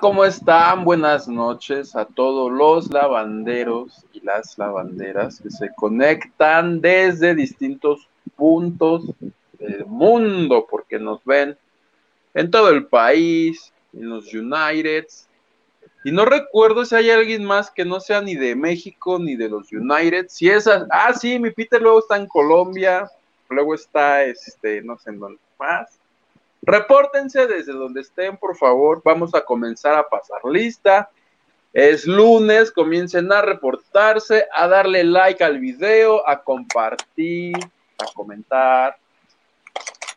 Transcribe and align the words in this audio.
¿cómo 0.00 0.24
están? 0.24 0.84
Buenas 0.84 1.28
noches 1.28 1.96
a 1.96 2.04
todos 2.04 2.50
los 2.50 2.90
lavanderos 2.90 4.04
y 4.12 4.20
las 4.20 4.56
lavanderas 4.56 5.40
que 5.40 5.50
se 5.50 5.72
conectan 5.74 6.80
desde 6.80 7.34
distintos 7.34 8.08
puntos 8.36 9.04
del 9.58 9.84
mundo, 9.86 10.66
porque 10.70 10.98
nos 10.98 11.24
ven 11.24 11.56
en 12.34 12.50
todo 12.50 12.70
el 12.70 12.86
país, 12.86 13.72
en 13.92 14.08
los 14.08 14.32
Uniteds. 14.32 15.28
Y 16.04 16.12
no 16.12 16.24
recuerdo 16.24 16.84
si 16.84 16.94
hay 16.94 17.10
alguien 17.10 17.44
más 17.44 17.70
que 17.70 17.84
no 17.84 18.00
sea 18.00 18.20
ni 18.20 18.34
de 18.34 18.54
México 18.54 19.18
ni 19.18 19.36
de 19.36 19.48
los 19.48 19.72
United. 19.72 20.26
Si 20.28 20.48
es, 20.48 20.66
ah, 20.68 21.12
sí, 21.14 21.38
mi 21.38 21.50
Peter 21.50 21.80
luego 21.80 22.00
está 22.00 22.16
en 22.16 22.26
Colombia, 22.26 23.10
luego 23.48 23.74
está, 23.74 24.22
este, 24.24 24.82
no 24.82 24.98
sé 24.98 25.10
en 25.10 25.20
dónde 25.20 25.40
más. 25.58 26.01
Repórtense 26.62 27.48
desde 27.48 27.72
donde 27.72 28.02
estén, 28.02 28.36
por 28.36 28.56
favor. 28.56 29.02
Vamos 29.04 29.34
a 29.34 29.44
comenzar 29.44 29.94
a 29.94 30.08
pasar 30.08 30.44
lista. 30.44 31.10
Es 31.72 32.06
lunes, 32.06 32.70
comiencen 32.70 33.32
a 33.32 33.42
reportarse, 33.42 34.46
a 34.52 34.68
darle 34.68 35.02
like 35.02 35.42
al 35.42 35.58
video, 35.58 36.28
a 36.28 36.42
compartir, 36.42 37.56
a 37.98 38.12
comentar 38.14 38.96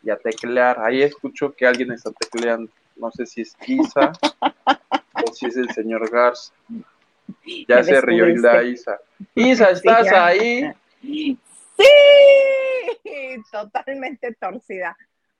y 0.02 0.10
a 0.10 0.16
teclear. 0.16 0.78
Ahí 0.80 1.02
escucho 1.02 1.52
que 1.52 1.66
alguien 1.66 1.92
está 1.92 2.12
tecleando. 2.12 2.70
No 2.94 3.10
sé 3.10 3.26
si 3.26 3.40
es 3.40 3.56
Isa 3.66 4.12
o 4.40 5.32
si 5.32 5.46
es 5.46 5.56
el 5.56 5.70
señor 5.70 6.08
Garza. 6.10 6.52
Ya 7.66 7.82
se 7.82 8.00
rió 8.00 8.28
Hilda 8.28 8.62
Isa. 8.62 9.00
Isa, 9.34 9.70
¿estás 9.70 10.12
ahí? 10.12 10.70
Sí, 11.00 11.38
totalmente 13.50 14.32
torcida. 14.34 14.96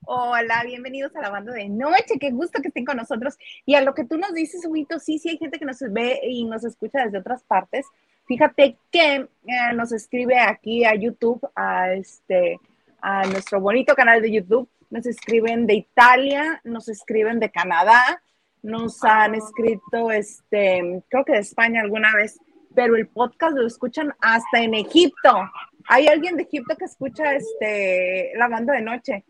Hola, 0.08 0.62
bienvenidos 0.64 1.16
a 1.16 1.20
la 1.20 1.30
banda 1.30 1.52
de 1.52 1.68
noche, 1.68 2.20
qué 2.20 2.30
gusto 2.30 2.62
que 2.62 2.68
estén 2.68 2.84
con 2.84 2.96
nosotros. 2.96 3.36
Y 3.64 3.74
a 3.74 3.80
lo 3.80 3.92
que 3.92 4.04
tú 4.04 4.16
nos 4.16 4.32
dices, 4.34 4.64
Huguito, 4.64 5.00
sí, 5.00 5.18
sí 5.18 5.30
hay 5.30 5.36
gente 5.36 5.58
que 5.58 5.64
nos 5.64 5.80
ve 5.80 6.20
y 6.22 6.44
nos 6.44 6.62
escucha 6.62 7.04
desde 7.04 7.18
otras 7.18 7.42
partes. 7.42 7.84
Fíjate 8.28 8.78
que 8.92 9.14
eh, 9.16 9.28
nos 9.74 9.90
escribe 9.90 10.38
aquí 10.38 10.84
a 10.84 10.94
YouTube, 10.94 11.40
a 11.56 11.92
este, 11.92 12.60
a 13.00 13.26
nuestro 13.26 13.60
bonito 13.60 13.96
canal 13.96 14.22
de 14.22 14.30
YouTube, 14.30 14.68
nos 14.90 15.06
escriben 15.06 15.66
de 15.66 15.74
Italia, 15.74 16.60
nos 16.62 16.88
escriben 16.88 17.40
de 17.40 17.50
Canadá, 17.50 18.22
nos 18.62 19.02
han 19.02 19.34
escrito, 19.34 20.12
este, 20.12 21.02
creo 21.08 21.24
que 21.24 21.32
de 21.32 21.40
España 21.40 21.80
alguna 21.80 22.14
vez, 22.14 22.38
pero 22.76 22.94
el 22.94 23.08
podcast 23.08 23.56
lo 23.56 23.66
escuchan 23.66 24.14
hasta 24.20 24.62
en 24.62 24.74
Egipto. 24.74 25.50
Hay 25.88 26.06
alguien 26.06 26.36
de 26.36 26.44
Egipto 26.44 26.76
que 26.76 26.84
escucha 26.84 27.34
este, 27.34 28.30
la 28.36 28.46
banda 28.46 28.72
de 28.72 28.82
noche 28.82 29.24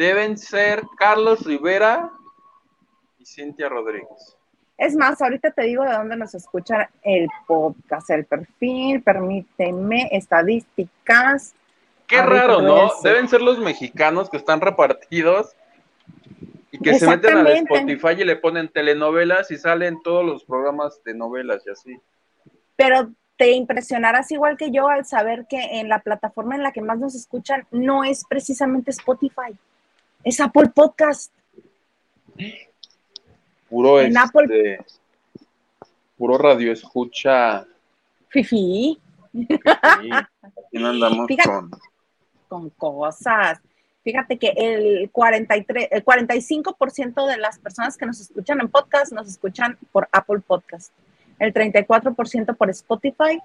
deben 0.00 0.38
ser 0.38 0.82
Carlos 0.96 1.44
Rivera 1.44 2.10
y 3.18 3.26
Cintia 3.26 3.68
Rodríguez. 3.68 4.34
Es 4.78 4.96
más, 4.96 5.20
ahorita 5.20 5.50
te 5.50 5.64
digo 5.64 5.84
de 5.84 5.92
dónde 5.92 6.16
nos 6.16 6.34
escuchan 6.34 6.88
el 7.02 7.28
podcast, 7.46 8.08
el 8.08 8.24
perfil, 8.24 9.02
permíteme, 9.02 10.08
estadísticas. 10.10 11.52
Qué 12.06 12.22
raro, 12.22 12.62
¿no? 12.62 12.90
Deben 13.02 13.28
ser 13.28 13.42
los 13.42 13.58
mexicanos 13.58 14.30
que 14.30 14.38
están 14.38 14.62
repartidos 14.62 15.54
y 16.70 16.78
que 16.78 16.98
se 16.98 17.06
meten 17.06 17.36
al 17.36 17.48
Spotify 17.48 18.22
y 18.22 18.24
le 18.24 18.36
ponen 18.36 18.70
telenovelas 18.70 19.50
y 19.50 19.58
salen 19.58 20.00
todos 20.02 20.24
los 20.24 20.44
programas 20.44 21.04
de 21.04 21.12
novelas 21.12 21.62
y 21.66 21.70
así. 21.72 22.00
Pero 22.74 23.10
te 23.36 23.50
impresionarás 23.50 24.32
igual 24.32 24.56
que 24.56 24.70
yo 24.70 24.88
al 24.88 25.04
saber 25.04 25.44
que 25.46 25.78
en 25.78 25.90
la 25.90 25.98
plataforma 25.98 26.54
en 26.54 26.62
la 26.62 26.72
que 26.72 26.80
más 26.80 26.98
nos 26.98 27.14
escuchan 27.14 27.66
no 27.70 28.02
es 28.02 28.24
precisamente 28.26 28.92
Spotify 28.92 29.54
es 30.24 30.40
Apple 30.40 30.70
Podcast. 30.74 31.32
Puro 33.68 34.00
en 34.00 34.16
este, 34.16 34.84
puro 36.16 36.38
radio 36.38 36.72
escucha. 36.72 37.66
Fifi. 38.28 39.00
andamos 40.74 41.28
con? 41.44 41.70
Con 42.48 42.70
cosas. 42.70 43.60
Fíjate 44.02 44.38
que 44.38 44.48
el 44.56 45.10
43, 45.10 45.88
el 45.90 46.04
45% 46.04 47.26
de 47.26 47.36
las 47.36 47.58
personas 47.58 47.96
que 47.96 48.06
nos 48.06 48.20
escuchan 48.20 48.60
en 48.60 48.68
podcast 48.68 49.12
nos 49.12 49.28
escuchan 49.28 49.78
por 49.92 50.08
Apple 50.10 50.40
Podcast. 50.40 50.92
El 51.38 51.52
34% 51.54 52.56
por 52.56 52.70
Spotify, 52.70 53.40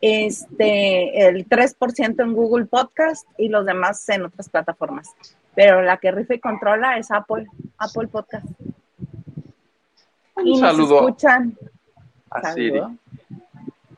este, 0.00 1.28
el 1.28 1.48
3% 1.48 2.22
en 2.22 2.32
Google 2.32 2.66
Podcast 2.66 3.28
y 3.36 3.48
los 3.48 3.66
demás 3.66 4.08
en 4.08 4.24
otras 4.24 4.48
plataformas 4.48 5.14
pero 5.58 5.82
la 5.82 5.96
que 5.96 6.12
rifa 6.12 6.34
y 6.34 6.38
controla 6.38 6.98
es 6.98 7.10
Apple, 7.10 7.44
Apple 7.78 8.06
Podcast. 8.06 8.46
Un 10.36 10.46
y 10.46 10.56
saludo. 10.56 11.00
Nos 11.00 11.10
escuchan. 11.10 11.58
A 12.30 12.52
Siri. 12.52 12.80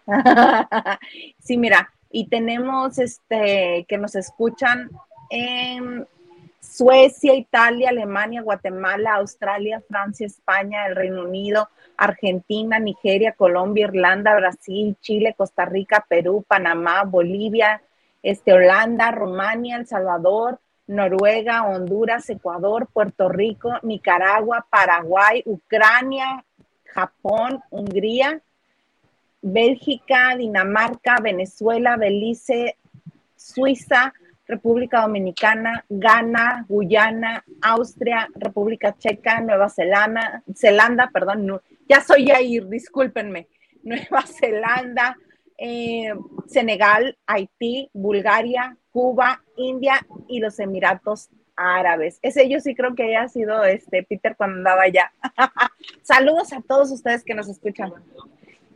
sí, 1.39 1.59
mira, 1.59 1.93
y 2.11 2.29
tenemos 2.29 2.99
este 2.99 3.85
que 3.87 3.99
nos 3.99 4.15
escuchan 4.15 4.89
en 5.29 6.07
Suecia, 6.61 7.35
Italia, 7.35 7.91
Alemania, 7.91 8.41
Guatemala, 8.41 9.17
Australia, 9.17 9.83
Francia, 9.87 10.27
España, 10.27 10.87
el 10.87 10.97
Reino 10.97 11.25
Unido, 11.25 11.69
Argentina, 11.99 12.79
Nigeria, 12.79 13.33
Colombia, 13.33 13.85
Irlanda, 13.89 14.35
Brasil, 14.35 14.97
Chile, 15.03 15.35
Costa 15.37 15.67
Rica, 15.67 16.07
Perú, 16.09 16.43
Panamá, 16.49 17.05
Bolivia, 17.05 17.83
este, 18.23 18.55
Holanda, 18.55 19.11
Rumania, 19.11 19.77
El 19.77 19.87
Salvador, 19.87 20.59
Noruega, 20.91 21.63
Honduras, 21.63 22.29
Ecuador, 22.31 22.89
Puerto 22.93 23.29
Rico, 23.29 23.79
Nicaragua, 23.85 24.67
Paraguay, 24.69 25.41
Ucrania, 25.47 26.45
Japón, 26.85 27.63
Hungría, 27.71 28.41
Bélgica, 29.41 30.35
Dinamarca, 30.37 31.19
Venezuela, 31.23 31.97
Belice, 31.97 32.77
Suiza, 33.37 34.13
República 34.49 35.03
Dominicana, 35.03 35.85
Ghana, 35.89 36.67
Guyana, 36.69 37.45
Austria, 37.63 38.29
República 38.35 38.97
Checa, 38.99 39.41
Nueva 39.41 39.69
Zelanda, 39.69 40.43
Zelanda, 40.57 41.09
perdón, 41.13 41.61
ya 41.89 42.01
soy 42.01 42.27
Yair, 42.27 42.67
discúlpenme, 42.67 43.47
Nueva 43.85 44.23
Zelanda, 44.27 45.17
eh, 45.61 46.15
Senegal, 46.47 47.17
Haití, 47.27 47.91
Bulgaria, 47.93 48.77
Cuba, 48.91 49.43
India 49.57 50.05
y 50.27 50.41
los 50.41 50.59
Emiratos 50.59 51.29
Árabes. 51.55 52.19
Ese 52.23 52.49
yo 52.49 52.61
sí 52.61 52.75
creo 52.75 52.95
que 52.95 53.05
haya 53.05 53.29
sido 53.29 53.63
este 53.65 54.03
Peter 54.03 54.35
cuando 54.37 54.57
andaba 54.57 54.83
allá. 54.83 55.13
Saludos 56.03 56.53
a 56.55 56.63
todos 56.63 56.91
ustedes 56.91 57.23
que 57.23 57.35
nos 57.35 57.49
escuchan. 57.49 57.93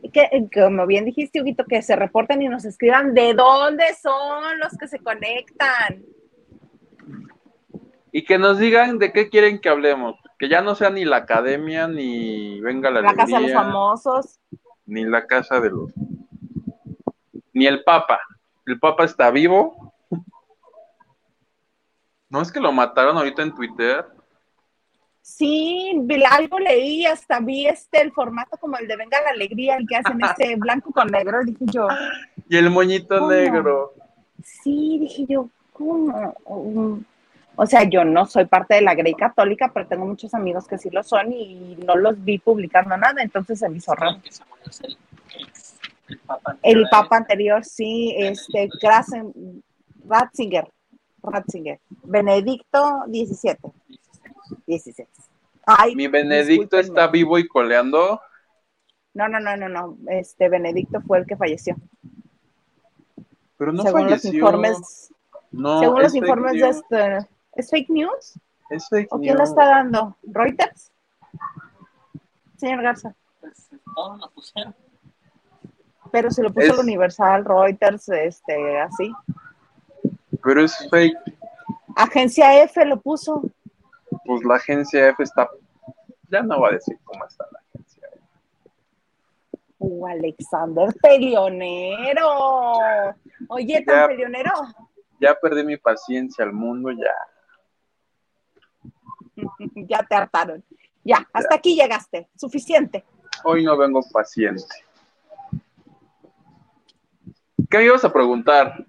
Y 0.03 0.11
que, 0.11 0.29
eh, 0.31 0.47
como 0.53 0.85
bien 0.85 1.05
dijiste, 1.05 1.41
Huguito, 1.41 1.65
que 1.65 1.81
se 1.81 1.95
reporten 1.95 2.43
y 2.43 2.47
nos 2.47 2.63
escriban 2.63 3.15
de 3.15 3.33
dónde 3.33 3.85
son 3.99 4.59
los 4.59 4.77
que 4.77 4.87
se 4.87 4.99
conectan. 4.99 6.05
Y 8.11 8.23
que 8.23 8.37
nos 8.37 8.59
digan 8.59 8.99
de 8.99 9.11
qué 9.11 9.29
quieren 9.29 9.59
que 9.59 9.69
hablemos. 9.69 10.15
Que 10.37 10.47
ya 10.47 10.61
no 10.61 10.75
sea 10.75 10.91
ni 10.91 11.03
la 11.03 11.17
academia, 11.17 11.87
ni 11.87 12.61
venga 12.61 12.91
la 12.91 13.01
La 13.01 13.15
casa 13.15 13.37
de 13.37 13.43
los 13.43 13.53
famosos. 13.53 14.39
Ni 14.85 15.03
la 15.03 15.25
casa 15.25 15.59
de 15.59 15.71
los. 15.71 15.91
Ni 17.55 17.65
el 17.65 17.83
Papa. 17.83 18.19
El 18.67 18.79
Papa 18.79 19.05
está 19.05 19.31
vivo 19.31 19.95
¿No 22.29 22.41
es 22.41 22.51
que 22.51 22.59
lo 22.59 22.73
mataron 22.73 23.17
ahorita 23.17 23.43
en 23.43 23.55
Twitter? 23.55 24.05
Sí, 25.21 25.91
algo 26.29 26.59
leí, 26.59 27.05
hasta 27.05 27.39
vi 27.39 27.65
este, 27.65 28.01
el 28.01 28.11
formato 28.11 28.57
como 28.57 28.77
el 28.77 28.87
de 28.87 28.97
Venga 28.97 29.21
la 29.21 29.29
Alegría, 29.29 29.77
el 29.77 29.87
que 29.87 29.95
hacen 29.95 30.19
este 30.21 30.55
blanco 30.57 30.91
con 30.91 31.07
negro, 31.07 31.39
dije 31.45 31.65
yo. 31.71 31.87
Y 32.49 32.57
el 32.57 32.69
moñito 32.69 33.29
negro. 33.29 33.93
Sí, 34.43 34.97
dije 34.99 35.25
yo, 35.29 35.49
¿cómo? 35.71 36.33
O 37.55 37.65
sea, 37.65 37.83
yo 37.83 38.03
no 38.03 38.25
soy 38.25 38.45
parte 38.45 38.75
de 38.75 38.81
la 38.81 38.95
Grey 38.95 39.13
Católica, 39.13 39.71
pero 39.73 39.87
tengo 39.87 40.05
muchos 40.05 40.33
amigos 40.33 40.67
que 40.67 40.77
sí 40.77 40.89
lo 40.89 41.03
son 41.03 41.31
y 41.31 41.77
no 41.85 41.95
los 41.95 42.21
vi 42.21 42.37
publicando 42.37 42.97
nada, 42.97 43.23
entonces 43.23 43.59
se 43.59 43.69
me 43.69 43.77
hizo 43.77 43.95
raro. 43.95 44.19
El 46.61 46.87
papa 46.89 47.17
anterior, 47.17 47.63
sí, 47.63 48.15
este, 48.17 48.69
Krasen, 48.79 49.63
Ratzinger. 50.07 50.71
Ratzinger. 51.21 51.79
Benedicto 52.03 53.03
17. 53.07 53.71
17. 54.67 55.09
Ay, 55.65 55.95
¿Mi 55.95 56.07
Benedicto 56.07 56.77
está 56.77 57.07
vivo 57.07 57.39
y 57.39 57.47
coleando? 57.47 58.21
No, 59.13 59.27
no, 59.27 59.39
no, 59.39 59.57
no, 59.57 59.69
no. 59.69 59.97
Este 60.07 60.49
Benedicto 60.49 61.01
fue 61.01 61.19
el 61.19 61.25
que 61.25 61.37
falleció. 61.37 61.75
Pero 63.57 63.71
no 63.71 63.83
según 63.83 64.03
falleció. 64.03 64.31
Los 64.31 64.35
informes, 64.35 65.13
no, 65.51 65.79
según 65.79 66.01
los 66.01 66.15
informes 66.15 66.53
de 66.53 66.69
este. 66.69 67.27
¿Es 67.53 67.69
fake 67.69 67.89
news? 67.89 68.39
Es 68.69 68.87
fake 68.89 69.07
¿O 69.11 69.19
quién 69.19 69.37
lo 69.37 69.43
está 69.43 69.65
dando? 69.65 70.17
¿Reuters? 70.23 70.91
Señor 72.57 72.83
Garza. 72.83 73.15
Pues 73.39 73.69
todos 73.95 74.19
lo 74.19 74.29
pusieron. 74.31 74.75
Pero 76.15 76.31
se 76.31 76.41
lo 76.41 76.53
puso 76.53 76.73
el 76.75 76.79
Universal, 76.79 77.43
Reuters, 77.43 78.07
este, 78.07 78.79
así 78.79 79.13
pero 80.45 80.63
es 80.63 80.87
fake. 80.91 81.17
Agencia 81.95 82.63
F 82.63 82.85
lo 82.85 83.01
puso. 83.01 83.41
Pues 84.25 84.43
la 84.45 84.55
agencia 84.55 85.09
F 85.09 85.23
está 85.23 85.49
ya 86.29 86.41
no 86.43 86.59
voy 86.59 86.69
a 86.69 86.73
decir 86.73 86.97
cómo 87.03 87.25
está 87.25 87.45
la 87.51 87.59
agencia. 87.59 88.09
Uh, 89.79 90.07
Alexander, 90.07 90.93
peleonero. 91.01 92.29
Oye, 93.49 93.83
tan 93.83 93.95
Ya. 93.95 94.07
peleonero. 94.07 94.51
Ya 95.19 95.35
perdí 95.35 95.63
mi 95.63 95.77
paciencia 95.77 96.45
al 96.45 96.53
mundo, 96.53 96.91
ya. 96.91 97.13
ya 99.75 100.03
te 100.03 100.15
hartaron. 100.15 100.63
Ya, 101.03 101.27
hasta 101.33 101.55
aquí 101.55 101.75
llegaste. 101.75 102.27
Suficiente. 102.35 103.03
Hoy 103.43 103.63
no 103.63 103.77
vengo 103.77 104.01
paciente. 104.11 104.63
¿Qué 107.69 107.77
me 107.77 107.85
ibas 107.85 108.05
a 108.05 108.13
preguntar? 108.13 108.85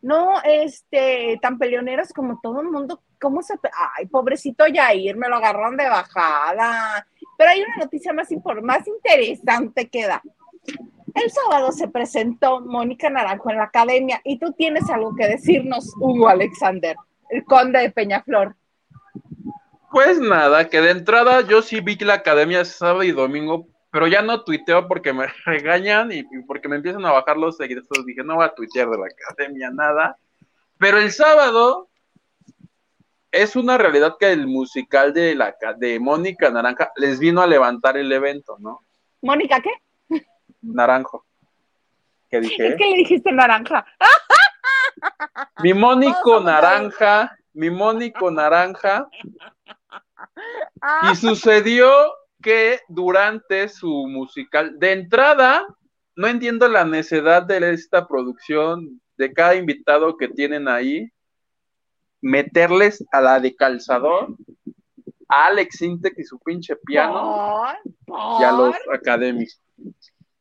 No, 0.00 0.40
este, 0.44 1.38
tan 1.42 1.58
peleoneros 1.58 2.12
como 2.12 2.40
todo 2.40 2.60
el 2.60 2.68
mundo, 2.68 3.02
¿cómo 3.20 3.42
se... 3.42 3.54
Ay, 3.96 4.06
pobrecito 4.06 4.66
Yair, 4.66 5.16
me 5.16 5.28
lo 5.28 5.36
agarraron 5.36 5.76
de 5.76 5.88
bajada. 5.88 7.06
Pero 7.36 7.50
hay 7.50 7.62
una 7.62 7.76
noticia 7.84 8.12
más, 8.12 8.28
más 8.62 8.86
interesante 8.86 9.88
que 9.88 10.06
da. 10.06 10.22
El 11.14 11.30
sábado 11.30 11.72
se 11.72 11.88
presentó 11.88 12.60
Mónica 12.60 13.10
Naranjo 13.10 13.50
en 13.50 13.56
la 13.56 13.64
academia 13.64 14.20
y 14.24 14.38
tú 14.38 14.52
tienes 14.52 14.88
algo 14.88 15.14
que 15.16 15.26
decirnos, 15.26 15.92
Hugo 15.98 16.28
Alexander, 16.28 16.96
el 17.30 17.44
conde 17.44 17.80
de 17.80 17.90
Peñaflor. 17.90 18.54
Pues 19.90 20.20
nada, 20.20 20.68
que 20.68 20.80
de 20.80 20.90
entrada 20.90 21.40
yo 21.40 21.62
sí 21.62 21.80
vi 21.80 21.96
la 21.96 22.14
academia 22.14 22.64
sábado 22.64 23.02
y 23.02 23.10
domingo, 23.10 23.66
pero 23.90 24.06
ya 24.06 24.22
no 24.22 24.44
tuiteo 24.44 24.86
porque 24.86 25.12
me 25.12 25.26
regañan 25.44 26.12
y, 26.12 26.18
y 26.18 26.42
porque 26.46 26.68
me 26.68 26.76
empiezan 26.76 27.04
a 27.06 27.12
bajar 27.12 27.36
los 27.36 27.56
seguidores. 27.56 27.88
Dije, 28.06 28.22
no 28.24 28.36
voy 28.36 28.44
a 28.44 28.54
tuitear 28.54 28.88
de 28.88 28.98
la 28.98 29.06
academia 29.06 29.70
nada. 29.70 30.18
Pero 30.78 30.98
el 30.98 31.10
sábado 31.10 31.88
es 33.30 33.56
una 33.56 33.76
realidad 33.76 34.16
que 34.18 34.32
el 34.32 34.46
musical 34.46 35.12
de, 35.12 35.34
la, 35.34 35.54
de 35.76 36.00
Mónica 36.00 36.50
Naranja 36.50 36.92
les 36.96 37.18
vino 37.18 37.42
a 37.42 37.46
levantar 37.46 37.96
el 37.96 38.10
evento, 38.12 38.56
¿no? 38.58 38.84
Mónica, 39.20 39.60
¿qué? 39.60 40.22
Naranjo. 40.62 41.24
¿Qué 42.30 42.40
dije? 42.40 42.68
Es 42.68 42.76
que 42.76 42.84
le 42.84 42.96
dijiste 42.98 43.32
naranja. 43.32 43.86
Mi 45.62 45.72
Mónico 45.72 46.40
Naranja, 46.40 47.36
mi 47.52 47.70
Mónico 47.70 48.30
Naranja. 48.30 49.08
Y 51.10 51.16
sucedió 51.16 51.90
que 52.42 52.80
durante 52.88 53.68
su 53.68 54.06
musical, 54.06 54.78
de 54.78 54.92
entrada, 54.92 55.66
no 56.16 56.26
entiendo 56.26 56.68
la 56.68 56.84
necedad 56.84 57.42
de 57.42 57.72
esta 57.72 58.06
producción, 58.06 59.00
de 59.16 59.32
cada 59.32 59.54
invitado 59.54 60.16
que 60.16 60.28
tienen 60.28 60.68
ahí, 60.68 61.10
meterles 62.20 63.04
a 63.12 63.20
la 63.20 63.40
de 63.40 63.54
calzador, 63.54 64.36
a 65.28 65.46
Alex 65.46 65.82
Intec 65.82 66.18
y 66.18 66.24
su 66.24 66.38
pinche 66.38 66.76
piano, 66.76 67.62
por, 68.06 68.40
y 68.40 68.44
a 68.44 68.52
los 68.52 68.74
académicos. 68.92 69.60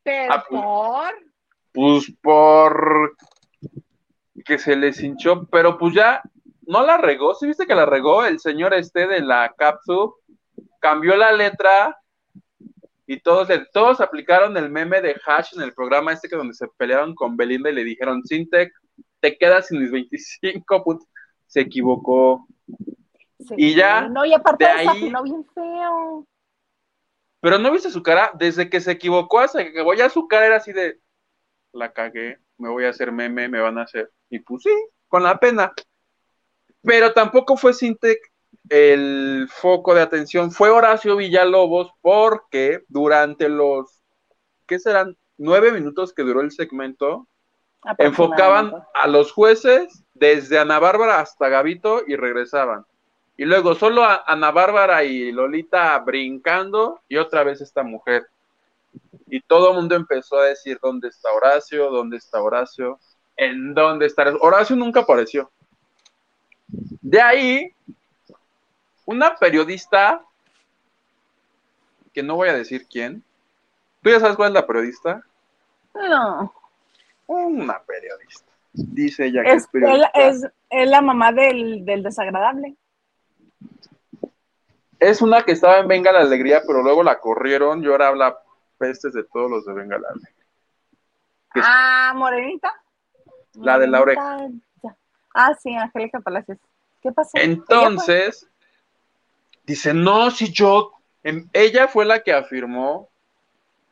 pero 0.04 0.34
Ah, 0.34 0.46
pues. 0.48 0.62
por. 0.62 1.28
Pues 1.74 2.12
por 2.24 3.16
que 4.48 4.58
se 4.58 4.76
les 4.76 5.04
hinchó, 5.04 5.46
pero 5.52 5.78
pues 5.78 5.94
ya 5.94 6.22
no 6.66 6.84
la 6.86 6.98
regó, 6.98 7.36
¿sí 7.36 7.48
viste 7.48 7.68
que 7.68 7.76
la 7.76 7.86
regó 7.86 8.26
el 8.26 8.40
señor 8.40 8.74
este 8.74 9.06
de 9.06 9.22
la 9.22 9.54
Capsule? 9.58 10.14
Cambió 10.80 11.16
la 11.16 11.32
letra 11.32 11.98
y 13.06 13.20
todos, 13.22 13.48
todos 13.72 14.02
aplicaron 14.02 14.56
el 14.58 14.70
meme 14.70 15.02
de 15.02 15.16
Hash 15.26 15.56
en 15.56 15.62
el 15.62 15.74
programa 15.74 16.12
este 16.14 16.28
que 16.28 16.36
donde 16.36 16.54
se 16.54 16.68
pelearon 16.78 17.16
con 17.16 17.38
Belinda 17.38 17.70
y 17.70 17.74
le 17.74 17.84
dijeron, 17.84 18.24
Sintec, 18.24 18.74
te 19.20 19.38
quedas 19.38 19.68
sin 19.68 19.80
mis 19.82 19.92
25 19.92 20.84
puntos. 20.84 21.08
Se 21.48 21.62
equivocó. 21.62 22.46
Sí, 23.40 23.56
Y 23.58 23.76
ya, 23.76 24.10
No, 24.10 24.26
y 24.26 24.34
aparte 24.34 24.66
de 24.66 24.72
ahí- 24.72 25.14
bien 25.24 25.46
feo. 25.54 26.28
Pero 27.40 27.60
no 27.60 27.72
viste 27.72 27.92
su 27.92 28.04
cara, 28.04 28.32
desde 28.34 28.70
que 28.70 28.82
se 28.82 28.92
equivocó 28.92 29.40
hasta 29.40 29.64
que 29.64 29.70
acabó, 29.70 29.94
ya 29.94 30.10
su 30.10 30.28
cara 30.28 30.48
era 30.48 30.56
así 30.58 30.74
de, 30.74 31.00
la 31.72 31.94
cagué, 31.94 32.40
me 32.58 32.70
voy 32.70 32.86
a 32.86 32.90
hacer 32.90 33.12
meme, 33.12 33.48
me 33.48 33.62
van 33.62 33.78
a 33.78 33.84
hacer. 33.84 34.12
Y 34.30 34.40
pues 34.40 34.64
sí, 34.64 34.72
con 35.08 35.24
la 35.24 35.40
pena. 35.40 35.72
Pero 36.82 37.14
tampoco 37.14 37.56
fue 37.56 37.74
Sintec 37.74 38.20
el 38.70 39.48
foco 39.50 39.94
de 39.94 40.02
atención, 40.02 40.52
fue 40.52 40.70
Horacio 40.70 41.16
Villalobos 41.16 41.92
porque 42.02 42.84
durante 42.88 43.50
los, 43.50 44.02
¿qué 44.66 44.80
serán? 44.80 45.16
Nueve 45.38 45.72
minutos 45.72 46.14
que 46.14 46.24
duró 46.24 46.42
el 46.42 46.52
segmento, 46.52 47.28
enfocaban 47.98 48.74
a 48.94 49.08
los 49.08 49.32
jueces 49.32 50.04
desde 50.14 50.60
Ana 50.60 50.80
Bárbara 50.80 51.20
hasta 51.20 51.50
Gavito 51.50 52.02
y 52.08 52.16
regresaban. 52.16 52.86
Y 53.38 53.46
luego 53.46 53.76
solo 53.76 54.04
a 54.04 54.24
Ana 54.26 54.52
Bárbara 54.52 55.04
y 55.04 55.32
Lolita 55.32 55.98
brincando 56.00 57.02
y 57.08 57.18
otra 57.18 57.44
vez 57.44 57.62
esta 57.62 57.84
mujer. 57.84 58.28
Y 59.28 59.42
todo 59.42 59.70
el 59.70 59.76
mundo 59.76 59.96
empezó 59.96 60.40
a 60.40 60.46
decir, 60.46 60.80
¿dónde 60.82 61.10
está 61.10 61.32
Horacio? 61.32 61.92
¿Dónde 61.92 62.18
está 62.18 62.42
Horacio? 62.42 63.00
¿En 63.36 63.76
dónde 63.76 64.08
está 64.08 64.24
Horacio? 64.24 64.42
Horacio 64.42 64.76
nunca 64.76 65.02
apareció. 65.02 65.52
De 66.68 67.22
ahí, 67.22 67.72
una 69.08 69.36
periodista, 69.36 70.22
que 72.14 72.22
no 72.22 72.36
voy 72.36 72.50
a 72.50 72.54
decir 72.54 72.86
quién. 72.88 73.24
¿Tú 74.04 74.10
ya 74.10 74.20
sabes 74.20 74.36
cuál 74.36 74.50
es 74.50 74.54
la 74.54 74.68
periodista? 74.68 75.24
No, 75.96 76.54
Una 77.26 77.82
periodista. 77.84 78.52
Dice 78.74 79.26
ella 79.26 79.44
que 79.44 79.54
es, 79.54 79.64
es, 79.64 79.68
periodista. 79.70 80.12
es, 80.14 80.46
es 80.70 80.90
la 80.90 81.02
mamá 81.02 81.32
del, 81.32 81.86
del 81.86 82.04
desagradable. 82.04 82.76
Es 85.00 85.22
una 85.22 85.44
que 85.44 85.54
estaba 85.54 85.80
en 85.80 85.88
Venga 85.88 86.12
la 86.12 86.20
Alegría, 86.20 86.62
pero 86.68 86.84
luego 86.84 87.02
la 87.02 87.20
corrieron 87.20 87.84
y 87.84 87.88
ahora 87.88 88.10
habla 88.10 88.38
pestes 88.78 89.14
de 89.14 89.24
todos 89.24 89.50
los 89.50 89.66
de 89.66 89.74
Venga 89.74 89.98
la 89.98 90.10
Alegría. 90.10 90.46
Ah, 91.56 92.14
Morenita. 92.14 92.74
La 93.54 93.80
de 93.80 93.88
la 93.88 94.04
ya. 94.84 94.96
Ah, 95.34 95.56
sí, 95.62 95.74
Angélica 95.74 96.20
Palacios. 96.20 96.58
¿Qué 97.02 97.12
pasó? 97.12 97.32
¿Ella 97.36 97.46
Entonces, 97.46 98.48
dice, 99.68 99.94
no, 99.94 100.32
si 100.32 100.52
yo, 100.52 100.94
em- 101.24 101.48
ella 101.54 101.88
fue 101.88 102.06
la 102.06 102.24
que 102.24 102.34
afirmó 102.34 103.10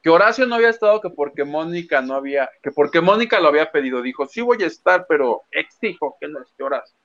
que 0.02 0.10
Horacio 0.10 0.46
no 0.46 0.56
había 0.56 0.70
estado 0.70 1.02
que 1.02 1.10
porque 1.10 1.44
Mónica 1.44 2.02
no 2.02 2.16
había, 2.16 2.50
que 2.64 2.72
porque 2.72 3.02
Mónica 3.02 3.40
lo 3.40 3.50
había 3.50 3.72
pedido, 3.72 4.02
dijo, 4.02 4.26
sí 4.26 4.42
voy 4.42 4.64
a 4.64 4.68
estar, 4.68 5.06
pero 5.08 5.44
exijo 5.52 6.16
que 6.20 6.28
no 6.28 6.42
esté 6.42 6.64
Horacio. 6.64 6.96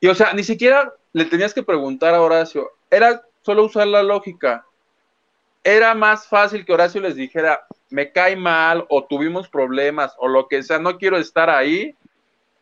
Y 0.00 0.08
o 0.08 0.14
sea, 0.14 0.32
ni 0.34 0.44
siquiera 0.44 0.92
le 1.12 1.24
tenías 1.24 1.54
que 1.54 1.62
preguntar 1.62 2.14
a 2.14 2.20
Horacio, 2.20 2.70
era 2.90 3.22
solo 3.42 3.64
usar 3.64 3.86
la 3.86 4.02
lógica. 4.02 4.66
Era 5.64 5.94
más 5.94 6.28
fácil 6.28 6.64
que 6.64 6.72
Horacio 6.72 7.00
les 7.00 7.16
dijera, 7.16 7.66
me 7.88 8.12
cae 8.12 8.36
mal 8.36 8.84
o 8.88 9.04
tuvimos 9.04 9.48
problemas 9.48 10.14
o 10.18 10.28
lo 10.28 10.46
que 10.46 10.62
sea, 10.62 10.78
no 10.78 10.98
quiero 10.98 11.16
estar 11.16 11.48
ahí? 11.48 11.96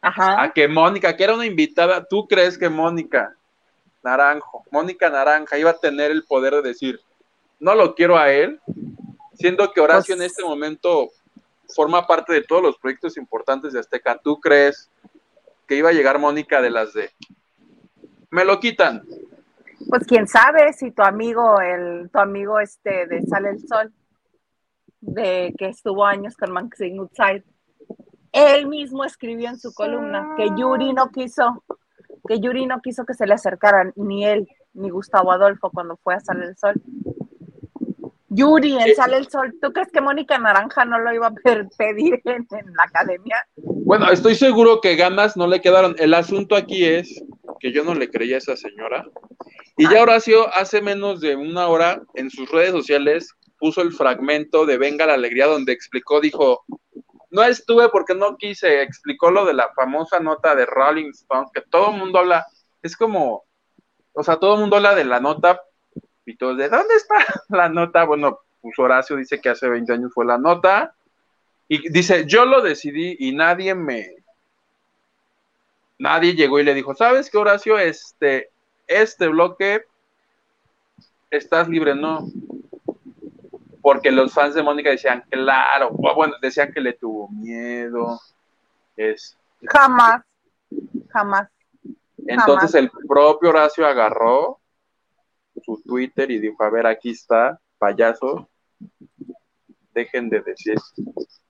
Ajá. 0.01 0.43
a 0.43 0.53
que 0.53 0.69
Mónica, 0.69 1.17
que 1.17 1.25
era 1.25 1.35
una 1.35 1.47
invitada, 1.47 2.05
¿tú 2.05 2.29
crees 2.29 2.59
que 2.59 2.69
Mónica 2.69 3.35
Naranjo, 4.05 4.65
Mónica 4.71 5.11
Naranja 5.11 5.59
iba 5.59 5.71
a 5.71 5.79
tener 5.79 6.11
el 6.11 6.25
poder 6.25 6.55
de 6.55 6.63
decir, 6.63 7.01
no 7.59 7.75
lo 7.75 7.95
quiero 7.95 8.17
a 8.19 8.31
él, 8.31 8.61
siendo 9.35 9.73
que 9.73 9.81
Horacio 9.81 10.15
Pues- 10.15 10.21
en 10.21 10.27
este 10.27 10.45
momento 10.45 11.11
forma 11.75 12.07
parte 12.07 12.33
de 12.33 12.43
todos 12.43 12.63
los 12.63 12.79
proyectos 12.79 13.17
importantes 13.17 13.73
de 13.73 13.81
Azteca? 13.81 14.19
¿Tú 14.23 14.39
crees 14.39 14.91
que 15.67 15.77
iba 15.77 15.89
a 15.89 15.93
llegar 15.93 16.19
Mónica 16.19 16.61
de 16.61 16.71
las 16.71 16.93
de... 16.93 17.11
Me 18.31 18.45
lo 18.45 18.61
quitan. 18.61 19.03
Pues 19.89 20.07
quién 20.07 20.27
sabe 20.29 20.73
si 20.73 20.91
tu 20.91 21.03
amigo, 21.03 21.61
el, 21.61 22.11
tu 22.11 22.19
amigo 22.19 22.61
este 22.61 23.07
de 23.07 23.23
Sale 23.23 23.51
el 23.51 23.67
Sol, 23.67 23.93
de 25.01 25.55
que 25.59 25.69
estuvo 25.69 26.05
años 26.05 26.37
con 26.37 26.53
Maxine 26.53 26.99
Outside, 26.99 27.45
él 28.33 28.67
mismo 28.67 29.05
escribió 29.05 29.49
en 29.49 29.59
su 29.59 29.73
columna 29.75 30.35
que 30.37 30.49
Yuri 30.57 30.93
no 30.93 31.11
quiso, 31.11 31.63
que 32.27 32.41
Yuri 32.41 32.67
no 32.67 32.81
quiso 32.81 33.05
que 33.05 33.15
se 33.15 33.27
le 33.27 33.35
acercaran 33.35 33.93
ni 33.97 34.25
él 34.25 34.49
ni 34.73 34.91
Gustavo 34.91 35.33
Adolfo 35.33 35.71
cuando 35.71 35.97
fue 35.97 36.15
a 36.15 36.21
Sale 36.21 36.47
el 36.47 36.57
Sol. 36.57 36.75
Yuri 38.29 38.77
en. 38.77 38.95
Sale 38.97 39.19
el 39.19 39.29
Sol, 39.29 39.55
¿tú 39.63 39.73
crees 39.73 39.93
que 39.93 40.01
Mónica 40.01 40.39
Naranja 40.39 40.85
no 40.85 40.99
lo 40.99 41.13
iba 41.13 41.29
a 41.29 41.35
pedir 41.79 42.21
en, 42.25 42.47
en 42.51 42.75
la 42.77 42.85
academia? 42.85 43.47
Bueno, 43.57 44.11
estoy 44.11 44.35
seguro 44.35 44.81
que 44.81 44.97
ganas 44.97 45.37
no 45.37 45.47
le 45.47 45.61
quedaron. 45.61 45.95
El 45.99 46.15
asunto 46.15 46.57
aquí 46.57 46.85
es 46.85 47.23
que 47.61 47.73
yo 47.73 47.85
no 47.85 47.95
le 47.95 48.11
creía 48.11 48.37
a 48.37 48.39
esa 48.39 48.57
señora. 48.57 49.07
Y 49.77 49.89
ya 49.89 50.03
Horacio 50.03 50.55
hace 50.55 50.83
menos 50.83 51.21
de 51.21 51.37
una 51.37 51.69
hora 51.69 52.03
en 52.15 52.31
sus 52.31 52.51
redes 52.51 52.73
sociales 52.73 53.33
puso 53.59 53.83
el 53.83 53.93
fragmento 53.93 54.67
de 54.67 54.79
Venga 54.79 55.07
la 55.07 55.15
Alegría 55.15 55.47
donde 55.47 55.73
explicó, 55.73 56.21
dijo, 56.21 56.65
no 57.35 57.43
estuve 57.43 57.89
porque 57.89 58.15
no 58.15 58.37
quise, 58.37 58.83
explicó 58.83 59.29
lo 59.29 59.45
de 59.45 59.55
la 59.55 59.73
famosa 59.75 60.21
nota 60.21 60.55
de 60.55 60.67
Rolling 60.67 61.11
Stones, 61.11 61.51
que 61.53 61.63
todo 61.63 61.91
el 61.91 61.99
mundo 61.99 62.21
habla, 62.21 62.47
es 62.81 62.97
como, 62.97 63.43
o 64.13 64.23
sea, 64.23 64.37
todo 64.37 64.55
el 64.55 64.61
mundo 64.61 64.77
habla 64.77 64.95
de 64.95 65.05
la 65.05 65.19
nota 65.19 65.61
y 66.25 66.37
todos 66.37 66.57
de, 66.57 66.69
¿dónde 66.69 66.95
está 66.95 67.17
la 67.49 67.69
nota? 67.69 68.05
Bueno, 68.05 68.39
pues 68.63 68.79
Horacio 68.79 69.17
dice 69.17 69.41
que 69.41 69.49
hace 69.49 69.69
20 69.69 69.93
años 69.93 70.13
fue 70.15 70.25
la 70.25 70.39
nota 70.39 70.95
y 71.67 71.89
dice, 71.91 72.25
yo 72.25 72.45
lo 72.45 72.63
decidí 72.63 73.17
y 73.19 73.35
nadie 73.35 73.75
me, 73.75 74.15
nadie 75.99 76.37
llegó 76.37 76.61
y 76.61 76.65
le 76.65 76.73
dijo, 76.73 76.95
¿sabes 76.95 77.31
qué, 77.31 77.39
Horacio? 77.39 77.81
Este, 77.81 78.51
este 78.87 79.27
bloque, 79.27 79.83
estás 81.33 81.69
libre, 81.69 81.97
no. 81.97 82.29
Porque 83.85 84.11
los 84.11 84.33
fans 84.33 84.55
de 84.55 84.63
Mónica 84.63 84.89
decían, 84.89 85.23
claro, 85.29 85.91
bueno, 85.91 86.37
decían 86.41 86.73
que 86.73 86.81
le 86.81 86.95
tuvo 86.95 87.29
miedo. 87.29 88.19
Es, 88.97 89.37
Jamás, 89.67 90.23
jamás. 91.11 91.51
entonces 92.27 92.75
el 92.77 92.91
propio 93.07 93.51
Horacio 93.51 93.87
agarró 93.87 94.59
su 95.63 95.83
Twitter 95.83 96.31
y 96.31 96.39
dijo, 96.39 96.65
a 96.65 96.71
ver, 96.71 96.87
aquí 96.87 97.11
está, 97.11 97.61
payaso, 97.77 98.49
dejen 99.93 100.31
de 100.31 100.41
decir. 100.41 100.79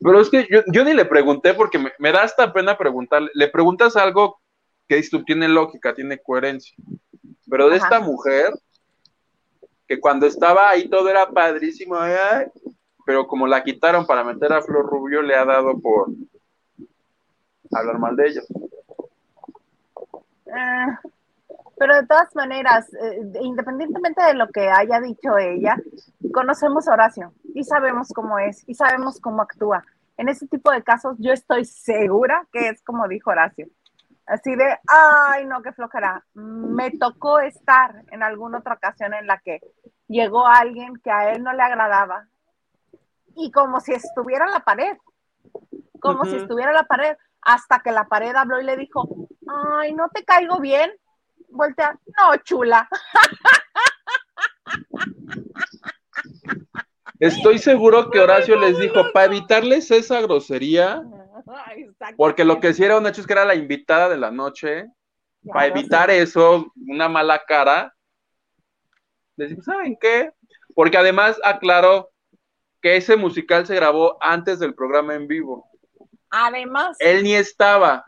Pero 0.00 0.20
es 0.20 0.28
que 0.28 0.48
yo, 0.50 0.62
yo 0.72 0.84
ni 0.84 0.92
le 0.92 1.04
pregunté 1.04 1.54
porque 1.54 1.78
me, 1.78 1.92
me 2.00 2.10
da 2.10 2.24
hasta 2.24 2.52
pena 2.52 2.76
preguntarle. 2.76 3.30
Le 3.34 3.46
preguntas 3.46 3.94
algo 3.94 4.40
que 4.88 5.00
tiene 5.24 5.46
lógica, 5.46 5.94
tiene 5.94 6.18
coherencia. 6.18 6.74
Pero 7.48 7.68
de 7.68 7.76
Ajá. 7.76 7.84
esta 7.84 8.00
mujer, 8.00 8.52
que 9.94 10.00
cuando 10.00 10.26
estaba 10.26 10.70
ahí 10.70 10.88
todo 10.88 11.08
era 11.08 11.28
padrísimo, 11.28 11.96
ay, 11.96 12.46
pero 13.06 13.26
como 13.26 13.46
la 13.46 13.62
quitaron 13.62 14.06
para 14.06 14.24
meter 14.24 14.52
a 14.52 14.62
Flor 14.62 14.86
Rubio, 14.86 15.22
le 15.22 15.34
ha 15.36 15.44
dado 15.44 15.78
por 15.78 16.08
hablar 17.72 17.98
mal 17.98 18.16
de 18.16 18.26
ella. 18.26 18.42
Ah, 20.52 21.00
pero 21.78 21.96
de 21.96 22.06
todas 22.06 22.34
maneras, 22.34 22.92
eh, 22.94 23.20
independientemente 23.40 24.22
de 24.22 24.34
lo 24.34 24.48
que 24.48 24.68
haya 24.68 25.00
dicho 25.00 25.38
ella, 25.38 25.76
conocemos 26.32 26.88
a 26.88 26.92
Horacio 26.92 27.32
y 27.54 27.64
sabemos 27.64 28.08
cómo 28.14 28.38
es 28.38 28.68
y 28.68 28.74
sabemos 28.74 29.20
cómo 29.20 29.42
actúa. 29.42 29.84
En 30.16 30.28
ese 30.28 30.46
tipo 30.46 30.70
de 30.70 30.82
casos, 30.82 31.16
yo 31.18 31.32
estoy 31.32 31.64
segura 31.64 32.46
que 32.52 32.68
es 32.68 32.82
como 32.82 33.06
dijo 33.08 33.30
Horacio. 33.30 33.68
Así 34.26 34.56
de, 34.56 34.78
ay, 34.86 35.44
no, 35.46 35.62
qué 35.62 35.72
flojera. 35.72 36.24
Me 36.34 36.90
tocó 36.92 37.40
estar 37.40 38.04
en 38.10 38.22
alguna 38.22 38.58
otra 38.58 38.74
ocasión 38.74 39.12
en 39.14 39.26
la 39.26 39.38
que 39.38 39.60
llegó 40.08 40.46
alguien 40.46 40.96
que 40.96 41.10
a 41.10 41.32
él 41.32 41.42
no 41.42 41.52
le 41.52 41.62
agradaba 41.62 42.26
y 43.36 43.50
como 43.50 43.80
si 43.80 43.92
estuviera 43.92 44.46
en 44.46 44.52
la 44.52 44.60
pared, 44.60 44.96
como 46.00 46.24
si 46.24 46.36
estuviera 46.36 46.70
en 46.70 46.76
la 46.76 46.84
pared, 46.84 47.16
hasta 47.40 47.80
que 47.80 47.92
la 47.92 48.06
pared 48.06 48.34
habló 48.34 48.60
y 48.60 48.64
le 48.64 48.76
dijo, 48.76 49.08
ay, 49.46 49.92
no 49.94 50.08
te 50.08 50.24
caigo 50.24 50.58
bien. 50.60 50.90
Voltea, 51.48 51.98
no, 52.18 52.36
chula. 52.38 52.88
Estoy 57.20 57.58
seguro 57.58 58.10
que 58.10 58.20
Horacio 58.20 58.58
les 58.58 58.78
dijo, 58.78 59.12
para 59.12 59.26
evitarles 59.26 59.90
esa 59.90 60.20
grosería. 60.20 61.02
porque 62.16 62.44
lo 62.44 62.60
que 62.60 62.72
sí 62.72 62.84
era 62.84 62.98
un 62.98 63.06
hecho 63.06 63.20
es 63.20 63.26
que 63.26 63.32
era 63.32 63.44
la 63.44 63.54
invitada 63.54 64.08
de 64.08 64.16
la 64.16 64.30
noche, 64.30 64.86
Ya 65.42 65.52
para 65.52 65.66
evitar 65.66 66.10
eso, 66.10 66.72
una 66.88 67.08
mala 67.08 67.42
cara, 67.46 67.94
digo, 69.36 69.62
¿saben 69.62 69.96
qué? 70.00 70.32
Porque 70.74 70.96
además 70.96 71.38
aclaró 71.44 72.10
que 72.80 72.96
ese 72.96 73.16
musical 73.16 73.66
se 73.66 73.74
grabó 73.74 74.18
antes 74.20 74.58
del 74.58 74.74
programa 74.74 75.14
en 75.14 75.26
vivo. 75.26 75.66
Además, 76.30 76.96
Él 77.00 77.22
ni 77.22 77.34
estaba. 77.34 78.04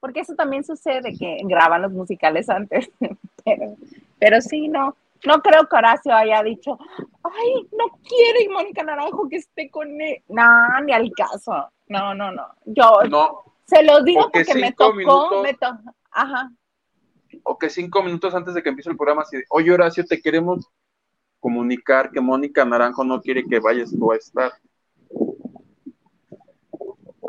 porque 0.00 0.20
eso 0.20 0.34
también 0.34 0.64
sucede 0.64 1.16
que 1.18 1.38
graban 1.44 1.82
los 1.82 1.92
musicales 1.92 2.48
antes. 2.48 2.90
pero, 3.44 3.76
pero 4.18 4.40
sí, 4.40 4.68
no. 4.68 4.96
No 5.26 5.40
creo 5.40 5.66
que 5.68 5.76
Horacio 5.76 6.14
haya 6.14 6.42
dicho, 6.42 6.78
ay, 7.22 7.68
no 7.72 7.86
quiere 8.06 8.48
Mónica 8.50 8.82
Naranjo 8.82 9.28
que 9.28 9.36
esté 9.36 9.70
con 9.70 10.00
él. 10.00 10.22
No, 10.28 10.80
ni 10.84 10.92
al 10.92 11.10
caso. 11.16 11.70
No, 11.88 12.14
no, 12.14 12.30
no. 12.32 12.46
Yo 12.66 13.02
No, 13.08 13.44
se 13.64 13.82
los 13.82 14.04
digo 14.04 14.22
Porque 14.22 14.44
porque 14.44 14.60
me 14.60 14.72
tocó, 14.72 14.94
minutos- 14.94 15.42
me 15.42 15.54
to- 15.54 15.78
Ajá. 16.12 16.50
o 17.42 17.58
que 17.58 17.68
cinco 17.70 18.02
minutos 18.02 18.34
antes 18.34 18.54
de 18.54 18.62
que 18.62 18.68
empiece 18.68 18.90
el 18.90 18.96
programa, 18.96 19.22
así 19.22 19.38
de, 19.38 19.44
oye 19.50 19.72
Horacio, 19.72 20.04
te 20.04 20.20
queremos 20.20 20.68
comunicar 21.40 22.10
que 22.10 22.20
Mónica 22.20 22.64
Naranjo 22.64 23.04
no 23.04 23.20
quiere 23.20 23.44
que 23.44 23.58
vayas 23.60 23.90
tú 23.90 24.12
a 24.12 24.16
estar. 24.16 24.52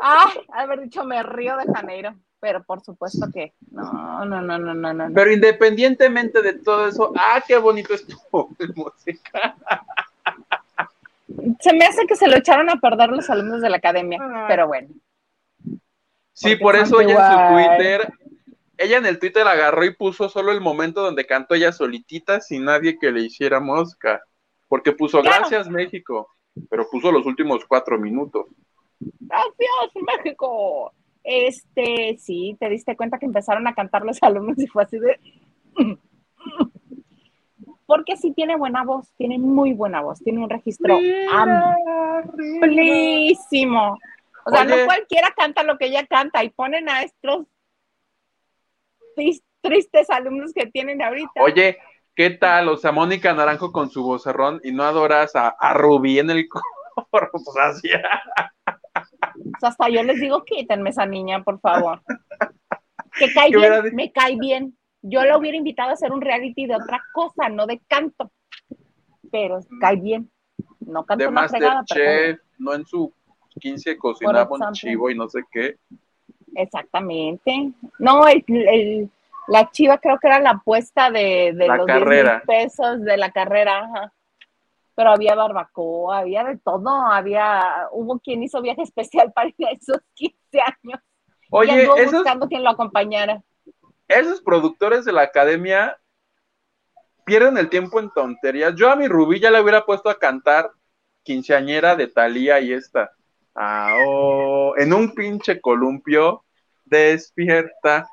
Ay, 0.00 0.38
haber 0.52 0.80
dicho 0.82 1.04
me 1.04 1.22
río 1.22 1.56
de 1.56 1.64
Janeiro, 1.72 2.14
pero 2.46 2.62
por 2.62 2.80
supuesto 2.80 3.26
que 3.34 3.54
no, 3.72 4.24
no, 4.24 4.40
no, 4.40 4.56
no, 4.56 4.72
no, 4.72 4.92
no. 4.92 5.08
Pero 5.12 5.32
independientemente 5.32 6.42
de 6.42 6.52
todo 6.52 6.86
eso, 6.86 7.12
ah, 7.16 7.42
qué 7.44 7.56
bonito 7.58 7.92
estuvo 7.92 8.50
el 8.60 8.72
musical. 8.76 9.54
Se 11.58 11.72
me 11.72 11.84
hace 11.86 12.06
que 12.06 12.14
se 12.14 12.28
lo 12.28 12.36
echaron 12.36 12.70
a 12.70 12.76
perder 12.76 13.10
los 13.10 13.28
alumnos 13.30 13.60
de 13.62 13.68
la 13.70 13.78
academia, 13.78 14.20
Ah. 14.22 14.44
pero 14.46 14.68
bueno. 14.68 14.90
Sí, 16.34 16.54
por 16.54 16.76
eso 16.76 17.00
ella 17.00 17.16
en 17.16 17.32
su. 17.32 17.52
Twitter, 17.76 18.12
ella 18.78 18.98
en 18.98 19.06
el 19.06 19.18
Twitter 19.18 19.44
agarró 19.48 19.84
y 19.84 19.92
puso 19.92 20.28
solo 20.28 20.52
el 20.52 20.60
momento 20.60 21.02
donde 21.02 21.26
cantó 21.26 21.56
ella 21.56 21.72
solitita 21.72 22.40
sin 22.40 22.64
nadie 22.64 22.96
que 22.96 23.10
le 23.10 23.22
hiciera 23.22 23.58
mosca. 23.58 24.22
Porque 24.68 24.92
puso 24.92 25.20
Claro. 25.20 25.38
gracias 25.40 25.68
México, 25.68 26.28
pero 26.70 26.88
puso 26.88 27.10
los 27.10 27.26
últimos 27.26 27.64
cuatro 27.66 27.98
minutos. 27.98 28.46
Gracias, 29.00 29.90
México. 30.24 30.92
Este, 31.28 32.16
sí, 32.18 32.56
te 32.60 32.68
diste 32.68 32.96
cuenta 32.96 33.18
que 33.18 33.26
empezaron 33.26 33.66
a 33.66 33.74
cantar 33.74 34.04
los 34.04 34.18
alumnos 34.22 34.58
y 34.58 34.68
fue 34.68 34.84
así 34.84 34.98
de. 34.98 35.18
Porque 37.84 38.16
sí 38.16 38.32
tiene 38.32 38.56
buena 38.56 38.84
voz, 38.84 39.12
tiene 39.16 39.38
muy 39.38 39.72
buena 39.72 40.00
voz, 40.02 40.20
tiene 40.20 40.38
un 40.42 40.50
registro 40.50 40.98
amplísimo. 42.60 43.98
O 44.44 44.50
sea, 44.50 44.62
Oye. 44.62 44.76
no 44.76 44.84
cualquiera 44.86 45.32
canta 45.36 45.62
lo 45.64 45.76
que 45.78 45.86
ella 45.86 46.06
canta 46.06 46.44
y 46.44 46.50
ponen 46.50 46.88
a 46.88 47.02
estos 47.02 47.46
tris- 49.16 49.42
tristes 49.60 50.08
alumnos 50.10 50.52
que 50.52 50.66
tienen 50.66 51.02
ahorita. 51.02 51.42
Oye, 51.42 51.78
¿qué 52.14 52.30
tal? 52.30 52.68
O 52.68 52.76
sea, 52.76 52.92
Mónica 52.92 53.34
Naranjo 53.34 53.72
con 53.72 53.90
su 53.90 54.04
vocerrón 54.04 54.60
y 54.62 54.70
no 54.72 54.84
adoras 54.84 55.34
a, 55.34 55.48
a 55.48 55.74
Rubí 55.74 56.20
en 56.20 56.30
el 56.30 56.48
coro. 56.48 56.64
Pues 57.10 57.56
así. 57.60 57.88
O 59.54 59.58
sea, 59.60 59.68
hasta 59.70 59.88
yo 59.88 60.02
les 60.02 60.20
digo, 60.20 60.44
quítenme 60.44 60.90
esa 60.90 61.06
niña, 61.06 61.42
por 61.42 61.60
favor. 61.60 62.00
Que 63.18 63.32
cae 63.32 63.50
¿Qué 63.50 63.56
hubiera 63.56 63.80
bien, 63.80 63.94
me 63.96 64.12
cae 64.12 64.36
bien. 64.38 64.76
Yo 65.02 65.22
la 65.24 65.38
hubiera 65.38 65.56
invitado 65.56 65.90
a 65.90 65.92
hacer 65.94 66.10
un 66.12 66.20
reality 66.20 66.66
de 66.66 66.74
otra 66.76 67.00
cosa, 67.12 67.48
no 67.48 67.66
de 67.66 67.80
canto. 67.86 68.30
Pero 69.30 69.60
cae 69.80 69.96
bien. 69.96 70.30
No 70.80 71.04
canto 71.04 71.24
de 71.24 71.28
una 71.28 71.48
fregada. 71.48 71.74
Masterchef, 71.76 72.40
no 72.58 72.74
en 72.74 72.84
su 72.86 73.12
15 73.60 73.96
cocinaba 73.98 74.42
un 74.50 74.62
ejemplo. 74.62 74.72
chivo 74.74 75.10
y 75.10 75.14
no 75.16 75.28
sé 75.28 75.40
qué. 75.50 75.76
Exactamente. 76.54 77.72
No, 77.98 78.26
el, 78.26 78.44
el- 78.48 79.10
la 79.48 79.70
chiva 79.70 79.98
creo 79.98 80.18
que 80.18 80.26
era 80.26 80.40
la 80.40 80.50
apuesta 80.50 81.08
de, 81.08 81.52
de 81.54 81.68
La 81.68 81.76
los 81.76 81.86
10 81.86 81.98
carrera. 82.00 82.32
mil 82.38 82.42
pesos 82.46 83.00
de 83.02 83.16
la 83.16 83.30
carrera. 83.30 83.78
ajá. 83.84 84.12
Pero 84.96 85.10
había 85.10 85.36
barbacoa, 85.36 86.18
había 86.18 86.42
de 86.44 86.58
todo, 86.58 86.88
había, 86.90 87.86
hubo 87.92 88.18
quien 88.18 88.42
hizo 88.42 88.60
viaje 88.62 88.82
especial 88.82 89.32
para 89.32 89.50
ir 89.50 89.66
a 89.68 89.70
esos 89.70 89.98
15 90.14 90.36
años. 90.60 91.00
y 91.42 91.48
Oye, 91.50 91.72
anduvo 91.82 91.96
esos, 91.98 92.12
buscando 92.14 92.48
quien 92.48 92.64
lo 92.64 92.70
acompañara. 92.70 93.42
esos 94.08 94.40
productores 94.40 95.04
de 95.04 95.12
la 95.12 95.22
academia 95.22 95.96
pierden 97.24 97.58
el 97.58 97.68
tiempo 97.68 98.00
en 98.00 98.10
tonterías. 98.10 98.74
Yo 98.74 98.90
a 98.90 98.96
mi 98.96 99.06
Rubí 99.06 99.38
ya 99.38 99.50
le 99.50 99.60
hubiera 99.60 99.84
puesto 99.84 100.08
a 100.08 100.18
cantar 100.18 100.70
quinceañera 101.24 101.94
de 101.96 102.06
Talía 102.08 102.58
y 102.60 102.72
esta. 102.72 103.12
Ah, 103.54 103.94
oh, 104.06 104.74
en 104.76 104.92
un 104.92 105.14
pinche 105.14 105.60
columpio, 105.60 106.44
despierta. 106.84 108.08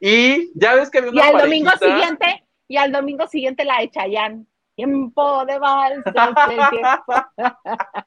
Y 0.00 0.50
ya 0.58 0.74
ves 0.74 0.90
que 0.90 0.98
había 0.98 1.10
Y 1.10 1.14
una 1.14 1.26
al 1.28 1.38
domingo 1.38 1.70
siguiente, 1.78 2.44
y 2.68 2.76
al 2.76 2.90
domingo 2.92 3.26
siguiente 3.28 3.64
la 3.64 3.78
de 3.80 3.90
Chayanne. 3.90 4.46
Tiempo 4.84 5.44
de 5.46 5.58
vals. 5.58 6.04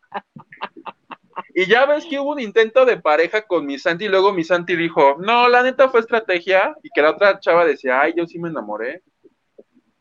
Y 1.57 1.67
ya 1.67 1.85
ves 1.85 2.05
que 2.05 2.19
hubo 2.19 2.31
un 2.31 2.41
intento 2.41 2.85
de 2.85 2.97
pareja 2.97 3.43
con 3.43 3.65
mi 3.65 3.79
Santi 3.79 4.05
y 4.05 4.09
luego 4.09 4.33
mi 4.33 4.43
Santi 4.43 4.75
dijo, 4.75 5.15
no, 5.19 5.47
la 5.47 5.63
neta 5.63 5.87
fue 5.87 6.01
estrategia 6.01 6.75
y 6.83 6.89
que 6.93 7.01
la 7.01 7.11
otra 7.11 7.39
chava 7.39 7.63
decía, 7.63 8.01
ay, 8.01 8.13
yo 8.17 8.27
sí 8.27 8.37
me 8.39 8.49
enamoré. 8.49 9.03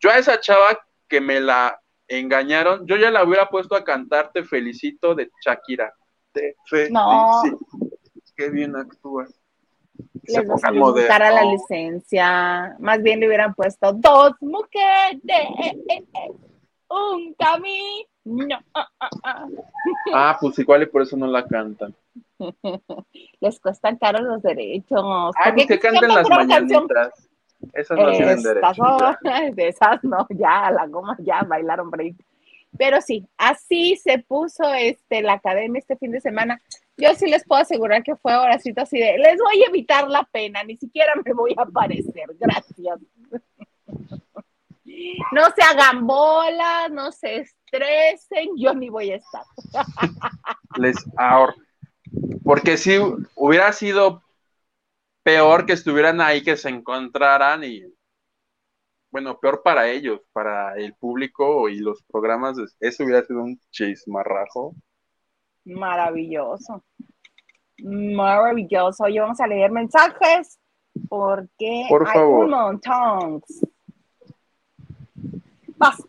Yo 0.01 0.11
a 0.11 0.19
esa 0.19 0.41
chava 0.41 0.81
que 1.07 1.21
me 1.21 1.41
la 1.41 1.81
engañaron, 2.09 2.85
yo 2.89 2.97
ya 2.97 3.13
la 3.13 3.23
hubiera 3.23 3.49
puesto 3.49 3.77
a 3.77 3.85
cantar 3.85 4.33
Te 4.33 4.43
felicito 4.43 5.15
de 5.15 5.31
Shakira. 5.45 5.95
Te 6.33 6.57
felicito. 6.67 6.99
No. 6.99 7.43
Qué 8.35 8.51
bien 8.51 8.75
actúa. 8.75 9.29
Se 10.25 10.43
Les 10.43 10.49
buscar 10.49 11.23
a 11.23 11.31
la 11.31 11.45
licencia. 11.45 12.75
Más 12.81 13.01
bien 13.01 13.21
le 13.21 13.29
hubieran 13.29 13.55
puesto 13.55 13.93
dos 13.93 14.33
mujeres, 14.41 15.21
un 16.95 17.35
camino. 17.35 18.59
Ah, 18.75 18.89
ah, 19.01 19.11
ah. 19.25 19.47
Ah, 20.15 20.39
pues 20.41 20.59
igual 20.59 20.83
y 20.83 20.87
por 20.87 21.03
eso 21.03 21.17
no 21.17 21.27
la 21.27 21.45
cantan. 21.47 21.95
Les 23.41 23.61
cuestan 23.61 23.97
caros 23.97 24.23
los 24.23 24.43
derechos. 24.43 25.03
Porque 25.37 25.53
pues 25.55 25.67
que 25.67 25.79
canten 25.79 26.09
las 26.09 26.29
mañanitas. 26.29 27.29
Esas 27.73 27.99
no 27.99 28.11
tienen 28.11 28.39
Estas 28.39 28.55
derecho. 28.55 28.75
son- 28.75 29.17
de 29.55 29.69
esas 29.69 30.05
no, 30.05 30.27
ya, 30.31 30.71
la 30.71 30.87
goma 30.87 31.17
ya 31.21 31.43
bailaron 31.43 31.91
break. 31.91 32.17
Pero 32.77 33.01
sí, 33.01 33.27
así 33.39 33.97
se 33.97 34.19
puso 34.19 34.65
este, 34.75 35.23
la 35.23 35.35
academia 35.35 35.79
este 35.79 35.97
fin 35.97 36.11
de 36.11 36.21
semana. 36.21 36.61
Yo 36.97 37.15
sí 37.15 37.29
les 37.29 37.45
puedo 37.45 37.63
asegurar 37.63 38.03
que 38.03 38.17
fue 38.17 38.37
horacito 38.37 38.83
así 38.83 38.99
de, 38.99 39.17
les 39.19 39.39
voy 39.39 39.63
a 39.63 39.69
evitar 39.69 40.09
la 40.09 40.25
pena, 40.25 40.63
ni 40.65 40.77
siquiera 40.77 41.13
me 41.25 41.33
voy 41.33 41.55
a 41.57 41.63
aparecer, 41.63 42.27
gracias. 42.39 42.99
No 45.33 45.43
se 45.55 45.63
hagan 45.63 46.07
bolas, 46.07 46.91
no 46.91 47.13
se 47.13 47.39
estresen, 47.39 48.51
yo 48.57 48.75
ni 48.75 48.89
voy 48.89 49.13
a 49.13 49.17
estar. 49.17 49.45
Les 50.77 50.97
ahorro. 51.17 51.55
Porque 52.45 52.77
si 52.77 52.99
hubiera 53.35 53.73
sido 53.73 54.23
peor 55.23 55.67
que 55.67 55.73
estuvieran 55.73 56.21
ahí, 56.21 56.43
que 56.43 56.57
se 56.57 56.69
encontraran 56.69 57.65
y, 57.65 57.83
bueno, 59.11 59.39
peor 59.39 59.63
para 59.63 59.89
ellos, 59.89 60.21
para 60.33 60.75
el 60.77 60.95
público 60.95 61.69
y 61.69 61.79
los 61.79 62.03
programas, 62.05 62.57
eso 62.81 63.05
hubiera 63.05 63.25
sido 63.25 63.43
un 63.43 63.59
chismarrajo. 63.71 64.75
Maravilloso. 65.65 66.85
Maravilloso. 67.79 69.05
Hoy 69.05 69.19
vamos 69.19 69.41
a 69.41 69.47
leer 69.47 69.71
mensajes 69.71 70.59
porque 71.09 71.87
Por 71.89 72.07
hay 72.07 72.13
favor. 72.15 72.45
un 72.45 72.51
montón. 72.51 73.43
Vas. 75.77 76.03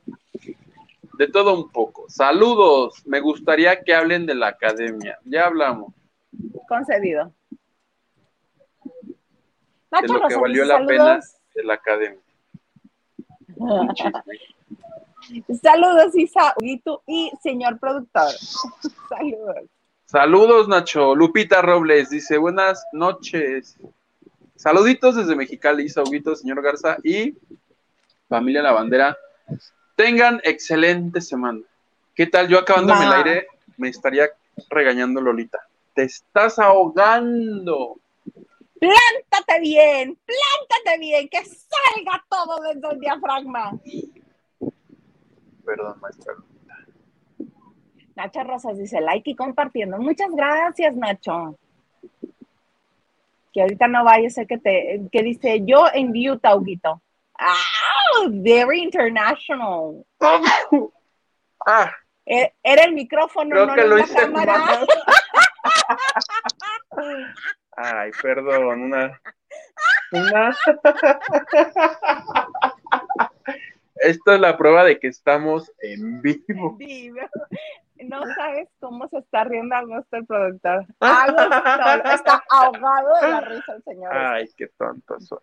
De 1.18 1.28
todo 1.28 1.54
un 1.56 1.70
poco. 1.70 2.06
Saludos. 2.10 3.02
Me 3.06 3.20
gustaría 3.20 3.82
que 3.82 3.94
hablen 3.94 4.26
de 4.26 4.36
la 4.36 4.48
academia. 4.48 5.18
Ya 5.24 5.46
hablamos. 5.46 5.94
Concedido. 6.68 7.34
De 8.82 10.02
Nacho 10.02 10.14
lo 10.14 10.28
que 10.28 10.36
valió 10.36 10.66
la 10.66 10.86
pena 10.86 11.06
saludos. 11.06 11.38
de 11.54 11.64
la 11.64 11.74
academia. 11.76 12.20
Saludos, 15.62 16.16
Isa, 16.16 16.54
Huguito 16.58 17.02
y 17.08 17.32
señor 17.42 17.80
productor. 17.80 18.32
Saludos. 19.10 19.70
Saludos, 20.06 20.68
Nacho. 20.68 21.16
Lupita 21.16 21.62
Robles 21.62 22.10
dice: 22.10 22.38
Buenas 22.38 22.86
noches. 22.92 23.78
Saluditos 24.56 25.16
desde 25.16 25.36
Mexicali, 25.36 25.84
Isa 25.84 26.04
Huguito, 26.04 26.36
señor 26.36 26.62
Garza 26.62 26.98
y 27.04 27.36
familia 28.28 28.62
La 28.62 28.72
Bandera. 28.72 29.18
Tengan 29.96 30.42
excelente 30.44 31.22
semana. 31.22 31.62
¿Qué 32.14 32.28
tal? 32.28 32.48
Yo 32.48 32.60
acabándome 32.60 33.06
el 33.06 33.12
aire 33.14 33.48
me 33.78 33.90
estaría 33.90 34.30
regañando 34.70 35.22
Lolita. 35.22 35.60
Te 35.94 36.04
estás 36.04 36.60
ahogando. 36.60 37.98
Plántate 38.80 39.60
bien, 39.62 40.18
plántate 40.26 41.00
bien, 41.00 41.30
que 41.30 41.44
salga 41.46 42.24
todo 42.30 42.62
desde 42.62 42.94
el 42.94 43.00
diafragma. 43.00 43.72
Perdón, 45.66 46.00
maestra. 46.00 46.34
Nacho 48.16 48.44
Rosas 48.44 48.78
dice 48.78 49.02
like 49.02 49.30
y 49.30 49.36
compartiendo. 49.36 49.98
Muchas 49.98 50.30
gracias, 50.32 50.96
Nacho. 50.96 51.58
Que 53.54 53.62
ahorita 53.62 53.88
no 53.88 54.04
vaya 54.04 54.30
ser 54.30 54.48
que 54.48 54.58
te, 54.58 55.02
que 55.12 55.24
dice 55.24 55.62
yo 55.66 55.86
envío 55.94 56.38
Tauguito. 56.40 57.02
Ah, 57.38 58.26
very 58.30 58.82
international. 58.82 60.06
Ah, 61.68 61.92
E- 62.28 62.54
Era 62.62 62.84
el 62.84 62.94
micrófono, 62.94 63.50
creo 63.50 63.66
no 63.66 63.74
que 63.74 63.88
lo 63.88 63.96
la 63.98 64.04
hice 64.04 64.14
cámara. 64.14 64.58
mal. 64.60 64.88
Ay, 67.78 68.12
perdón, 68.22 68.84
una. 68.84 69.20
Una. 70.12 70.56
Esto 73.96 74.34
es 74.34 74.40
la 74.40 74.56
prueba 74.58 74.84
de 74.84 75.00
que 75.00 75.08
estamos 75.08 75.72
en 75.80 76.22
vivo. 76.22 76.76
Vivo. 76.78 77.22
No 78.04 78.22
sabes 78.36 78.70
cómo 78.80 79.08
se 79.08 79.18
está 79.20 79.46
riendo 79.46 79.74
a 79.76 79.82
gusto 79.84 80.18
el 80.18 80.26
productor. 80.28 80.86
Está 81.00 82.44
ahogado 82.50 83.16
de 83.22 83.28
la 83.30 83.42
risa 83.42 83.74
el 83.74 83.84
señor. 83.84 84.16
Ay, 84.16 84.48
qué 84.56 84.68
tonto 84.78 85.20
soy. 85.22 85.40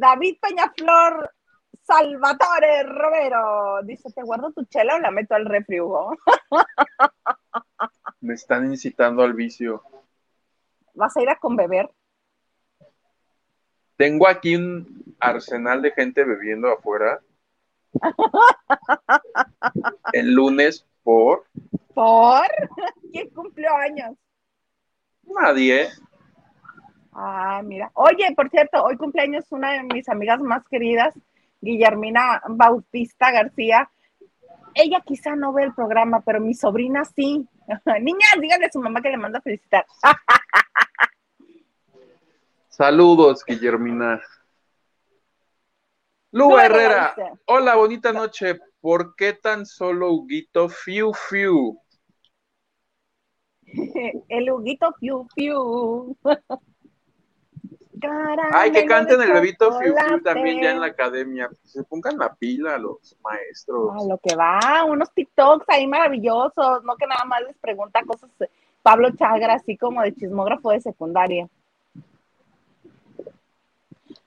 David 0.00 0.38
Peñaflor 0.40 1.30
Salvatore 1.82 2.84
Romero 2.84 3.82
dice: 3.82 4.10
¿Te 4.10 4.22
guardo 4.22 4.50
tu 4.50 4.64
chela 4.64 4.96
o 4.96 4.98
la 4.98 5.10
meto 5.10 5.34
al 5.34 5.44
refri, 5.44 5.78
Hugo? 5.78 6.16
Me 8.22 8.32
están 8.32 8.70
incitando 8.70 9.22
al 9.22 9.34
vicio. 9.34 9.82
¿Vas 10.94 11.14
a 11.16 11.22
ir 11.22 11.28
a 11.28 11.36
con 11.36 11.54
beber? 11.54 11.90
Tengo 13.96 14.26
aquí 14.26 14.56
un 14.56 15.14
arsenal 15.20 15.82
de 15.82 15.92
gente 15.92 16.24
bebiendo 16.24 16.68
afuera. 16.68 17.20
El 20.14 20.32
lunes 20.32 20.86
por 21.02 21.44
¿Por? 21.92 22.46
¿Quién 23.12 23.28
cumplió 23.30 23.74
años? 23.76 24.16
nadie. 25.24 25.90
Ah, 27.22 27.60
mira. 27.62 27.90
Oye, 27.92 28.32
por 28.34 28.48
cierto, 28.48 28.82
hoy 28.82 28.96
cumpleaños 28.96 29.44
una 29.50 29.72
de 29.72 29.82
mis 29.82 30.08
amigas 30.08 30.40
más 30.40 30.66
queridas, 30.68 31.14
Guillermina 31.60 32.40
Bautista 32.48 33.30
García. 33.30 33.90
Ella 34.74 35.02
quizá 35.04 35.36
no 35.36 35.52
ve 35.52 35.64
el 35.64 35.74
programa, 35.74 36.22
pero 36.22 36.40
mi 36.40 36.54
sobrina 36.54 37.04
sí. 37.04 37.46
Niñas, 38.00 38.30
díganle 38.40 38.64
a 38.64 38.72
su 38.72 38.80
mamá 38.80 39.02
que 39.02 39.10
le 39.10 39.18
manda 39.18 39.38
a 39.38 39.42
felicitar. 39.42 39.84
Saludos, 42.70 43.44
Guillermina. 43.46 44.22
Lu 46.32 46.48
Lu 46.48 46.58
Herrera. 46.58 47.14
Hola, 47.44 47.74
bonita 47.74 48.14
noche. 48.14 48.60
¿Por 48.80 49.14
qué 49.14 49.34
tan 49.34 49.66
solo 49.66 50.10
Huguito 50.10 50.70
Fiu 50.70 51.12
Fiu? 51.12 51.78
El 54.30 54.50
Huguito 54.50 54.94
Fiu 54.98 55.28
Fiu. 55.34 56.16
Ay, 58.52 58.72
que 58.72 58.86
canten 58.86 59.20
el 59.20 59.32
bebito 59.32 59.78
Fiu 59.78 59.94
Fiu 59.94 60.22
también 60.22 60.62
ya 60.62 60.70
en 60.72 60.80
la 60.80 60.86
academia. 60.86 61.50
Se 61.64 61.82
pongan 61.84 62.18
la 62.18 62.34
pila 62.34 62.78
los 62.78 63.16
maestros. 63.22 63.90
A 63.94 64.04
lo 64.06 64.18
que 64.18 64.34
va, 64.34 64.84
unos 64.84 65.10
TikToks 65.12 65.68
ahí 65.68 65.86
maravillosos, 65.86 66.84
no 66.84 66.96
que 66.96 67.06
nada 67.06 67.24
más 67.24 67.42
les 67.42 67.56
pregunta 67.58 68.02
cosas 68.04 68.30
eh, 68.40 68.48
Pablo 68.82 69.10
Chagra, 69.16 69.54
así 69.54 69.76
como 69.76 70.02
de 70.02 70.14
chismógrafo 70.14 70.70
de 70.70 70.80
secundaria. 70.80 71.48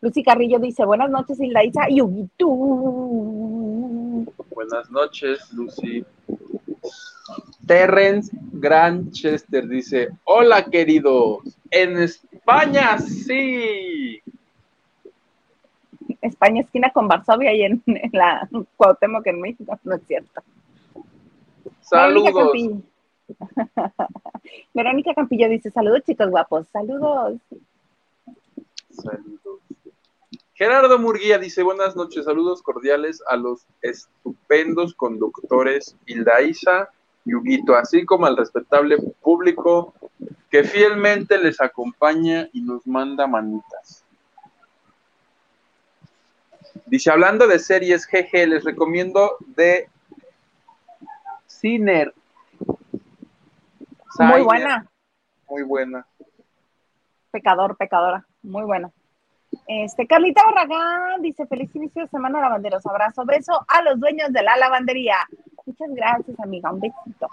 Lucy 0.02 0.24
Carrillo 0.24 0.60
dice, 0.60 0.84
buenas 0.84 1.10
noches, 1.10 1.40
Hilda 1.40 1.64
Isa 1.64 1.90
y. 1.90 2.02
Buenas 4.50 4.92
noches, 4.92 5.52
Lucy. 5.54 6.06
Terrence 7.66 8.32
Granchester 8.52 9.68
dice: 9.68 10.10
Hola, 10.26 10.66
queridos. 10.66 11.40
En 11.72 11.98
España, 11.98 12.98
sí. 13.00 14.22
España 16.22 16.62
esquina 16.62 16.92
con 16.92 17.08
Varsovia 17.08 17.54
y 17.54 17.64
en, 17.64 17.82
en 17.86 18.10
la 18.14 18.48
Cuauhtémoc 18.78 19.26
en 19.28 19.42
México, 19.42 19.80
no 19.84 19.96
es 19.96 20.02
cierto. 20.08 20.42
Verónica 21.92 22.32
Saludos. 22.32 22.34
Campillo. 22.34 22.82
Verónica 24.74 25.14
Campillo 25.14 25.50
dice, 25.50 25.72
saludos 25.72 26.04
chicos 26.06 26.30
guapos, 26.30 26.68
saludos. 26.72 27.40
Saludos. 28.90 29.60
Gerardo 30.54 31.00
Murguía 31.00 31.38
dice: 31.38 31.64
Buenas 31.64 31.96
noches, 31.96 32.26
saludos 32.26 32.62
cordiales 32.62 33.24
a 33.28 33.38
los 33.38 33.66
estupendos 33.82 34.94
conductores 34.94 35.96
Hilda 36.06 36.42
Isa 36.42 36.92
y 37.26 37.34
Huguito, 37.34 37.76
así 37.76 38.06
como 38.06 38.26
al 38.26 38.38
respetable 38.38 38.98
público 39.22 39.94
que 40.50 40.64
fielmente 40.64 41.38
les 41.38 41.60
acompaña 41.62 42.50
y 42.54 42.62
nos 42.62 42.86
manda 42.86 43.26
manitas. 43.28 44.04
Dice, 46.86 47.12
hablando 47.12 47.48
de 47.48 47.60
series, 47.60 48.06
jeje, 48.06 48.46
les 48.46 48.64
recomiendo 48.64 49.38
de 49.56 49.90
Ciner. 51.48 52.14
Muy 54.20 54.42
buena, 54.42 54.86
Muy 55.50 55.64
buena. 55.64 56.06
pecador, 57.32 57.76
pecadora, 57.78 58.26
muy 58.44 58.64
buena. 58.64 58.92
Este, 59.68 60.06
Carlita 60.06 60.42
Barragán 60.46 61.22
dice, 61.22 61.48
feliz 61.48 61.74
inicio 61.76 62.04
de 62.04 62.08
semana 62.10 62.42
lavanderos, 62.42 62.86
abrazo, 62.86 63.26
beso 63.26 63.66
a 63.68 63.82
los 63.82 64.00
dueños 64.00 64.32
de 64.32 64.44
la 64.44 64.58
lavandería. 64.58 65.18
Muchas 65.66 65.90
gracias, 65.94 66.40
amiga, 66.40 66.72
un 66.72 66.80
besito. 66.80 67.28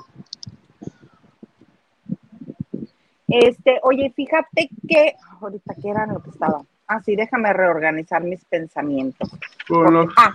Este, 3.29 3.79
oye, 3.83 4.13
fíjate 4.15 4.71
que, 4.89 5.15
ahorita, 5.41 5.75
¿qué 5.81 5.89
era 5.91 6.07
lo 6.07 6.21
que 6.23 6.31
estaba? 6.31 6.63
Ah, 6.89 7.01
sí, 7.03 7.15
déjame 7.15 7.53
reorganizar 7.53 8.23
mis 8.23 8.45
pensamientos. 8.45 9.31
Con 9.69 9.95
los 9.95 10.13
Ah, 10.17 10.35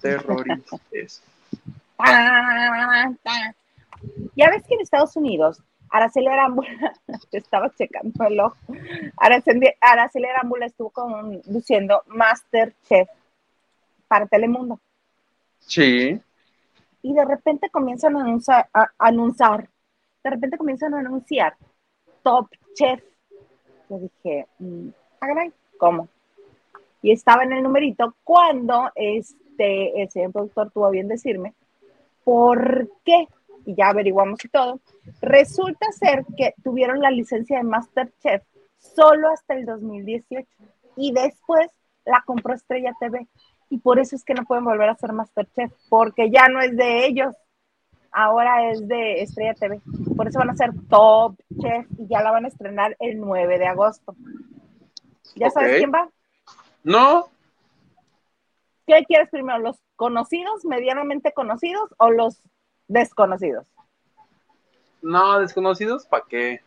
terroristas. 0.00 0.80
ta, 1.96 3.12
ta. 3.22 3.54
Ya 4.34 4.50
ves 4.50 4.64
que 4.66 4.74
en 4.74 4.80
Estados 4.80 5.14
Unidos, 5.16 5.62
Araceli 5.90 6.26
Arámbula, 6.26 6.68
te 7.30 7.38
estaba 7.38 7.72
checando 7.74 8.24
el 8.24 8.40
ojo, 8.40 8.56
Araceli, 9.16 9.68
Araceli 9.80 10.26
Arámbula 10.26 10.66
estuvo 10.66 10.90
conduciendo 10.90 12.02
Masterchef 12.08 13.08
para 14.08 14.26
Telemundo 14.26 14.80
Sí. 15.60 16.20
Y 17.02 17.14
de 17.14 17.24
repente 17.24 17.70
comienzan 17.70 18.16
a 18.16 18.90
anunciar, 18.98 19.68
de 20.24 20.30
repente 20.30 20.58
comienzan 20.58 20.94
a 20.94 21.00
anunciar 21.00 21.56
Top 22.22 22.48
Chef. 22.74 23.02
Yo 23.88 23.98
dije, 23.98 24.46
mm, 24.58 24.88
¿cómo? 25.78 26.08
Y 27.02 27.12
estaba 27.12 27.44
en 27.44 27.52
el 27.52 27.62
numerito 27.62 28.16
cuando 28.24 28.90
este, 28.94 30.02
el 30.02 30.10
señor 30.10 30.32
productor 30.32 30.70
tuvo 30.72 30.90
bien 30.90 31.06
decirme, 31.06 31.54
¿por 32.24 32.90
qué? 33.04 33.28
Y 33.64 33.74
ya 33.76 33.90
averiguamos 33.90 34.44
y 34.44 34.48
todo. 34.48 34.80
Resulta 35.20 35.86
ser 35.92 36.24
que 36.36 36.54
tuvieron 36.64 37.00
la 37.00 37.10
licencia 37.10 37.58
de 37.58 37.64
Masterchef 37.64 38.42
solo 38.78 39.28
hasta 39.28 39.54
el 39.54 39.64
2018 39.64 40.48
y 40.96 41.12
después 41.12 41.68
la 42.04 42.22
compró 42.24 42.54
Estrella 42.54 42.92
TV. 42.98 43.26
Y 43.68 43.78
por 43.78 43.98
eso 43.98 44.16
es 44.16 44.24
que 44.24 44.34
no 44.34 44.44
pueden 44.44 44.64
volver 44.64 44.88
a 44.88 44.92
hacer 44.92 45.12
Masterchef, 45.12 45.72
porque 45.88 46.30
ya 46.30 46.48
no 46.48 46.60
es 46.60 46.76
de 46.76 47.06
ellos, 47.06 47.34
ahora 48.12 48.70
es 48.70 48.86
de 48.86 49.22
Estrella 49.22 49.54
TV. 49.54 49.80
Por 50.16 50.28
eso 50.28 50.38
van 50.38 50.50
a 50.50 50.56
ser 50.56 50.70
Top 50.88 51.36
Chef 51.60 51.86
y 51.98 52.06
ya 52.06 52.22
la 52.22 52.30
van 52.30 52.44
a 52.44 52.48
estrenar 52.48 52.96
el 53.00 53.18
9 53.18 53.58
de 53.58 53.66
agosto. 53.66 54.14
¿Ya 55.34 55.50
sabes 55.50 55.78
quién 55.78 55.92
va? 55.92 56.08
No, 56.84 57.28
¿Qué 58.86 59.04
quieres 59.04 59.28
primero? 59.30 59.58
¿Los 59.58 59.82
conocidos, 59.96 60.64
medianamente 60.64 61.32
conocidos 61.32 61.92
o 61.98 62.10
los 62.10 62.40
desconocidos? 62.88 63.66
no, 65.02 65.38
desconocidos, 65.38 66.06
¿para 66.06 66.24
qué? 66.28 66.60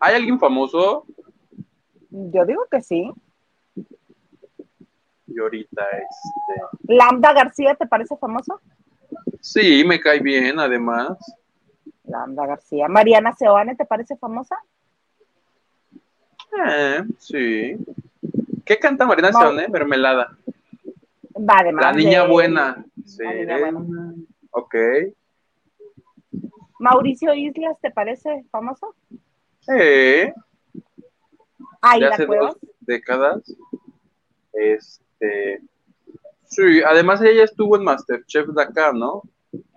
¿Hay 0.00 0.14
alguien 0.14 0.40
famoso? 0.40 1.04
Yo 2.10 2.44
digo 2.44 2.66
que 2.70 2.80
sí. 2.80 3.12
Y 5.32 5.38
ahorita, 5.38 5.82
este. 5.90 6.94
Lambda 6.94 7.32
García, 7.32 7.74
¿te 7.74 7.86
parece 7.86 8.16
famoso? 8.16 8.60
Sí, 9.40 9.84
me 9.86 10.00
cae 10.00 10.20
bien, 10.20 10.58
además. 10.58 11.16
Lambda 12.04 12.46
García. 12.46 12.88
Mariana 12.88 13.32
Seoane, 13.34 13.76
¿te 13.76 13.84
parece 13.84 14.16
famosa? 14.16 14.56
Eh, 16.66 17.04
sí. 17.18 17.76
¿Qué 18.64 18.78
canta 18.78 19.06
Marina 19.06 19.30
No. 19.30 19.38
Seone? 19.40 19.68
Mermelada. 19.68 20.36
Va, 21.36 21.54
además. 21.58 21.84
La 21.84 21.92
niña 21.92 22.22
de- 22.24 22.28
buena. 22.28 22.84
Sí. 23.06 23.22
La 23.22 23.32
niña 23.34 23.58
buena. 23.58 24.14
Ok. 24.50 24.74
Mauricio 26.80 27.34
Islas, 27.34 27.76
¿te 27.80 27.90
parece 27.90 28.44
famoso? 28.50 28.94
Eh, 29.68 30.32
de 30.32 30.82
Aida 31.82 32.08
hace 32.10 32.26
dos 32.26 32.56
décadas. 32.80 33.42
Este. 34.52 35.04
Sí, 36.44 36.82
además 36.82 37.20
ella 37.22 37.44
estuvo 37.44 37.76
en 37.76 37.84
Masterchef 37.84 38.48
de 38.48 38.62
acá, 38.62 38.92
¿no? 38.92 39.22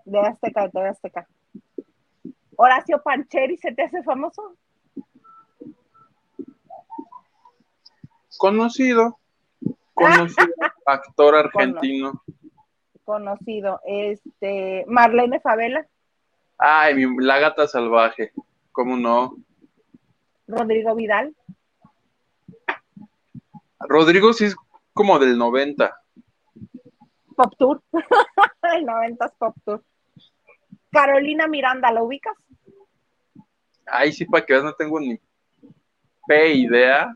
De 0.05 0.19
Azteca, 0.19 0.67
de 0.69 0.87
Azteca. 0.87 1.27
Horacio 2.55 3.01
Pancheri, 3.01 3.57
¿se 3.57 3.71
te 3.73 3.83
hace 3.83 4.03
famoso? 4.03 4.55
Conocido. 8.37 9.19
Conocido. 9.93 10.53
Actor 10.85 11.35
argentino. 11.35 12.21
Conocido. 13.05 13.79
Este, 13.85 14.85
Marlene 14.87 15.39
Favela, 15.39 15.85
Ay, 16.57 16.95
mi- 16.95 17.23
la 17.25 17.39
gata 17.39 17.67
salvaje. 17.67 18.31
¿Cómo 18.71 18.95
no? 18.95 19.35
Rodrigo 20.47 20.93
Vidal, 20.95 21.35
Rodrigo 23.79 24.33
sí 24.33 24.45
es 24.45 24.55
como 24.93 25.19
del 25.19 25.37
90. 25.37 25.95
Pop 27.35 27.53
Tour. 27.57 27.81
El 28.75 28.85
90 28.85 29.27
Pop 29.39 29.55
Tour. 29.65 29.83
Carolina 30.91 31.47
Miranda, 31.47 31.91
¿la 31.91 32.03
ubicas? 32.03 32.35
Ay, 33.87 34.13
sí, 34.13 34.25
para 34.25 34.45
que 34.45 34.53
veas, 34.53 34.63
no 34.63 34.73
tengo 34.73 34.99
ni 34.99 35.19
P 36.27 36.53
idea 36.53 37.15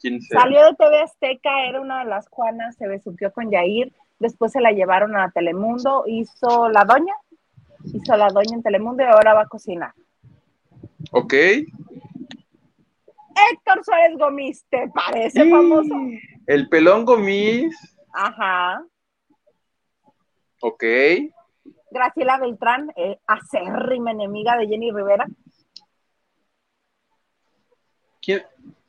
quién. 0.00 0.20
Salió 0.22 0.64
de 0.66 0.74
TV 0.74 1.00
Azteca, 1.02 1.64
era 1.66 1.80
una 1.80 2.00
de 2.00 2.06
las 2.10 2.28
Juanas, 2.28 2.76
se 2.76 2.86
besuqueó 2.88 3.32
con 3.32 3.50
Yair, 3.50 3.92
después 4.18 4.52
se 4.52 4.60
la 4.60 4.72
llevaron 4.72 5.16
a 5.16 5.30
Telemundo, 5.30 6.04
hizo 6.06 6.68
la 6.68 6.84
doña, 6.84 7.14
hizo 7.84 8.16
la 8.16 8.28
doña 8.28 8.54
en 8.56 8.62
Telemundo 8.62 9.02
y 9.04 9.06
ahora 9.06 9.34
va 9.34 9.42
a 9.42 9.48
cocinar. 9.48 9.94
Ok. 11.12 11.32
Héctor 13.52 13.84
Suárez 13.84 14.18
Gómez, 14.18 14.64
¿te 14.68 14.88
parece 14.88 15.42
Sí. 15.44 15.50
famoso? 15.50 15.94
El 16.48 16.66
pelón 16.70 17.04
Gomis. 17.04 17.76
Ajá. 18.14 18.82
Ok. 20.62 20.82
Graciela 21.90 22.38
Beltrán, 22.38 22.90
eh, 22.96 23.18
acérrima 23.26 24.12
enemiga 24.12 24.56
de 24.56 24.66
Jenny 24.66 24.90
Rivera. 24.90 25.26
¿Quién? 28.22 28.42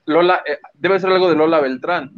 Lola, 0.06 0.42
eh, 0.48 0.60
debe 0.74 1.00
ser 1.02 1.10
algo 1.12 1.28
de 1.28 1.36
Lola 1.36 1.60
Beltrán. 1.60 2.14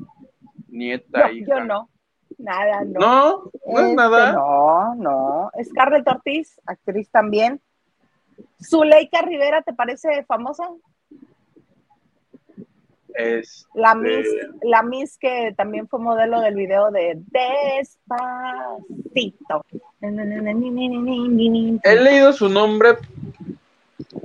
Nieta, 0.67 1.27
Yo, 1.29 1.33
hija. 1.33 1.57
yo 1.57 1.63
no, 1.65 1.89
nada, 2.37 2.83
no. 2.85 2.99
No, 2.99 3.43
no 3.65 3.79
es 3.79 3.83
Este, 3.83 3.95
nada. 3.95 4.33
No, 4.33 4.95
no. 4.95 5.51
Scarlett 5.63 6.07
Ortiz, 6.07 6.61
actriz 6.67 7.09
también. 7.09 7.59
Zuleika 8.63 9.23
Rivera, 9.23 9.63
¿te 9.63 9.73
parece 9.73 10.23
famosa? 10.25 10.67
Es, 13.15 13.67
La. 13.73 13.95
Miss, 13.95 14.27
la 14.63 14.83
Miss 14.83 15.17
que 15.17 15.53
también 15.57 15.87
fue 15.87 15.99
modelo 15.99 16.39
del 16.41 16.55
video 16.55 16.91
de 16.91 17.21
Despacito. 17.79 18.05
he 21.83 21.95
leído 21.95 22.33
su 22.33 22.49
nombre, 22.49 22.97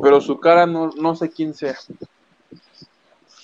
pero 0.03 0.21
su 0.21 0.39
cara 0.39 0.67
no, 0.67 0.91
no 0.97 1.15
sé 1.17 1.31
quién 1.31 1.55
sea. 1.55 1.77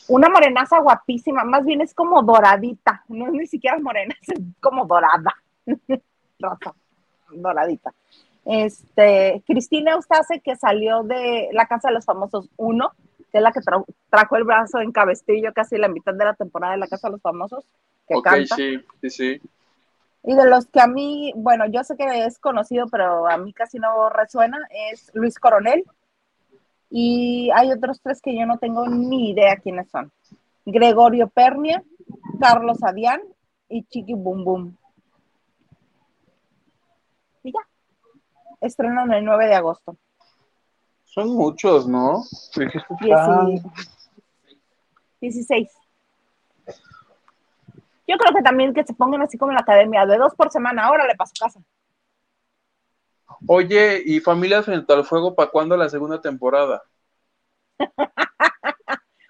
Una 0.08 0.28
morenaza 0.28 0.80
guapísima, 0.80 1.44
más 1.44 1.64
bien 1.64 1.80
es 1.80 1.94
como 1.94 2.22
doradita, 2.22 3.04
no 3.08 3.26
es 3.28 3.32
ni 3.32 3.46
siquiera 3.46 3.78
morena, 3.78 4.14
es 4.20 4.34
como 4.60 4.84
dorada. 4.84 5.34
Rosa, 6.38 6.74
doradita. 7.30 7.92
Este, 8.44 9.42
Cristina 9.46 9.92
Eustace, 9.92 10.40
que 10.40 10.56
salió 10.56 11.04
de 11.04 11.48
La 11.52 11.66
Casa 11.66 11.88
de 11.88 11.94
los 11.94 12.04
Famosos 12.04 12.50
1, 12.56 12.92
que 13.32 13.38
es 13.38 13.42
la 13.42 13.50
que 13.52 13.60
tra- 13.60 13.84
trajo 14.10 14.36
el 14.36 14.44
brazo 14.44 14.78
en 14.80 14.92
cabestillo 14.92 15.52
casi 15.54 15.78
la 15.78 15.88
mitad 15.88 16.12
de 16.14 16.24
la 16.24 16.34
temporada 16.34 16.74
de 16.74 16.78
La 16.78 16.86
Casa 16.86 17.08
de 17.08 17.12
los 17.12 17.22
Famosos, 17.22 17.64
que 18.06 18.20
canta. 18.22 18.54
sí, 18.56 18.78
sí, 19.00 19.10
sí. 19.10 19.40
Y 20.24 20.36
de 20.36 20.48
los 20.48 20.66
que 20.66 20.80
a 20.80 20.86
mí, 20.86 21.32
bueno, 21.34 21.64
yo 21.66 21.82
sé 21.82 21.96
que 21.96 22.24
es 22.26 22.38
conocido, 22.38 22.86
pero 22.88 23.26
a 23.26 23.36
mí 23.38 23.52
casi 23.52 23.78
no 23.78 24.08
resuena, 24.08 24.58
es 24.92 25.10
Luis 25.14 25.38
Coronel. 25.38 25.84
Y 26.90 27.50
hay 27.54 27.72
otros 27.72 28.00
tres 28.02 28.20
que 28.20 28.36
yo 28.38 28.46
no 28.46 28.58
tengo 28.58 28.86
ni 28.86 29.30
idea 29.30 29.56
quiénes 29.56 29.90
son. 29.90 30.12
Gregorio 30.64 31.26
Pernia, 31.28 31.82
Carlos 32.38 32.78
Adián 32.84 33.20
y 33.68 33.82
Chiqui 33.84 34.14
Bum 34.14 34.44
Bum. 34.44 34.76
Y 37.42 37.50
ya. 37.52 37.60
Estrenan 38.60 39.12
el 39.12 39.24
9 39.24 39.46
de 39.46 39.54
agosto. 39.54 39.96
Son 41.12 41.28
muchos, 41.34 41.86
¿no? 41.86 42.22
Dijiste, 42.56 42.86
ah, 43.12 43.44
Dieci- 43.44 43.62
16. 45.20 45.68
Yo 48.08 48.16
creo 48.16 48.34
que 48.34 48.42
también 48.42 48.72
que 48.72 48.82
se 48.84 48.94
pongan 48.94 49.20
así 49.20 49.36
como 49.36 49.52
en 49.52 49.56
la 49.56 49.60
academia, 49.60 50.06
de 50.06 50.16
dos 50.16 50.34
por 50.34 50.50
semana, 50.50 50.86
ahora 50.86 51.06
le 51.06 51.14
paso 51.14 51.32
casa. 51.38 51.60
Oye, 53.46 54.02
¿y 54.06 54.20
Familias 54.20 54.64
frente 54.64 54.90
al 54.92 55.04
fuego 55.04 55.34
para 55.34 55.50
cuándo 55.50 55.76
la 55.76 55.88
segunda 55.90 56.18
temporada? 56.20 56.82
¿Te 57.76 57.84
O 57.86 57.86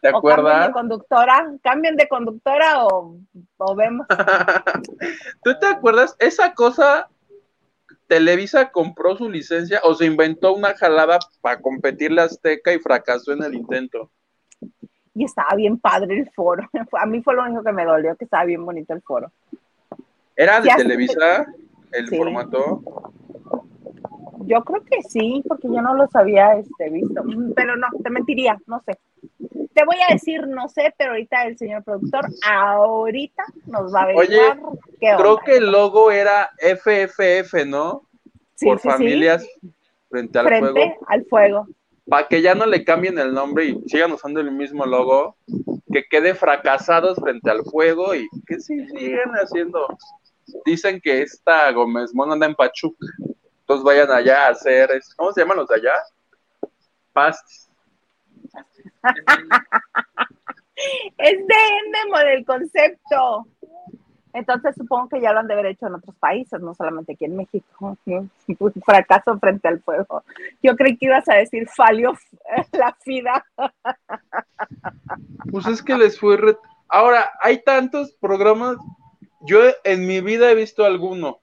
cambien 0.01 0.11
de 0.11 0.11
acuerdas? 0.13 0.73
conductora, 0.73 1.53
cambien 1.63 1.97
de 1.97 2.09
conductora 2.09 2.87
o, 2.87 3.19
o 3.57 3.75
vemos. 3.75 4.07
¿Tú 5.43 5.59
te 5.59 5.67
acuerdas? 5.67 6.15
Esa 6.21 6.55
cosa, 6.55 7.09
Televisa 8.13 8.71
compró 8.71 9.17
su 9.17 9.31
licencia 9.31 9.81
o 9.85 9.95
se 9.95 10.05
inventó 10.05 10.53
una 10.55 10.75
jalada 10.75 11.19
para 11.41 11.63
competir 11.63 12.13
la 12.13 12.25
Azteca 12.25 12.71
y 12.71 12.79
fracasó 12.79 13.33
en 13.33 13.43
el 13.43 13.55
intento. 13.55 14.11
Y 15.15 15.25
estaba 15.25 15.57
bien 15.57 15.79
padre 15.79 16.19
el 16.19 16.31
foro. 16.33 16.69
A 17.01 17.07
mí 17.07 17.23
fue 17.23 17.35
lo 17.35 17.43
único 17.43 17.63
que 17.63 17.73
me 17.73 17.87
dolió, 17.87 18.15
que 18.17 18.25
estaba 18.25 18.45
bien 18.45 18.67
bonito 18.67 18.93
el 18.93 19.01
foro. 19.01 19.33
¿Era 20.37 20.61
de. 20.61 20.69
Televisa 20.77 21.47
el 21.91 22.07
Sí. 22.07 22.19
formato? 22.19 22.83
Yo 24.47 24.63
creo 24.63 24.83
que 24.85 25.03
sí, 25.03 25.43
porque 25.49 25.69
yo 25.69 25.81
no 25.83 25.95
los 25.95 26.15
había 26.15 26.55
este, 26.55 26.91
visto. 26.91 27.23
Mm, 27.25 27.53
Pero 27.55 27.77
no, 27.77 27.87
te 28.03 28.11
mentiría, 28.11 28.59
no 28.67 28.81
sé. 28.85 28.99
Te 29.75 29.85
voy 29.85 29.97
a 30.09 30.13
decir, 30.13 30.47
no 30.49 30.69
sé, 30.69 30.95
pero 30.99 31.13
ahorita 31.13 31.45
el 31.45 31.57
señor 31.57 31.83
productor, 31.85 32.27
ahorita 32.47 33.43
nos 33.67 33.95
va 33.95 34.01
a 34.01 34.03
averiguar 34.05 34.59
qué 35.01 35.15
Creo 35.17 35.33
onda. 35.35 35.43
que 35.45 35.57
el 35.57 35.71
logo 35.73 36.11
era 36.11 36.51
FFF, 36.59 37.65
¿no? 37.67 38.03
Sí, 38.55 38.67
Por 38.67 38.79
sí, 38.81 38.89
sí, 38.89 38.89
familias 38.91 39.47
frente 40.11 40.39
al 40.39 40.47
frente 40.47 40.71
fuego. 40.73 40.97
al 41.07 41.25
fuego. 41.25 41.67
Para 42.09 42.29
que 42.29 42.43
ya 42.43 42.55
no 42.55 42.67
le 42.67 42.85
cambien 42.85 43.19
el 43.19 43.33
nombre 43.33 43.65
y 43.67 43.83
sigan 43.87 44.13
usando 44.13 44.41
el 44.41 44.51
mismo 44.51 44.85
logo, 44.85 45.37
que 45.91 46.05
quede 46.11 46.35
fracasados 46.35 47.17
frente 47.19 47.51
al 47.51 47.63
fuego 47.65 48.15
y 48.15 48.29
que 48.47 48.61
sí 48.61 48.87
sigan 48.89 49.31
haciendo. 49.33 49.87
Dicen 50.67 51.01
que 51.01 51.23
esta 51.23 51.71
Gómez 51.73 52.11
Mono 52.13 52.33
anda 52.35 52.47
en 52.47 52.55
Pachuca. 52.55 53.07
Entonces 53.73 53.85
vayan 54.07 54.11
allá 54.11 54.47
a 54.47 54.51
hacer, 54.51 54.91
¿cómo 55.17 55.33
se 55.33 55.41
llaman 55.41 55.57
los 55.57 55.69
de 55.69 55.77
allá? 55.77 55.93
pastis. 57.15 57.71
Es 61.17 61.37
de 61.39 61.55
Endemo 61.87 62.19
del 62.19 62.45
concepto. 62.45 63.47
Entonces 64.35 64.75
supongo 64.77 65.09
que 65.11 65.21
ya 65.21 65.33
lo 65.33 65.41
han 65.41 65.47
de 65.47 65.55
haber 65.55 65.67
hecho 65.67 65.87
en 65.87 65.95
otros 65.95 66.17
países, 66.17 66.61
no 66.61 66.75
solamente 66.75 67.13
aquí 67.13 67.25
en 67.27 67.37
México. 67.37 67.97
Un 68.07 68.31
fracaso 68.85 69.39
frente 69.39 69.69
al 69.69 69.81
fuego. 69.83 70.23
Yo 70.63 70.75
creí 70.77 70.97
que 70.99 71.07
ibas 71.07 71.29
a 71.31 71.35
decir 71.35 71.67
falio 71.69 72.13
la 72.73 72.95
FIDA. 73.03 73.45
Pues 75.51 75.67
es 75.67 75.83
que 75.83 75.97
les 75.97 76.19
fue... 76.19 76.37
re- 76.37 76.59
Ahora, 76.89 77.31
hay 77.41 77.63
tantos 77.63 78.13
programas. 78.21 78.77
Yo 79.43 79.61
en 79.85 80.07
mi 80.07 80.21
vida 80.21 80.51
he 80.51 80.55
visto 80.55 80.85
alguno. 80.85 81.42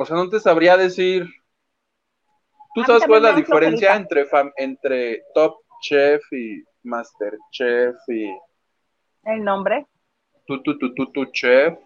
O 0.00 0.06
sea, 0.06 0.16
no 0.16 0.30
te 0.30 0.40
sabría 0.40 0.78
decir. 0.78 1.28
¿Tú 2.74 2.82
sabes 2.84 3.04
cuál 3.04 3.18
es 3.18 3.30
la 3.30 3.36
diferencia 3.36 3.94
entre, 3.96 4.26
fam- 4.30 4.50
entre 4.56 5.24
Top 5.34 5.56
Chef 5.82 6.22
y 6.32 6.64
Master 6.84 7.36
Chef 7.50 7.96
y 8.08 8.34
El 9.24 9.44
nombre. 9.44 9.86
tu 10.46 10.62
tu 10.62 10.78
tu 10.78 10.94
tu 10.94 11.12
tu 11.12 11.26
chef? 11.26 11.78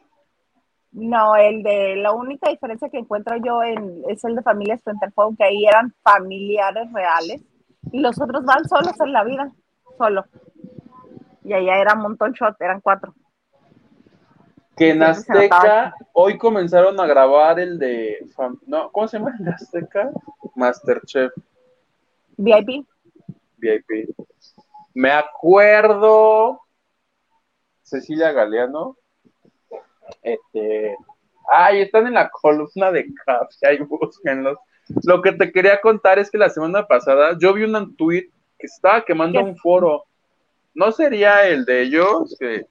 No, 0.93 1.35
el 1.35 1.65
de 1.65 1.97
la 1.97 2.13
única 2.13 2.51
diferencia 2.51 2.89
que 2.89 2.99
encuentro 2.99 3.35
yo 3.45 3.65
en, 3.65 4.05
es 4.09 4.23
el 4.23 4.37
de 4.37 4.43
familias 4.43 4.81
frente 4.85 5.07
al 5.07 5.13
fuego, 5.13 5.35
que 5.37 5.43
ahí 5.43 5.67
eran 5.67 5.93
familiares 6.05 6.93
reales 6.93 7.43
y 7.91 7.99
los 7.99 8.21
otros 8.21 8.45
van 8.45 8.65
solos 8.69 8.95
en 9.01 9.13
la 9.13 9.25
vida, 9.25 9.51
solo. 9.99 10.25
Y 11.43 11.53
allá 11.53 11.79
era 11.79 11.95
un 11.95 12.03
montón 12.03 12.31
shot, 12.31 12.55
eran 12.61 12.81
cuatro. 12.81 13.13
Que 14.77 14.91
en 14.91 14.99
notaba. 14.99 15.13
Azteca 15.13 15.95
hoy 16.13 16.39
comenzaron 16.39 16.99
a 17.01 17.07
grabar 17.07 17.61
el 17.61 17.79
de 17.79 18.27
no, 18.67 18.91
¿cómo 18.91 19.07
se 19.09 19.19
llama 19.19 19.35
el 19.39 19.45
de 19.45 19.51
Azteca? 19.53 20.11
Masterchef 20.55 21.33
VIP. 22.37 22.87
VIP. 23.59 24.15
Me 24.95 25.11
acuerdo 25.11 26.61
Cecilia 27.83 28.33
Galeano. 28.33 28.97
Este, 30.23 30.97
ay, 31.53 31.83
están 31.83 32.07
en 32.07 32.15
la 32.15 32.31
columna 32.31 32.91
de 32.91 33.07
Café, 33.25 33.69
ahí 33.69 33.79
búsquenlos. 33.79 34.59
Lo 35.05 35.23
que 35.23 35.33
te 35.33 35.51
quería 35.51 35.81
contar 35.81 36.19
es 36.19 36.31
que 36.31 36.39
la 36.39 36.51
semana 36.51 36.87
pasada 36.87 37.37
yo 37.39 37.55
vi 37.55 37.65
un 37.65 37.97
tweet 37.97 38.29
que 38.59 38.67
estaba 38.67 39.05
quemando 39.05 39.39
¿Qué? 39.39 39.45
un 39.45 39.57
foro. 39.57 40.05
¿No 40.75 40.93
sería 40.93 41.47
el 41.47 41.65
de 41.65 41.83
ellos 41.83 42.37
que 42.39 42.67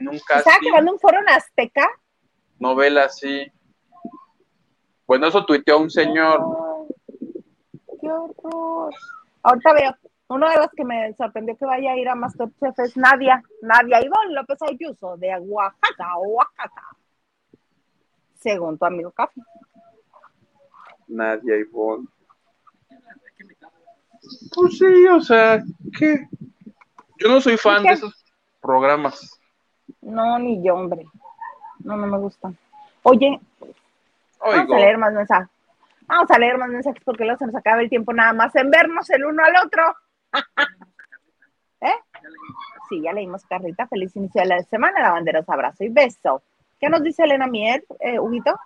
en 0.00 0.08
un 0.08 0.14
Estaba 0.14 0.90
un 0.90 0.98
foro 0.98 1.18
en 1.20 1.28
Azteca. 1.28 1.88
novela 2.58 3.04
así? 3.04 3.46
Bueno, 5.06 5.26
eso 5.26 5.44
tuiteó 5.44 5.78
un 5.78 5.90
señor. 5.90 6.40
¡Qué 8.00 8.08
horror! 8.08 8.94
Ahorita 9.42 9.72
veo. 9.72 9.96
Uno 10.28 10.48
de 10.48 10.56
los 10.58 10.68
que 10.76 10.84
me 10.84 11.12
sorprendió 11.14 11.56
que 11.56 11.64
vaya 11.64 11.90
a 11.90 11.96
ir 11.96 12.08
a 12.08 12.14
Masterchef 12.14 12.78
es 12.78 12.96
Nadia, 12.96 13.42
Nadia 13.62 14.00
Ivonne 14.00 14.32
López 14.32 14.58
Ayuso, 14.62 15.16
de 15.16 15.36
Oaxaca, 15.40 16.16
Oaxaca. 16.18 16.86
Según 18.36 18.78
tu 18.78 18.84
amigo 18.84 19.10
Café. 19.10 19.40
Nadia 21.08 21.56
Ivonne. 21.56 22.06
Pues 24.54 24.78
sí, 24.78 25.06
o 25.08 25.20
sea, 25.20 25.60
¿qué? 25.98 26.28
Yo 27.18 27.28
no 27.28 27.40
soy 27.40 27.56
fan 27.56 27.82
de 27.82 27.94
esos 27.94 28.24
programas. 28.60 29.39
No, 30.02 30.38
ni 30.38 30.62
yo, 30.62 30.74
hombre. 30.74 31.06
No, 31.80 31.96
no 31.96 32.06
me 32.06 32.18
gustan. 32.18 32.56
Oye, 33.02 33.40
vamos 34.40 34.72
a 34.72 34.78
leer 34.78 34.98
más 34.98 35.12
mensajes. 35.12 35.48
Vamos 36.06 36.30
a 36.30 36.38
leer 36.38 36.58
más 36.58 36.68
mensajes 36.68 37.02
porque 37.04 37.24
luego 37.24 37.38
se 37.38 37.46
nos 37.46 37.54
acaba 37.54 37.80
el 37.80 37.88
tiempo 37.88 38.12
nada 38.12 38.32
más 38.32 38.54
en 38.56 38.70
vernos 38.70 39.08
el 39.10 39.24
uno 39.24 39.44
al 39.44 39.54
otro. 39.64 39.82
¿Eh? 41.80 41.94
Sí, 42.88 43.00
ya 43.02 43.12
leímos 43.12 43.44
Carrita. 43.46 43.86
Feliz 43.86 44.14
inicio 44.16 44.42
de 44.42 44.48
la 44.48 44.62
semana, 44.64 45.00
lavanderos. 45.00 45.48
Abrazo 45.48 45.84
y 45.84 45.88
beso. 45.88 46.42
¿Qué 46.80 46.88
nos 46.88 47.02
dice 47.02 47.24
Elena 47.24 47.46
Mier, 47.46 47.84
eh, 48.00 48.18
Huguito? 48.18 48.58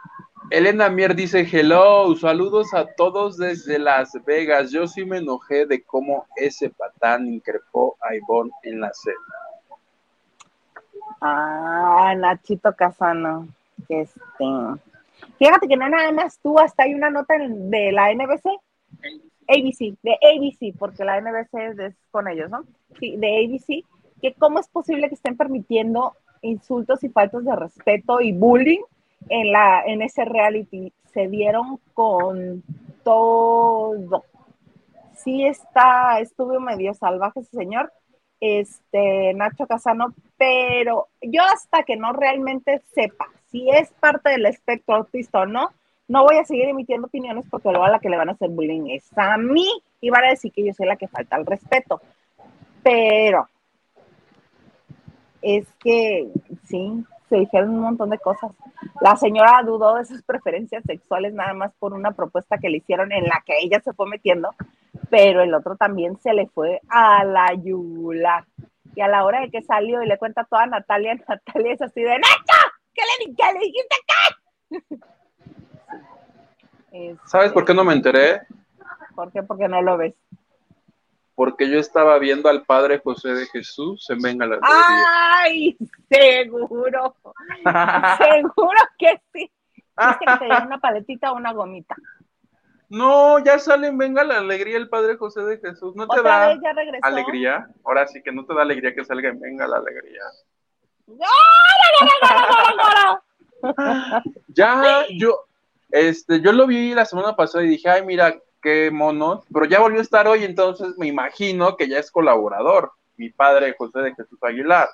Elena 0.51 0.88
Mier 0.88 1.14
dice, 1.14 1.49
hello, 1.51 2.14
saludos 2.16 2.73
a 2.75 2.87
todos 2.94 3.38
desde 3.38 3.79
Las 3.79 4.12
Vegas. 4.25 4.70
Yo 4.70 4.87
sí 4.87 5.05
me 5.05 5.18
enojé 5.18 5.66
de 5.66 5.83
cómo 5.83 6.27
ese 6.37 6.70
patán 6.70 7.27
increpó 7.27 7.97
a 8.01 8.14
Ivonne 8.14 8.53
en 8.62 8.81
la 8.81 8.92
cena. 8.92 9.43
Ah, 11.20 12.14
Nachito 12.16 12.74
Casano. 12.74 13.48
Este. 13.88 14.44
Fíjate 15.38 15.68
que 15.68 15.77
no 15.77 15.88
nada 15.88 16.12
más 16.12 16.38
tú, 16.38 16.59
hasta 16.59 16.85
hay 16.85 16.94
una 16.94 17.11
nota 17.11 17.35
de 17.38 17.92
la 17.92 18.12
NBC, 18.12 18.46
ABC, 19.48 19.96
de 20.03 20.18
ABC, 20.22 20.77
porque 20.79 21.05
la 21.05 21.20
NBC 21.20 21.81
es 21.81 21.94
con 22.11 22.29
ellos, 22.29 22.50
¿no? 22.50 22.64
Sí, 22.98 23.16
de 23.16 23.44
ABC, 23.44 23.85
que 24.20 24.35
cómo 24.35 24.59
es 24.59 24.68
posible 24.68 25.09
que 25.09 25.14
estén 25.14 25.37
permitiendo 25.37 26.14
insultos 26.42 27.03
y 27.05 27.09
faltas 27.09 27.44
de 27.44 27.57
respeto 27.57 28.20
y 28.20 28.33
bullying 28.33 28.83
en, 29.29 29.53
la, 29.53 29.83
en 29.85 30.03
ese 30.03 30.24
reality. 30.24 30.92
Se 31.12 31.29
dieron 31.29 31.79
con 31.94 32.62
todo. 33.03 34.24
Sí 35.16 35.46
está, 35.46 36.20
estuvo 36.20 36.59
medio 36.61 36.92
salvaje 36.94 37.40
ese 37.40 37.57
señor, 37.57 37.92
este 38.40 39.33
Nacho 39.35 39.66
Casano, 39.66 40.14
pero 40.44 41.09
yo 41.22 41.40
hasta 41.42 41.85
que 41.85 41.96
no 41.96 42.12
realmente 42.12 42.83
sepa 42.94 43.28
si 43.50 43.70
es 43.70 43.90
parte 43.92 44.30
del 44.30 44.44
espectro 44.44 44.96
autista 44.96 45.40
o 45.40 45.46
no, 45.46 45.70
no 46.07 46.24
voy 46.24 46.37
a 46.37 46.44
seguir 46.44 46.68
emitiendo 46.68 47.07
opiniones 47.07 47.46
porque 47.50 47.70
luego 47.70 47.85
a 47.85 47.90
la 47.90 47.98
que 47.98 48.11
le 48.11 48.18
van 48.18 48.28
a 48.28 48.33
hacer 48.33 48.50
bullying 48.50 48.90
es 48.90 49.07
a 49.16 49.38
mí 49.38 49.66
y 50.02 50.11
van 50.11 50.24
a 50.24 50.30
decir 50.30 50.52
que 50.52 50.66
yo 50.66 50.74
soy 50.74 50.87
la 50.87 50.96
que 50.96 51.09
falta 51.09 51.37
al 51.37 51.46
respeto. 51.46 52.02
Pero 52.83 53.48
es 55.40 55.66
que 55.83 56.28
sí, 56.64 57.04
se 57.30 57.37
dijeron 57.37 57.70
un 57.70 57.80
montón 57.80 58.11
de 58.11 58.18
cosas. 58.18 58.52
La 59.00 59.16
señora 59.16 59.62
dudó 59.64 59.94
de 59.94 60.04
sus 60.04 60.22
preferencias 60.26 60.85
sexuales 60.85 61.33
nada 61.33 61.54
más 61.54 61.72
por 61.78 61.94
una 61.94 62.11
propuesta 62.11 62.59
que 62.59 62.68
le 62.68 62.78
hicieron 62.78 63.12
en 63.12 63.24
la 63.24 63.42
que 63.46 63.61
ella 63.61 63.80
se 63.80 63.94
fue 63.94 64.07
metiendo, 64.07 64.50
pero 65.09 65.42
el 65.42 65.54
otro 65.54 65.76
también 65.76 66.18
se 66.18 66.35
le 66.35 66.48
fue 66.48 66.83
a 66.90 67.24
la 67.24 67.54
yugular. 67.54 68.44
Y 68.96 69.00
a 69.00 69.09
la 69.09 69.24
hora 69.24 69.40
de 69.40 69.50
que 69.50 69.62
salió 69.62 70.02
y 70.02 70.07
le 70.07 70.18
cuenta 70.18 70.42
a 70.42 70.44
toda 70.46 70.66
Natalia, 70.66 71.14
Natalia 71.28 71.72
es 71.74 71.83
así 71.83 72.02
de 72.02 72.18
¡Nacho! 72.18 72.70
¿Qué 72.94 73.02
le, 73.02 73.26
di- 73.26 73.35
qué 73.37 73.52
le 73.52 73.59
dijiste 73.61 73.96
acá? 74.90 75.04
¿Sabes 77.26 77.52
por 77.52 77.64
qué 77.64 77.74
no 77.74 77.83
me 77.85 77.92
enteré? 77.92 78.42
¿Por 79.14 79.33
qué? 79.33 79.42
Porque 79.42 79.66
no 79.68 79.83
lo 79.83 79.96
ves. 79.96 80.14
Porque 81.35 81.68
yo 81.68 81.78
estaba 81.80 82.18
viendo 82.20 82.48
al 82.48 82.62
Padre 82.62 83.00
José 83.02 83.30
de 83.30 83.46
Jesús 83.46 84.09
en 84.11 84.20
Venga 84.20 84.46
la. 84.46 84.61
¡Ay! 84.62 85.76
Seguro. 86.09 87.16
Seguro 88.18 88.78
que 88.96 89.20
sí. 89.33 89.50
Dice 89.96 90.18
que 90.20 90.38
te 90.38 90.44
dieron 90.44 90.66
una 90.66 90.78
paletita 90.78 91.33
o 91.33 91.37
una 91.37 91.52
gomita. 91.52 91.96
No, 92.88 93.38
ya 93.40 93.59
sale 93.59 93.88
en 93.88 93.99
Venga 93.99 94.25
la 94.25 94.38
Alegría 94.38 94.77
el 94.77 94.88
Padre 94.88 95.16
José 95.16 95.42
de 95.42 95.59
Jesús. 95.59 95.94
¿No 95.97 96.07
te 96.07 96.20
Otra 96.20 96.38
da 96.38 96.49
vez 96.49 96.59
ya 96.62 96.73
regresó. 96.73 97.07
alegría? 97.07 97.68
Ahora 97.85 98.07
sí 98.07 98.23
que 98.23 98.33
no 98.33 98.44
te 98.44 98.55
da 98.55 98.62
alegría 98.62 98.94
que 98.94 99.05
salga 99.05 99.29
en 99.29 99.40
Venga 99.40 99.66
la 99.66 99.79
Alegría. 99.79 100.23
¡No, 101.07 101.14
no, 101.16 101.27
no, 102.01 102.07
no, 102.23 102.38
no, 102.38 103.73
no, 103.73 103.85
no, 103.85 104.23
no! 104.23 104.23
Ya, 104.49 105.05
yo, 105.18 105.44
este, 105.90 106.40
yo 106.40 106.53
lo 106.53 106.66
vi 106.66 106.94
la 106.94 107.05
semana 107.05 107.35
pasada 107.37 107.64
y 107.64 107.68
dije, 107.68 107.88
ay, 107.88 108.05
mira, 108.05 108.35
qué 108.62 108.90
mono, 108.90 109.42
pero 109.53 109.66
ya 109.66 109.81
volvió 109.81 109.99
a 109.99 110.03
estar 110.03 110.27
hoy, 110.27 110.44
entonces 110.44 110.97
me 110.99 111.07
imagino 111.07 111.77
que 111.77 111.88
ya 111.88 111.99
es 111.99 112.11
colaborador, 112.11 112.92
mi 113.16 113.31
padre 113.31 113.75
José 113.77 114.01
de 114.01 114.14
Jesús 114.14 114.38
Aguilar. 114.42 114.88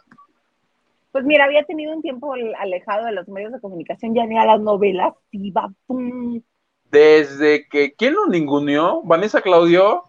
Pues 1.12 1.24
mira, 1.24 1.44
había 1.44 1.64
tenido 1.64 1.92
un 1.92 2.02
tiempo 2.02 2.34
alejado 2.58 3.06
de 3.06 3.12
los 3.12 3.26
medios 3.28 3.52
de 3.52 3.60
comunicación, 3.60 4.14
ya 4.14 4.26
ni 4.26 4.38
a 4.38 4.44
las 4.44 4.60
novelas 4.60 5.14
iba. 5.32 5.68
pum. 5.86 6.40
Desde 6.90 7.68
que, 7.68 7.94
¿quién 7.94 8.14
lo 8.14 8.26
ninguneó? 8.26 9.02
Vanessa 9.02 9.40
Claudio 9.40 10.04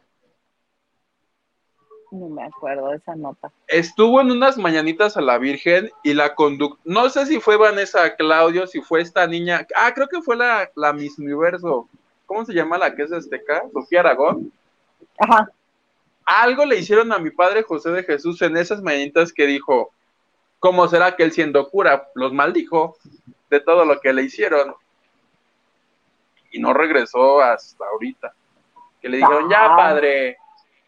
No 2.11 2.27
me 2.27 2.43
acuerdo 2.43 2.89
de 2.89 2.97
esa 2.97 3.15
nota. 3.15 3.51
estuvo 3.67 4.19
en 4.19 4.31
unas 4.31 4.57
mañanitas 4.57 5.15
a 5.15 5.21
la 5.21 5.37
Virgen 5.37 5.91
y 6.03 6.13
la 6.13 6.33
conducta, 6.33 6.81
no 6.83 7.09
sé 7.09 7.25
si 7.25 7.39
fue 7.39 7.55
Vanessa 7.55 8.15
Claudio, 8.15 8.65
si 8.67 8.81
fue 8.81 9.01
esta 9.01 9.27
niña, 9.27 9.65
ah, 9.75 9.93
creo 9.93 10.07
que 10.07 10.21
fue 10.21 10.35
la, 10.35 10.69
la 10.75 10.91
Miss 10.91 11.19
Universo, 11.19 11.87
¿cómo 12.25 12.45
se 12.45 12.53
llama 12.53 12.77
la 12.77 12.95
que 12.95 13.03
es 13.03 13.11
azteca? 13.11 13.63
Sofía 13.73 13.99
Aragón. 13.99 14.51
Ajá. 15.19 15.51
algo 16.25 16.65
le 16.65 16.79
hicieron 16.79 17.11
a 17.11 17.19
mi 17.19 17.29
padre 17.29 17.63
José 17.63 17.91
de 17.91 18.03
Jesús 18.03 18.41
en 18.41 18.57
esas 18.57 18.81
mañanitas 18.81 19.31
que 19.31 19.45
dijo, 19.45 19.91
¿cómo 20.59 20.87
será 20.87 21.15
que 21.15 21.23
él 21.23 21.31
siendo 21.31 21.69
cura 21.69 22.09
los 22.15 22.33
maldijo 22.33 22.97
de 23.49 23.59
todo 23.59 23.85
lo 23.85 23.99
que 23.99 24.13
le 24.13 24.23
hicieron? 24.23 24.73
Y 26.51 26.59
no 26.59 26.73
regresó 26.73 27.41
hasta 27.41 27.85
ahorita. 27.85 28.33
Que 29.01 29.09
le 29.09 29.17
dijeron, 29.17 29.49
ya 29.49 29.73
Ah. 29.73 29.77
padre, 29.77 30.37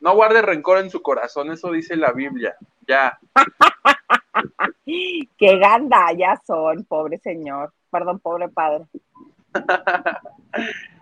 no 0.01 0.13
guarde 0.15 0.41
rencor 0.41 0.79
en 0.79 0.89
su 0.89 1.01
corazón, 1.01 1.51
eso 1.51 1.71
dice 1.71 1.95
la 1.95 2.11
Biblia, 2.11 2.55
ya. 2.87 3.17
Qué 4.85 5.59
ya 6.17 6.41
son, 6.45 6.83
pobre 6.83 7.17
señor. 7.19 7.71
Perdón, 7.89 8.19
pobre 8.19 8.49
padre. 8.49 8.85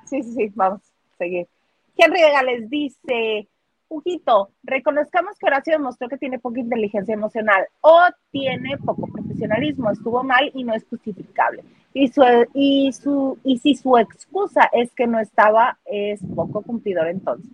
Sí, 0.05 0.21
sí, 0.23 0.33
sí, 0.33 0.51
vamos 0.55 0.81
a 0.81 1.17
seguir. 1.17 1.47
Henry 1.95 2.19
Gales 2.19 2.69
dice, 2.69 3.47
Huguito, 3.87 4.49
reconozcamos 4.63 5.37
que 5.39 5.45
Horacio 5.45 5.71
demostró 5.73 6.09
que 6.09 6.17
tiene 6.17 6.37
poca 6.37 6.59
inteligencia 6.59 7.13
emocional 7.13 7.65
o 7.79 8.01
tiene 8.29 8.77
poco 8.77 9.07
profesionalismo, 9.07 9.89
estuvo 9.89 10.21
mal 10.23 10.51
y 10.53 10.65
no 10.65 10.73
es 10.73 10.85
justificable. 10.89 11.63
Y, 11.93 12.07
su, 12.07 12.23
y, 12.53 12.91
su, 12.93 13.37
y 13.43 13.57
si 13.57 13.75
su 13.75 13.97
excusa 13.97 14.69
es 14.71 14.93
que 14.93 15.07
no 15.07 15.19
estaba, 15.19 15.77
es 15.85 16.21
poco 16.35 16.61
cumplidor 16.61 17.07
entonces. 17.07 17.51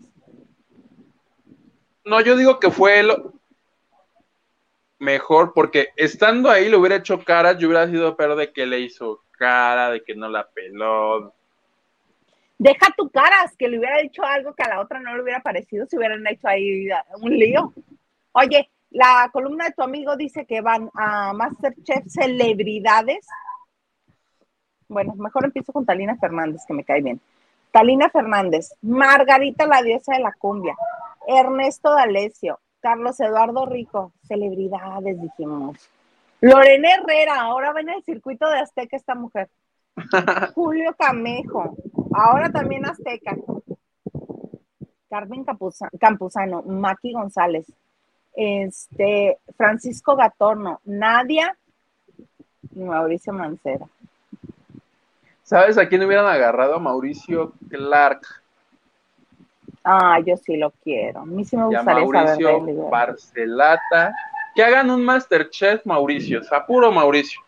No, 2.05 2.21
yo 2.21 2.37
digo 2.37 2.59
que 2.59 2.69
fue 2.69 3.03
lo 3.03 3.33
mejor, 4.99 5.53
porque 5.53 5.89
estando 5.95 6.49
ahí 6.49 6.69
le 6.69 6.77
hubiera 6.77 6.97
hecho 6.97 7.23
cara, 7.23 7.57
yo 7.57 7.67
hubiera 7.67 7.87
sido 7.87 8.15
peor 8.15 8.35
de 8.35 8.51
que 8.51 8.65
le 8.65 8.79
hizo 8.79 9.23
cara, 9.31 9.91
de 9.91 10.03
que 10.03 10.15
no 10.15 10.29
la 10.29 10.47
peló, 10.47 11.33
Deja 12.59 12.87
tu 12.97 13.09
caras, 13.09 13.55
que 13.55 13.67
le 13.67 13.77
hubiera 13.77 13.99
dicho 13.99 14.23
algo 14.23 14.55
que 14.55 14.63
a 14.63 14.69
la 14.69 14.81
otra 14.81 14.99
no 14.99 15.15
le 15.15 15.21
hubiera 15.21 15.41
parecido 15.41 15.85
si 15.85 15.95
hubieran 15.95 16.25
hecho 16.25 16.47
ahí 16.47 16.89
un 17.21 17.37
lío. 17.37 17.71
Oye, 18.31 18.71
la 18.89 19.29
columna 19.31 19.65
de 19.65 19.73
tu 19.73 19.83
amigo 19.83 20.15
dice 20.15 20.45
que 20.47 20.61
van 20.61 20.89
a 20.95 21.33
Masterchef 21.33 22.07
celebridades. 22.07 23.27
Bueno, 24.89 25.13
mejor 25.15 25.45
empiezo 25.45 25.73
con 25.73 25.85
Talina 25.85 26.15
Fernández, 26.17 26.61
que 26.65 26.73
me 26.73 26.83
cae 26.83 27.01
bien. 27.01 27.19
Talina 27.71 28.09
Fernández, 28.09 28.73
Margarita 28.81 29.67
la 29.67 29.81
diosa 29.81 30.13
de 30.13 30.19
la 30.19 30.31
cumbia, 30.31 30.75
Ernesto 31.27 31.93
D'Alessio, 31.93 32.59
Carlos 32.79 33.19
Eduardo 33.19 33.65
Rico, 33.65 34.13
celebridades, 34.23 35.21
dijimos. 35.21 35.77
Lorena 36.39 36.89
Herrera, 36.95 37.41
ahora 37.41 37.73
ven 37.73 37.89
el 37.89 38.03
circuito 38.03 38.49
de 38.49 38.59
Azteca 38.59 38.95
esta 38.95 39.15
mujer. 39.15 39.49
Julio 40.55 40.95
Camejo, 40.97 41.75
ahora 42.13 42.49
también 42.49 42.85
Azteca. 42.85 43.35
Carmen 45.09 45.45
Campuzano, 45.99 46.63
Maki 46.63 47.13
González, 47.13 47.65
este, 48.35 49.39
Francisco 49.55 50.15
Gatorno, 50.15 50.81
Nadia 50.85 51.57
y 52.75 52.79
Mauricio 52.79 53.33
Mancera. 53.33 53.87
¿Sabes 55.47 55.77
a 55.77 55.87
quién 55.87 56.03
hubieran 56.03 56.25
agarrado? 56.25 56.75
A 56.75 56.79
Mauricio 56.79 57.53
Clark. 57.69 58.19
Ah, 59.81 60.19
yo 60.19 60.35
sí 60.35 60.57
lo 60.57 60.71
quiero. 60.83 61.21
A 61.21 61.25
mí 61.25 61.45
sí 61.45 61.55
me 61.55 61.67
gustaría 61.67 62.05
Mauricio 62.05 62.89
Barcelata. 62.89 64.13
Que 64.53 64.63
hagan 64.65 64.89
un 64.89 65.05
Masterchef, 65.05 65.85
Mauricio. 65.85 66.41
O 66.41 66.65
puro 66.67 66.91
Mauricio. 66.91 67.39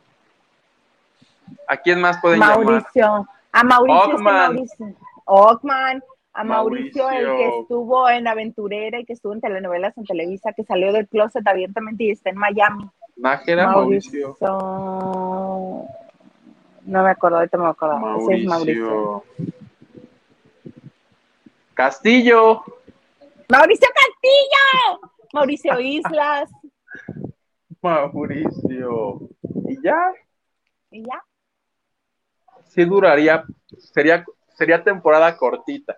¿A 1.68 1.76
quién 1.76 2.00
más 2.00 2.22
pueden 2.22 2.40
Mauricio. 2.40 3.28
A 3.52 3.64
Mauricio. 3.66 4.18
Mauricio. 4.18 4.96
Ockman. 5.26 6.02
A 6.32 6.46
Mauricio, 6.46 7.10
el 7.10 7.26
que 7.36 7.60
estuvo 7.60 8.10
en 8.10 8.30
Aventurera 8.30 8.98
y 8.98 9.04
que 9.04 9.12
estuvo 9.12 9.34
en 9.34 9.42
telenovelas 9.42 9.98
en 9.98 10.06
Televisa, 10.06 10.54
que 10.54 10.64
salió 10.64 10.94
del 10.94 11.10
closet 11.10 11.46
abiertamente 11.46 12.06
y 12.06 12.12
está 12.12 12.30
en 12.30 12.38
Miami. 12.38 12.90
Nájera, 13.18 13.68
Mauricio. 13.68 14.38
No 16.90 17.04
me 17.04 17.12
acuerdo, 17.12 17.38
ahorita 17.38 17.58
me 17.58 17.68
acuerdo. 17.68 18.00
Mauricio. 18.00 18.32
Ese 18.32 18.42
es 18.42 18.48
Mauricio. 18.48 19.24
Castillo. 21.76 22.64
Mauricio 23.48 23.88
Castillo. 23.94 25.12
Mauricio 25.34 25.80
Islas. 25.80 26.50
Mauricio. 27.82 29.20
¿Y 29.68 29.82
ya? 29.84 30.12
¿Y 30.92 31.04
ya? 31.04 31.24
sí 32.70 32.86
duraría, 32.86 33.44
sería, 33.78 34.26
sería 34.56 34.84
temporada 34.84 35.36
cortita. 35.38 35.98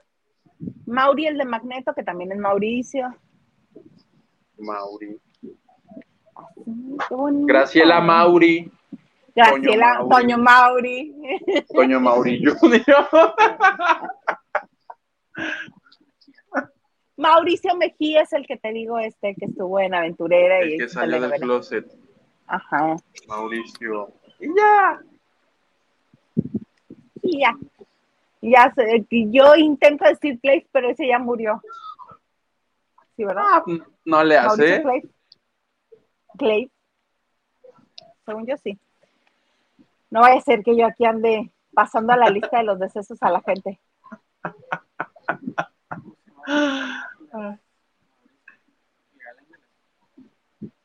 Mauri, 0.86 1.28
el 1.28 1.38
de 1.38 1.46
Magneto, 1.46 1.94
que 1.94 2.04
también 2.04 2.32
es 2.32 2.38
Mauricio. 2.38 3.08
Mauri. 4.58 5.20
Graciela 7.46 8.02
Mauri. 8.02 8.72
Graciela, 9.44 10.06
Toño 10.10 10.38
Mauri. 10.38 11.16
Toño 11.74 12.00
Mauri 12.00 12.44
Junior. 12.44 12.86
Mauricio 17.18 17.76
Mejía 17.76 18.22
es 18.22 18.34
el 18.34 18.48
que 18.48 18.58
te 18.58 18.72
digo, 18.72 18.98
este, 18.98 19.36
que 19.36 19.46
estuvo 19.46 19.80
en 19.80 19.94
Aventurera. 19.94 20.60
El 20.60 20.74
y 20.74 20.78
que 20.78 20.90
salió 20.90 21.22
del 21.22 21.40
closet. 21.40 21.86
Ajá. 22.48 22.96
Mauricio. 23.28 24.12
Y 24.40 24.48
ya 24.48 25.00
ya. 27.40 27.58
Ya 28.42 28.74
sé, 28.74 29.06
yo 29.10 29.56
intento 29.56 30.06
decir 30.06 30.40
Clay, 30.40 30.68
pero 30.72 30.90
ese 30.90 31.08
ya 31.08 31.20
murió. 31.20 31.62
¿Sí, 33.16 33.24
verdad? 33.24 33.44
Ah, 33.46 33.64
no 34.04 34.24
le 34.24 34.38
hace. 34.38 34.84
Clay. 36.38 36.72
Según 38.26 38.48
yo 38.48 38.58
sí. 38.58 38.80
No 40.12 40.22
vaya 40.22 40.38
a 40.38 40.42
ser 40.42 40.62
que 40.62 40.78
yo 40.78 40.86
aquí 40.86 41.06
ande 41.06 41.52
pasando 41.74 42.14
a 42.14 42.18
la 42.18 42.30
lista 42.30 42.58
de 42.58 42.64
los 42.64 42.80
decesos 42.80 43.18
a 43.22 43.32
la 43.32 43.42
gente. 43.42 43.80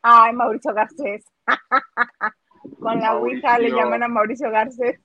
Ay, 0.01 0.33
Mauricio 0.33 0.73
Garcés. 0.73 1.25
Con 2.81 3.01
la 3.01 3.17
Ouija 3.17 3.59
le 3.59 3.71
llaman 3.71 4.05
a 4.05 4.09
Mauricio 4.09 4.51
Garcés. 4.51 5.01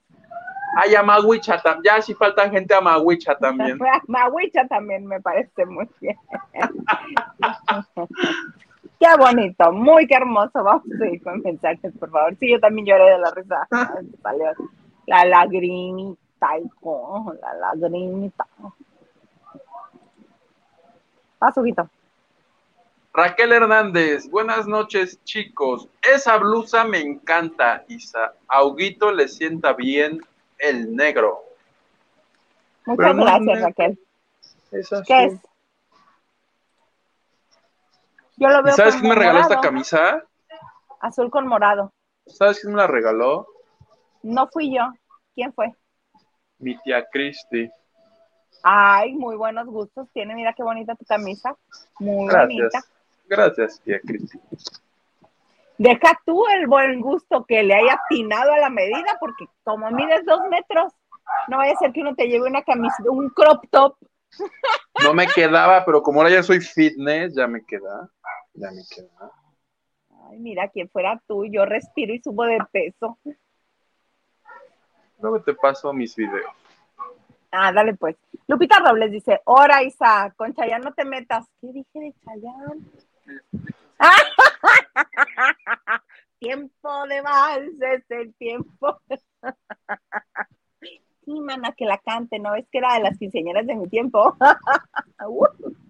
Ay, 0.75 0.95
a 0.95 1.03
Maguicha 1.03 1.61
también. 1.61 1.83
Ya 1.83 2.01
sí 2.01 2.13
falta 2.13 2.49
gente 2.49 2.73
a 2.73 2.81
Maguicha 2.81 3.35
también. 3.35 3.77
Maguicha 4.07 4.67
también 4.67 5.05
me 5.05 5.19
parece 5.19 5.65
muy 5.65 5.87
bien. 5.99 6.17
qué 9.01 9.07
bonito, 9.17 9.71
muy 9.71 10.05
qué 10.05 10.15
hermoso. 10.15 10.63
Vamos 10.63 10.85
a 11.01 11.05
ir 11.07 11.21
con 11.23 11.41
mensajes, 11.41 11.91
por 11.99 12.11
favor. 12.11 12.35
Sí, 12.39 12.51
yo 12.51 12.59
también 12.59 12.85
lloré 12.85 13.11
de 13.11 13.17
la 13.17 13.31
risa. 13.31 13.67
La 15.07 15.25
lagrimita, 15.25 16.59
hijo, 16.59 17.33
la 17.41 17.73
lagrimita. 17.73 18.45
Paso, 21.39 21.63
Raquel 23.13 23.51
Hernández, 23.51 24.29
buenas 24.29 24.67
noches 24.67 25.19
chicos. 25.23 25.89
Esa 26.03 26.37
blusa 26.37 26.85
me 26.85 26.99
encanta, 26.99 27.83
Isa. 27.87 28.35
A 28.47 28.63
Huguito 28.63 29.11
le 29.11 29.27
sienta 29.27 29.73
bien 29.73 30.21
el 30.59 30.95
negro. 30.95 31.43
Muchas 32.85 33.15
gracias, 33.15 33.61
Raquel. 33.63 33.99
¿Qué 35.07 35.25
es? 35.25 35.50
Yo 38.37 38.49
lo 38.49 38.63
veo 38.63 38.75
¿Sabes 38.75 38.95
quién 38.95 39.09
me 39.09 39.15
regaló 39.15 39.39
esta 39.39 39.59
camisa? 39.59 40.23
Azul 40.99 41.29
con 41.29 41.47
morado. 41.47 41.91
¿Sabes 42.25 42.59
quién 42.59 42.73
me 42.73 42.79
la 42.79 42.87
regaló? 42.87 43.47
No 44.23 44.47
fui 44.47 44.75
yo. 44.75 44.83
¿Quién 45.33 45.53
fue? 45.53 45.73
Mi 46.59 46.77
tía 46.79 47.05
Cristi. 47.11 47.69
Ay, 48.63 49.13
muy 49.13 49.35
buenos 49.35 49.67
gustos. 49.67 50.07
Tiene, 50.13 50.35
mira 50.35 50.53
qué 50.53 50.63
bonita 50.63 50.95
tu 50.95 51.05
camisa. 51.05 51.55
Muy 51.99 52.33
bonita. 52.33 52.81
Gracias, 53.27 53.81
tía 53.81 53.99
Cristi. 53.99 54.39
Deja 55.77 56.19
tú 56.25 56.45
el 56.47 56.67
buen 56.67 57.01
gusto 57.01 57.43
que 57.45 57.63
le 57.63 57.73
haya 57.73 57.93
atinado 57.93 58.53
a 58.53 58.59
la 58.59 58.69
medida, 58.69 59.17
porque 59.19 59.45
como 59.63 59.89
mides 59.89 60.23
dos 60.25 60.41
metros, 60.49 60.93
no 61.47 61.57
vaya 61.57 61.73
a 61.73 61.77
ser 61.77 61.91
que 61.91 62.01
uno 62.01 62.13
te 62.13 62.27
lleve 62.27 62.47
una 62.47 62.61
camisa, 62.61 62.97
un 63.09 63.29
crop 63.29 63.65
top. 63.71 63.95
No 65.03 65.13
me 65.13 65.27
quedaba, 65.27 65.83
pero 65.85 66.01
como 66.01 66.21
ahora 66.21 66.33
ya 66.33 66.43
soy 66.43 66.59
fitness, 66.59 67.35
ya 67.35 67.47
me 67.47 67.63
queda. 67.65 68.09
Ya 68.53 68.71
me 68.71 68.83
queda. 68.89 69.31
Ay, 70.29 70.39
mira, 70.39 70.69
quien 70.69 70.89
fuera 70.89 71.21
tú, 71.27 71.45
yo 71.45 71.65
respiro 71.65 72.13
y 72.13 72.21
subo 72.21 72.43
de 72.43 72.59
peso. 72.71 73.17
Luego 75.19 75.41
te 75.41 75.53
paso 75.53 75.93
mis 75.93 76.15
videos. 76.15 76.51
Ah, 77.51 77.71
dale 77.71 77.93
pues. 77.95 78.15
Lupita 78.47 78.79
Robles 78.79 79.11
dice, 79.11 79.41
ora 79.45 79.83
Isa, 79.83 80.33
con 80.35 80.53
Chayán 80.53 80.81
no 80.81 80.93
te 80.93 81.05
metas. 81.05 81.45
¿Qué 81.59 81.67
dije 81.67 81.99
de 81.99 82.13
Chayán? 82.23 82.91
tiempo 86.39 87.07
de 87.07 87.21
es 87.95 88.03
el 88.09 88.33
tiempo. 88.35 88.99
mana, 91.27 91.73
que 91.77 91.85
la 91.85 91.97
cante, 91.97 92.39
¿no? 92.39 92.55
Es 92.55 92.65
que 92.71 92.79
era 92.79 92.95
de 92.95 93.01
las 93.01 93.17
quinceañeras 93.17 93.65
de 93.67 93.75
mi 93.75 93.87
tiempo. 93.87 94.35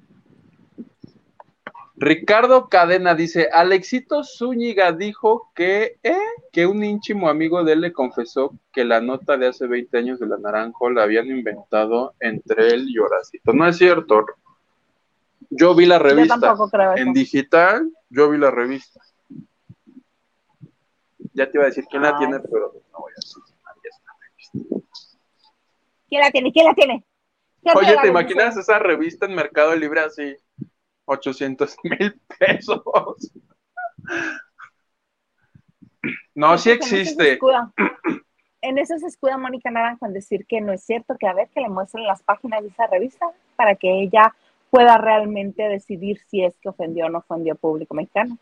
Ricardo 2.01 2.67
Cadena 2.67 3.13
dice, 3.13 3.49
Alexito 3.53 4.23
Zúñiga 4.23 4.91
dijo 4.91 5.51
que, 5.53 5.99
¿eh? 6.01 6.17
que 6.51 6.65
un 6.65 6.83
íntimo 6.83 7.29
amigo 7.29 7.63
de 7.63 7.73
él 7.73 7.81
le 7.81 7.93
confesó 7.93 8.57
que 8.73 8.83
la 8.83 9.01
nota 9.01 9.37
de 9.37 9.47
hace 9.47 9.67
20 9.67 9.97
años 9.99 10.19
de 10.19 10.25
la 10.25 10.37
Naranjo 10.37 10.89
la 10.89 11.03
habían 11.03 11.27
inventado 11.27 12.15
entre 12.19 12.69
él 12.69 12.89
y 12.89 12.97
Horacito. 12.97 13.53
No 13.53 13.67
es 13.67 13.77
cierto. 13.77 14.25
Yo 15.51 15.75
vi 15.75 15.85
la 15.85 15.99
revista 15.99 16.55
en 16.95 17.13
digital, 17.13 17.91
yo 18.09 18.31
vi 18.31 18.39
la 18.39 18.49
revista. 18.49 18.99
Ya 21.33 21.51
te 21.51 21.57
iba 21.59 21.65
a 21.65 21.67
decir 21.67 21.85
quién 21.87 22.01
la 22.01 22.17
tiene, 22.17 22.39
pero 22.39 22.73
no 22.91 22.99
voy 22.99 23.11
a 23.11 23.15
decir. 23.15 23.43
¿Quién 26.11 26.23
la 26.23 26.31
tiene? 26.31 26.51
¿Quién 26.51 26.65
la 26.65 26.73
tiene? 26.73 27.05
¿Qué 27.63 27.71
Oye, 27.73 27.95
¿te 28.01 28.09
imaginas 28.09 28.57
esa 28.57 28.79
revista 28.79 29.25
en 29.25 29.33
Mercado 29.33 29.73
Libre 29.77 30.01
así? 30.01 30.35
800 31.05 31.73
mil 31.83 32.21
pesos. 32.37 32.81
No, 36.35 36.57
sí 36.57 36.69
existe. 36.71 37.39
En 38.61 38.77
eso 38.77 38.97
se 38.97 39.07
escuda 39.07 39.37
Mónica 39.37 39.71
Naranjo 39.71 40.05
en 40.05 40.11
decir 40.11 40.45
que 40.47 40.59
no 40.59 40.73
es 40.73 40.83
cierto, 40.83 41.15
que 41.17 41.27
a 41.27 41.33
ver 41.33 41.47
que 41.47 41.61
le 41.61 41.69
muestren 41.69 42.05
las 42.05 42.21
páginas 42.23 42.61
de 42.61 42.67
esa 42.67 42.87
revista 42.87 43.27
para 43.55 43.75
que 43.75 44.01
ella 44.01 44.35
pueda 44.69 44.97
realmente 44.97 45.63
decidir 45.63 46.19
si 46.27 46.43
es 46.43 46.57
que 46.59 46.67
ofendió 46.67 47.05
o 47.05 47.09
no 47.09 47.19
ofendió 47.19 47.53
al 47.53 47.59
público 47.59 47.95
mexicano. 47.95 48.37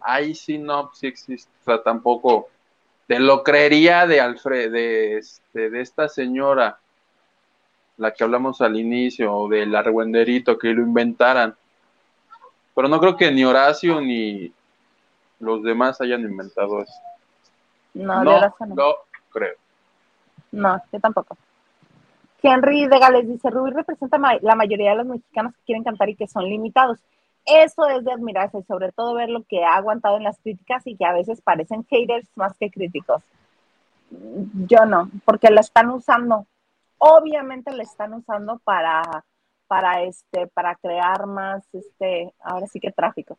Ahí 0.00 0.34
sí, 0.34 0.56
no, 0.56 0.90
sí 0.94 1.08
existe. 1.08 1.52
O 1.60 1.64
sea, 1.64 1.82
tampoco 1.82 2.48
te 3.06 3.18
lo 3.18 3.42
creería 3.42 4.06
de 4.06 4.20
Alfred, 4.20 4.70
de, 4.72 5.18
este, 5.18 5.70
de 5.70 5.80
esta 5.80 6.08
señora, 6.08 6.78
la 7.96 8.12
que 8.12 8.24
hablamos 8.24 8.60
al 8.60 8.78
inicio, 8.78 9.32
o 9.34 9.48
del 9.48 9.74
argüenderito, 9.76 10.58
que 10.58 10.68
lo 10.68 10.82
inventaran. 10.82 11.54
Pero 12.74 12.88
no 12.88 12.98
creo 12.98 13.16
que 13.16 13.30
ni 13.30 13.44
Horacio 13.44 14.00
ni 14.00 14.52
los 15.38 15.62
demás 15.62 16.00
hayan 16.00 16.22
inventado 16.22 16.82
eso. 16.82 16.92
No, 17.94 18.18
de 18.20 18.24
No, 18.24 18.32
verdad 18.34 18.54
que 18.58 18.66
no. 18.66 18.94
creo. 19.30 19.54
No, 20.52 20.82
yo 20.92 21.00
tampoco. 21.00 21.36
Henry 22.42 22.86
de 22.88 22.98
Gales 22.98 23.26
dice, 23.28 23.48
Rubí 23.50 23.70
representa 23.70 24.18
ma- 24.18 24.38
la 24.42 24.54
mayoría 24.54 24.90
de 24.90 24.96
los 24.96 25.06
mexicanos 25.06 25.54
que 25.54 25.62
quieren 25.66 25.84
cantar 25.84 26.08
y 26.10 26.14
que 26.16 26.26
son 26.26 26.44
limitados. 26.44 26.98
Eso 27.46 27.86
es 27.88 28.04
de 28.04 28.12
admirarse, 28.12 28.62
sobre 28.62 28.90
todo 28.92 29.14
ver 29.14 29.28
lo 29.28 29.42
que 29.44 29.64
ha 29.64 29.74
aguantado 29.74 30.16
en 30.16 30.24
las 30.24 30.38
críticas 30.38 30.86
y 30.86 30.96
que 30.96 31.04
a 31.04 31.12
veces 31.12 31.42
parecen 31.42 31.84
haters 31.84 32.28
más 32.36 32.56
que 32.56 32.70
críticos. 32.70 33.22
Yo 34.66 34.86
no, 34.86 35.10
porque 35.24 35.50
la 35.50 35.60
están 35.60 35.90
usando. 35.90 36.46
Obviamente 36.98 37.72
la 37.72 37.82
están 37.82 38.14
usando 38.14 38.58
para, 38.64 39.02
para 39.66 40.02
este, 40.02 40.46
para 40.48 40.74
crear 40.76 41.26
más, 41.26 41.66
este, 41.74 42.32
ahora 42.40 42.66
sí 42.66 42.80
que 42.80 42.92
tráfico, 42.92 43.36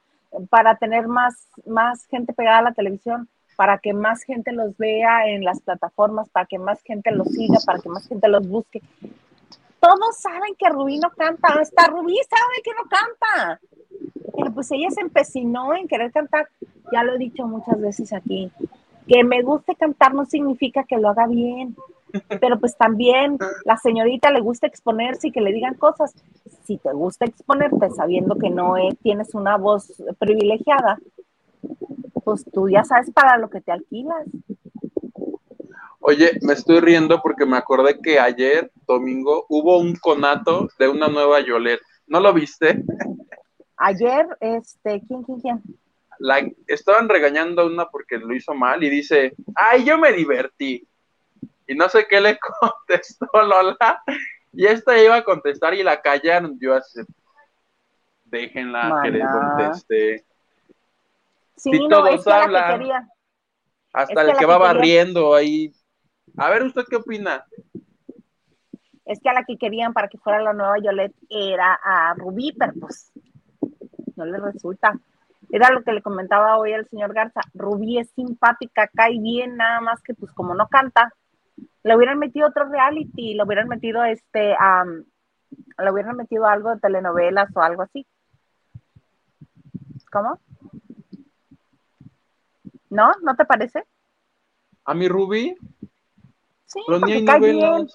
para 0.49 0.75
tener 0.75 1.07
más, 1.07 1.47
más 1.65 2.05
gente 2.05 2.33
pegada 2.33 2.59
a 2.59 2.63
la 2.63 2.73
televisión, 2.73 3.29
para 3.55 3.77
que 3.77 3.93
más 3.93 4.23
gente 4.23 4.51
los 4.51 4.77
vea 4.77 5.29
en 5.29 5.43
las 5.43 5.61
plataformas, 5.61 6.29
para 6.29 6.45
que 6.45 6.59
más 6.59 6.81
gente 6.83 7.11
los 7.11 7.27
siga, 7.29 7.57
para 7.65 7.79
que 7.79 7.89
más 7.89 8.07
gente 8.07 8.27
los 8.27 8.47
busque. 8.47 8.81
Todos 9.85 10.17
saben 10.17 10.55
que 10.57 10.67
Rubí 10.67 10.97
no 10.97 11.11
canta, 11.11 11.49
hasta 11.59 11.85
Rubí 11.87 12.17
sabe 12.27 12.63
que 12.63 12.71
no 12.71 12.89
canta. 12.89 13.59
Pero 14.35 14.51
pues 14.51 14.71
ella 14.71 14.89
se 14.89 15.01
empecinó 15.01 15.75
en 15.75 15.87
querer 15.87 16.11
cantar. 16.11 16.47
Ya 16.91 17.03
lo 17.03 17.13
he 17.13 17.17
dicho 17.19 17.45
muchas 17.45 17.79
veces 17.79 18.11
aquí. 18.11 18.51
Que 19.07 19.23
me 19.23 19.43
guste 19.43 19.75
cantar 19.75 20.15
no 20.15 20.25
significa 20.25 20.85
que 20.85 20.97
lo 20.97 21.09
haga 21.09 21.27
bien. 21.27 21.75
Pero 22.41 22.59
pues 22.59 22.75
también 22.75 23.37
la 23.63 23.77
señorita 23.77 24.31
le 24.31 24.41
gusta 24.41 24.65
exponerse 24.65 25.27
y 25.27 25.31
que 25.31 25.41
le 25.41 25.51
digan 25.53 25.75
cosas. 25.75 26.15
Si 26.63 26.77
te 26.77 26.91
gusta 26.91 27.25
exponerte 27.25 27.91
sabiendo 27.91 28.39
que 28.39 28.49
no 28.49 28.77
eh, 28.77 28.97
tienes 29.03 29.35
una 29.35 29.55
voz 29.57 29.93
privilegiada, 30.17 30.97
pues 32.23 32.43
tú 32.51 32.69
ya 32.69 32.83
sabes 32.83 33.11
para 33.11 33.37
lo 33.37 33.51
que 33.51 33.61
te 33.61 33.71
alquilas. 33.71 34.25
Oye, 36.07 36.37
me 36.43 36.53
estoy 36.53 36.81
riendo 36.81 37.19
porque 37.19 37.47
me 37.47 37.57
acordé 37.57 37.99
que 37.99 38.19
ayer, 38.19 38.71
domingo, 38.85 39.47
hubo 39.49 39.79
un 39.79 39.95
conato 39.95 40.69
de 40.77 40.87
una 40.87 41.07
nueva 41.07 41.39
Yolet. 41.39 41.81
¿No 42.05 42.19
lo 42.19 42.31
viste? 42.31 42.83
Ayer, 43.77 44.27
este, 44.39 45.01
¿quién, 45.07 45.23
quién, 45.23 45.39
quién? 45.39 45.63
La, 46.19 46.47
estaban 46.67 47.09
regañando 47.09 47.63
a 47.63 47.65
una 47.65 47.87
porque 47.89 48.19
lo 48.19 48.35
hizo 48.35 48.53
mal 48.53 48.83
y 48.83 48.89
dice, 48.91 49.33
ay, 49.55 49.83
yo 49.83 49.97
me 49.97 50.13
divertí. 50.13 50.87
Y 51.65 51.73
no 51.73 51.89
sé 51.89 52.05
qué 52.07 52.21
le 52.21 52.37
contestó 52.59 53.25
Lola. 53.33 53.99
Y 54.53 54.67
esta 54.67 55.01
iba 55.01 55.15
a 55.15 55.23
contestar 55.23 55.73
y 55.73 55.81
la 55.81 55.99
callaron. 55.99 56.55
Yo 56.59 56.75
así, 56.75 57.01
déjenla 58.25 59.01
que 59.01 59.09
le 59.09 59.21
conteste. 59.21 60.25
Sí, 61.55 61.71
Si 61.71 61.79
no, 61.79 61.87
todos 61.87 62.13
es 62.13 62.23
que 62.23 62.31
hablan. 62.31 63.09
Hasta 63.91 64.21
Es 64.21 64.27
el 64.27 64.33
que 64.33 64.39
que 64.39 64.45
va 64.45 64.59
barriendo 64.59 65.33
ahí. 65.33 65.73
A 66.37 66.49
ver, 66.49 66.63
¿usted 66.63 66.83
qué 66.89 66.97
opina? 66.97 67.45
Es 69.05 69.19
que 69.19 69.29
a 69.29 69.33
la 69.33 69.43
que 69.43 69.57
querían 69.57 69.93
para 69.93 70.07
que 70.07 70.17
fuera 70.17 70.41
la 70.41 70.53
nueva 70.53 70.79
Yolette 70.79 71.15
era 71.29 71.79
a 71.83 72.13
Rubí, 72.15 72.53
pero 72.57 72.73
pues 72.79 73.11
no 74.15 74.25
le 74.25 74.39
resulta. 74.39 74.99
Era 75.49 75.69
lo 75.69 75.83
que 75.83 75.93
le 75.93 76.01
comentaba 76.01 76.57
hoy 76.57 76.73
al 76.73 76.87
señor 76.89 77.13
Garza. 77.13 77.41
Rubí 77.53 77.99
es 77.99 78.09
simpática, 78.11 78.89
cae 78.93 79.19
bien, 79.19 79.57
nada 79.57 79.79
más 79.79 80.01
que 80.01 80.13
pues 80.13 80.31
como 80.33 80.55
no 80.55 80.67
canta, 80.67 81.13
le 81.83 81.95
hubieran 81.95 82.17
metido 82.17 82.47
otro 82.47 82.67
reality, 82.67 83.35
le 83.35 83.43
hubieran 83.43 83.67
metido 83.67 84.03
este, 84.03 84.55
le 85.77 85.91
hubieran 85.91 86.17
metido 86.17 86.47
algo 86.47 86.73
de 86.73 86.79
telenovelas 86.79 87.55
o 87.55 87.61
algo 87.61 87.83
así. 87.83 88.05
¿Cómo? 90.11 90.39
¿No? 92.89 93.11
¿No 93.21 93.35
te 93.35 93.45
parece? 93.45 93.83
A 94.83 94.93
mi 94.93 95.07
Rubí, 95.07 95.55
Sí, 96.65 96.79
pero 96.87 96.99
ni 96.99 97.13
hay 97.13 97.25
cae 97.25 97.39
bien. 97.39 97.87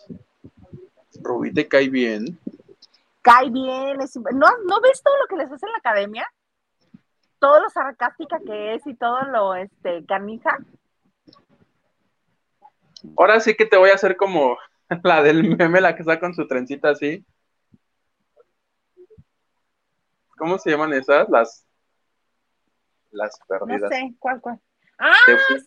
Rubí 1.22 1.52
te 1.52 1.68
cae 1.68 1.88
bien. 1.88 2.38
cae 3.22 3.50
bien, 3.50 3.98
¿no, 3.98 4.46
¿no 4.66 4.80
ves 4.80 5.02
todo 5.02 5.14
lo 5.18 5.26
que 5.28 5.36
les 5.36 5.52
hace 5.52 5.66
en 5.66 5.72
la 5.72 5.78
academia? 5.78 6.26
Todo 7.38 7.60
lo 7.60 7.68
sarcástica 7.70 8.38
que 8.44 8.74
es 8.74 8.86
y 8.86 8.94
todo 8.94 9.22
lo 9.22 9.54
este 9.54 10.04
canija. 10.06 10.56
Ahora 13.16 13.40
sí 13.40 13.54
que 13.54 13.66
te 13.66 13.76
voy 13.76 13.90
a 13.90 13.94
hacer 13.94 14.16
como 14.16 14.56
la 15.04 15.22
del 15.22 15.56
meme, 15.56 15.80
la 15.80 15.94
que 15.94 16.02
está 16.02 16.20
con 16.20 16.34
su 16.34 16.46
trencita 16.46 16.90
así. 16.90 17.24
¿Cómo 20.36 20.58
se 20.58 20.70
llaman 20.70 20.92
esas? 20.94 21.28
Las 21.28 21.66
las 23.10 23.38
No 23.50 23.58
perdidas. 23.58 23.90
sé, 23.90 24.14
¿cuál, 24.18 24.40
cuál? 24.40 24.60
Ah, 24.98 25.14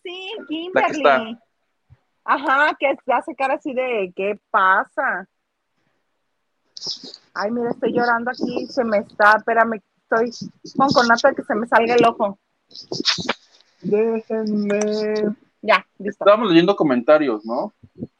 sí, 0.01 0.69
La 0.73 0.85
que 0.85 0.91
está. 0.93 1.39
Ajá, 2.25 2.75
que 2.79 2.95
hace 3.13 3.35
cara 3.35 3.55
así 3.55 3.73
de, 3.73 4.13
¿qué 4.15 4.39
pasa? 4.49 5.27
Ay, 7.33 7.51
mira, 7.51 7.71
estoy 7.71 7.93
llorando 7.93 8.31
aquí, 8.31 8.67
se 8.67 8.83
me 8.83 8.99
está, 8.99 9.37
espérame, 9.37 9.81
estoy 9.97 10.31
con 10.77 10.89
conato 10.89 11.27
de 11.27 11.35
que 11.35 11.43
se 11.43 11.55
me 11.55 11.67
salga 11.67 11.95
el 11.95 12.05
ojo. 12.05 12.39
Déjenme. 13.81 15.35
Ya, 15.61 15.85
listo. 15.97 16.23
Estábamos 16.23 16.49
leyendo 16.49 16.75
comentarios, 16.75 17.45
¿no? 17.45 17.73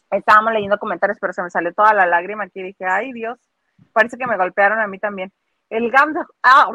Estábamos 0.10 0.54
leyendo 0.54 0.78
comentarios, 0.78 1.18
pero 1.20 1.34
se 1.34 1.41
me 1.41 1.49
salió 1.49 1.74
toda 1.74 1.93
la 1.93 2.06
lágrima 2.06 2.45
aquí. 2.45 2.62
Dije, 2.62 2.86
ay 2.86 3.12
Dios, 3.14 3.39
parece 3.91 4.18
que 4.18 4.28
me 4.28 4.38
golpearon 4.38 4.80
a 4.80 4.88
mí 4.88 4.99
también. 4.99 5.32
El 5.74 5.90
ganso, 5.90 6.20
ah, 6.44 6.72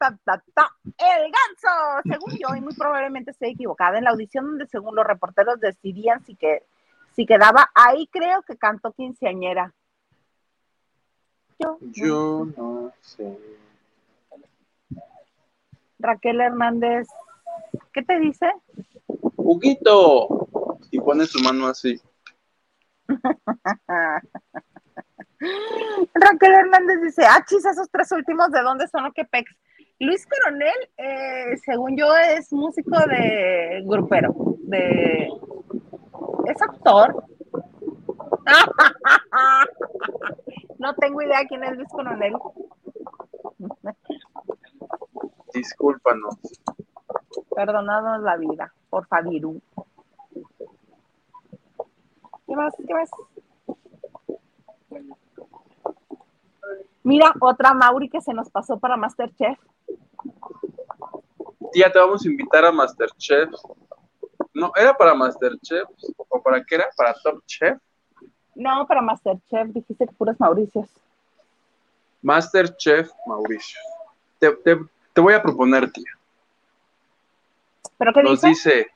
ta, 0.00 0.18
ta, 0.24 0.42
ta, 0.52 0.68
el 0.84 1.30
ganso, 1.30 1.68
según 2.02 2.36
yo, 2.36 2.56
y 2.56 2.60
muy 2.60 2.74
probablemente 2.74 3.30
estoy 3.30 3.50
equivocada, 3.50 3.98
en 3.98 4.02
la 4.02 4.10
audición 4.10 4.46
donde 4.46 4.66
según 4.66 4.96
los 4.96 5.06
reporteros 5.06 5.60
decidían 5.60 6.24
si, 6.24 6.34
que, 6.34 6.64
si 7.12 7.24
quedaba, 7.24 7.70
ahí 7.72 8.08
creo 8.08 8.42
que 8.42 8.56
cantó 8.56 8.92
quinceañera. 8.94 9.72
Yo, 11.60 11.78
Yo 11.82 12.48
no 12.56 12.92
sé. 13.00 13.38
Raquel 16.00 16.40
Hernández, 16.40 17.06
¿qué 17.92 18.02
te 18.02 18.18
dice? 18.18 18.50
Huguito. 19.36 20.48
Y 20.90 20.98
pone 20.98 21.26
su 21.26 21.40
mano 21.44 21.68
así. 21.68 22.00
Raquel 26.14 26.54
Hernández 26.54 27.02
dice, 27.02 27.24
ah, 27.26 27.44
chis, 27.46 27.64
esos 27.64 27.90
tres 27.90 28.10
últimos, 28.12 28.50
¿de 28.50 28.62
dónde 28.62 28.86
son 28.88 29.06
o 29.06 29.12
qué 29.12 29.24
pex? 29.24 29.50
Luis 29.98 30.26
Coronel, 30.26 30.74
eh, 30.96 31.56
según 31.64 31.96
yo, 31.96 32.14
es 32.16 32.52
músico 32.52 32.96
de 33.06 33.82
grupero, 33.84 34.34
de... 34.64 35.28
¿Es 36.46 36.62
actor? 36.62 37.24
No 40.78 40.94
tengo 40.96 41.22
idea 41.22 41.46
quién 41.46 41.62
es 41.62 41.76
Luis 41.76 41.88
Coronel. 41.90 42.34
Discúlpanos. 45.54 46.34
Perdonadnos 47.54 48.20
la 48.22 48.36
vida, 48.36 48.74
por 48.90 49.06
favor. 49.06 49.62
¿Qué 52.48 52.56
más? 52.56 52.74
¿Qué 52.84 52.94
más? 52.94 53.10
Mira, 57.04 57.32
otra 57.40 57.74
Mauri 57.74 58.08
que 58.08 58.20
se 58.20 58.32
nos 58.32 58.48
pasó 58.50 58.78
para 58.78 58.96
Masterchef. 58.96 59.58
Tía, 61.72 61.90
te 61.90 61.98
vamos 61.98 62.24
a 62.24 62.28
invitar 62.28 62.64
a 62.64 62.72
Masterchef. 62.72 63.50
No, 64.54 64.70
¿era 64.76 64.94
para 64.96 65.14
Masterchef? 65.14 65.88
¿O 66.28 66.42
para 66.42 66.62
qué 66.64 66.74
era? 66.76 66.86
¿Para 66.96 67.14
Top 67.14 67.42
Chef? 67.46 67.78
No, 68.54 68.86
para 68.86 69.00
Masterchef, 69.00 69.68
dijiste 69.68 70.06
que 70.06 70.12
puros 70.14 70.38
Mauricios. 70.38 70.86
Masterchef 72.20 73.10
Mauricio. 73.26 73.80
Te, 74.38 74.52
te- 74.56 74.78
te 75.12 75.20
voy 75.20 75.34
a 75.34 75.42
proponer, 75.42 75.90
tía. 75.90 76.12
¿Pero 77.98 78.12
qué 78.12 78.22
Nos 78.22 78.42
dice? 78.42 78.48
dice, 78.48 78.86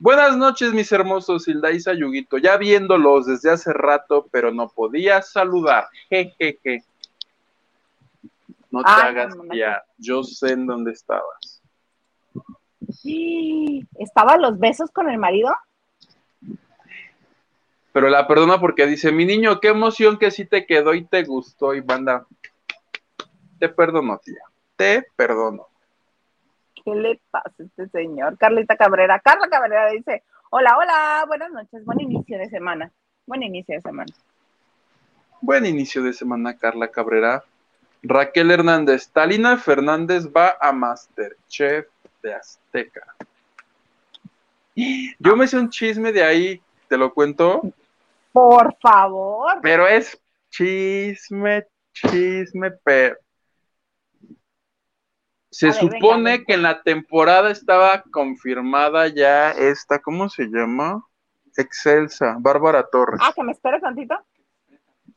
Buenas 0.00 0.36
noches, 0.36 0.72
mis 0.74 0.90
hermosos 0.90 1.46
Hilda 1.46 1.70
y 1.70 1.80
Sayuguito. 1.80 2.36
Ya 2.38 2.56
viéndolos 2.56 3.26
desde 3.26 3.50
hace 3.52 3.72
rato, 3.72 4.26
pero 4.30 4.50
no 4.52 4.68
podía 4.68 5.22
saludar. 5.22 5.86
Jejeje. 6.10 6.82
No 8.74 8.82
te 8.82 8.90
Ay, 8.90 9.10
hagas 9.10 9.36
ya. 9.54 9.84
Yo 9.98 10.24
sé 10.24 10.50
en 10.50 10.66
dónde 10.66 10.90
estabas. 10.90 11.62
¿Estaban 14.00 14.42
los 14.42 14.58
besos 14.58 14.90
con 14.90 15.08
el 15.08 15.16
marido? 15.16 15.54
Pero 17.92 18.08
la 18.08 18.26
perdona 18.26 18.58
porque 18.58 18.86
dice, 18.86 19.12
mi 19.12 19.26
niño, 19.26 19.60
qué 19.60 19.68
emoción 19.68 20.18
que 20.18 20.32
sí 20.32 20.44
te 20.44 20.66
quedó 20.66 20.92
y 20.92 21.04
te 21.04 21.22
gustó. 21.22 21.72
Y 21.72 21.82
banda, 21.82 22.26
te 23.60 23.68
perdono, 23.68 24.18
tía. 24.18 24.42
Te 24.74 25.06
perdono. 25.14 25.68
¿Qué 26.84 26.96
le 26.96 27.20
pasa 27.30 27.54
a 27.56 27.62
este 27.62 27.88
señor? 27.90 28.36
Carlita 28.38 28.76
Cabrera. 28.76 29.20
Carla 29.20 29.48
Cabrera 29.48 29.90
dice, 29.90 30.24
hola, 30.50 30.76
hola, 30.76 31.24
buenas 31.28 31.52
noches, 31.52 31.84
buen 31.84 32.00
inicio 32.00 32.38
de 32.38 32.50
semana. 32.50 32.90
Buen 33.24 33.44
inicio 33.44 33.76
de 33.76 33.82
semana. 33.82 34.12
Buen 35.40 35.64
inicio 35.64 36.02
de 36.02 36.12
semana, 36.12 36.58
Carla 36.58 36.88
Cabrera. 36.88 37.44
Raquel 38.04 38.50
Hernández. 38.50 39.08
Talina 39.10 39.56
Fernández 39.56 40.26
va 40.28 40.56
a 40.60 40.72
Masterchef 40.72 41.86
de 42.22 42.34
Azteca. 42.34 43.14
Yo 45.18 45.36
me 45.36 45.44
hice 45.44 45.58
un 45.58 45.70
chisme 45.70 46.12
de 46.12 46.22
ahí, 46.22 46.62
te 46.88 46.96
lo 46.96 47.12
cuento, 47.14 47.62
Por 48.32 48.76
favor. 48.80 49.58
pero 49.62 49.86
es 49.86 50.20
chisme, 50.50 51.66
chisme, 51.92 52.72
pero... 52.82 53.16
Se 55.50 55.66
ver, 55.66 55.74
supone 55.76 56.32
venga. 56.32 56.44
que 56.44 56.54
en 56.54 56.62
la 56.62 56.82
temporada 56.82 57.50
estaba 57.52 58.02
confirmada 58.10 59.06
ya 59.06 59.52
esta, 59.52 60.00
¿cómo 60.00 60.28
se 60.28 60.46
llama? 60.46 61.04
Excelsa, 61.56 62.36
Bárbara 62.40 62.84
Torres. 62.90 63.20
Ah, 63.22 63.32
que 63.32 63.44
me 63.44 63.52
esperes 63.52 63.80
tantito. 63.80 64.16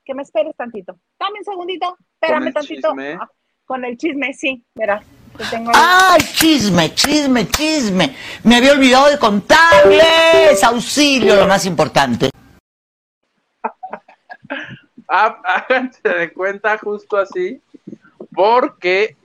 Que 0.07 0.13
me 0.13 0.23
esperes 0.23 0.55
tantito. 0.55 0.97
Dame 1.19 1.39
un 1.39 1.43
segundito. 1.43 1.97
Espérame 2.13 2.47
el 2.47 2.53
tantito. 2.53 2.87
chisme? 2.87 3.17
Ah, 3.19 3.29
con 3.65 3.83
el 3.83 3.97
chisme, 3.97 4.33
sí. 4.33 4.63
Verás. 4.73 5.03
tengo. 5.51 5.69
¡Ay, 5.75 6.21
chisme, 6.33 6.95
chisme, 6.95 7.45
chisme! 7.49 8.15
Me 8.45 8.55
había 8.55 8.71
olvidado 8.71 9.09
de 9.09 9.19
contarles. 9.19 10.63
Auxilio, 10.63 11.35
lo 11.35 11.45
más 11.45 11.65
importante. 11.65 12.29
Ah, 15.09 15.41
háganse 15.45 16.09
de 16.09 16.33
cuenta 16.33 16.77
justo 16.77 17.15
así, 17.15 17.61
porque 18.33 19.15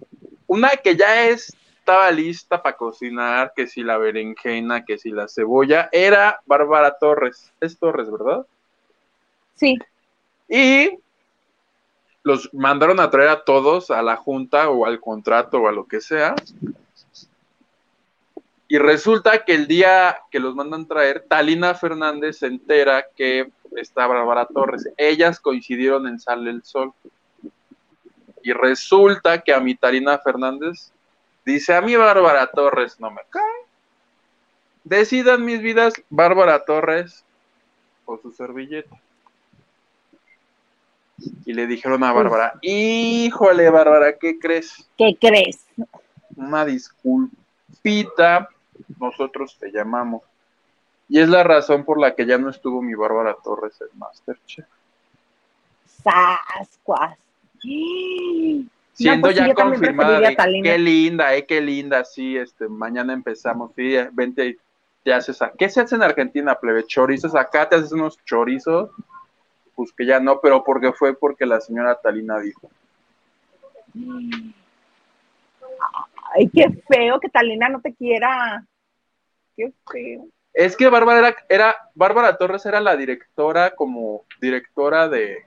una 0.47 0.71
que 0.77 0.95
ya 0.95 1.25
estaba 1.25 2.09
lista 2.13 2.63
para 2.63 2.77
cocinar, 2.77 3.53
que 3.57 3.67
si 3.67 3.83
la 3.83 3.99
berenjena, 3.99 4.85
que 4.85 4.97
si 4.97 5.11
la 5.11 5.27
cebolla, 5.27 5.89
era 5.91 6.41
Bárbara 6.47 6.97
Torres. 7.01 7.53
Es 7.61 7.77
Torres, 7.81 8.09
¿verdad? 8.13 8.47
Sí. 9.57 9.77
Y 10.53 10.99
los 12.23 12.53
mandaron 12.53 13.01
a 13.01 13.09
traer 13.09 13.31
a 13.31 13.43
todos 13.43 13.91
a 13.91 14.03
la 14.03 14.17
junta 14.17 14.69
o 14.69 14.85
al 14.85 15.01
contrato 15.01 15.63
o 15.63 15.69
a 15.69 15.73
lo 15.73 15.87
que 15.87 16.03
sea. 16.03 16.35
Y 18.69 18.77
resulta 18.77 19.47
que 19.47 19.55
el 19.55 19.67
día 19.67 20.19
que 20.31 20.39
los 20.39 20.55
mandan 20.55 20.87
traer, 20.87 21.25
Talina 21.27 21.73
Fernández 21.73 22.41
se 22.41 22.49
entera 22.49 23.07
que 23.17 23.51
está 23.77 24.07
Bárbara 24.07 24.45
Torres. 24.45 24.91
Ellas 24.99 25.41
coincidieron 25.41 26.07
en 26.07 26.21
Sale 26.21 26.51
el 26.51 26.63
Sol. 26.63 26.93
Y 28.43 28.53
resulta 28.53 29.41
que 29.41 29.55
a 29.55 29.61
mi 29.61 29.75
Talina 29.75 30.19
Fernández 30.19 30.93
dice, 31.47 31.75
a 31.75 31.81
mí 31.81 31.97
Bárbara 31.97 32.47
Torres 32.49 33.01
no 33.01 33.11
me 33.11 33.23
cae. 33.31 33.43
Decidan 34.85 35.47
mis 35.47 35.63
vidas, 35.63 35.95
Bárbara 36.11 36.63
Torres 36.67 37.25
o 38.05 38.19
su 38.19 38.33
servilleta. 38.33 39.01
Y 41.45 41.53
le 41.53 41.67
dijeron 41.67 42.03
a 42.05 42.13
Bárbara, 42.13 42.55
híjole 42.63 43.69
Bárbara, 43.71 44.17
¿qué 44.19 44.39
crees? 44.39 44.89
¿Qué 44.97 45.17
crees? 45.21 45.65
Una 46.37 46.65
disculpita, 46.65 48.49
nosotros 48.99 49.57
te 49.59 49.71
llamamos. 49.71 50.23
Y 51.09 51.21
es 51.21 51.29
la 51.29 51.43
razón 51.45 51.85
por 51.85 52.01
la 52.01 52.15
que 52.15 52.25
ya 52.27 52.39
no 52.39 52.49
estuvo 52.49 52.81
mi 52.81 52.95
Bárbara 52.95 53.37
Torres 53.43 53.81
en 53.81 53.99
Masterchef. 53.99 54.67
Sascuas. 56.03 57.19
Siendo 58.95 59.29
pues 59.29 59.37
ya 59.37 59.55
confirmada 59.55 60.21
de 60.21 60.37
qué 60.63 60.79
linda, 60.79 61.35
eh, 61.35 61.47
qué 61.47 61.61
linda, 61.61 62.05
sí, 62.05 62.37
este, 62.37 62.69
mañana 62.69 63.13
empezamos, 63.13 63.73
sí, 63.75 63.95
vente 64.13 64.47
y 64.49 64.57
te 65.05 65.13
haces, 65.15 65.41
a- 65.43 65.53
¿qué 65.59 65.69
se 65.69 65.81
hace 65.81 65.95
en 65.95 66.03
Argentina, 66.03 66.55
plebe? 66.55 66.85
Chorizos, 66.87 67.35
acá 67.35 67.69
te 67.69 67.77
haces 67.77 67.93
unos 67.93 68.19
chorizos, 68.25 68.91
pues 69.75 69.93
que 69.93 70.07
ya 70.07 70.21
no, 70.21 70.41
pero 70.41 70.63
porque 70.65 70.93
fue 70.93 71.17
porque 71.17 71.47
la 71.47 71.61
señora 71.61 72.01
Talina 72.01 72.39
dijo. 72.39 72.71
Ay, 76.35 76.49
qué 76.49 76.69
feo 76.89 77.21
que 77.21 77.29
Talina 77.29 77.69
no 77.69 77.81
te 77.81 77.95
quiera. 77.95 78.65
Qué 79.57 79.73
feo. 79.91 80.27
Es 80.55 80.77
que 80.77 80.89
Bárbara 80.89 81.19
era, 81.19 81.37
era, 81.49 81.77
Bárbara 81.95 82.37
Torres 82.37 82.65
era 82.67 82.81
la 82.81 82.97
directora, 82.97 83.75
como 83.75 84.25
directora 84.41 85.09
de, 85.09 85.47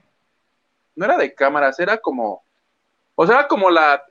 no 0.96 1.04
era 1.04 1.16
de 1.16 1.32
cámaras, 1.32 1.78
era 1.78 1.98
como, 1.98 2.42
o 3.14 3.26
sea, 3.26 3.36
era 3.36 3.48
como 3.48 3.70
la 3.70 4.04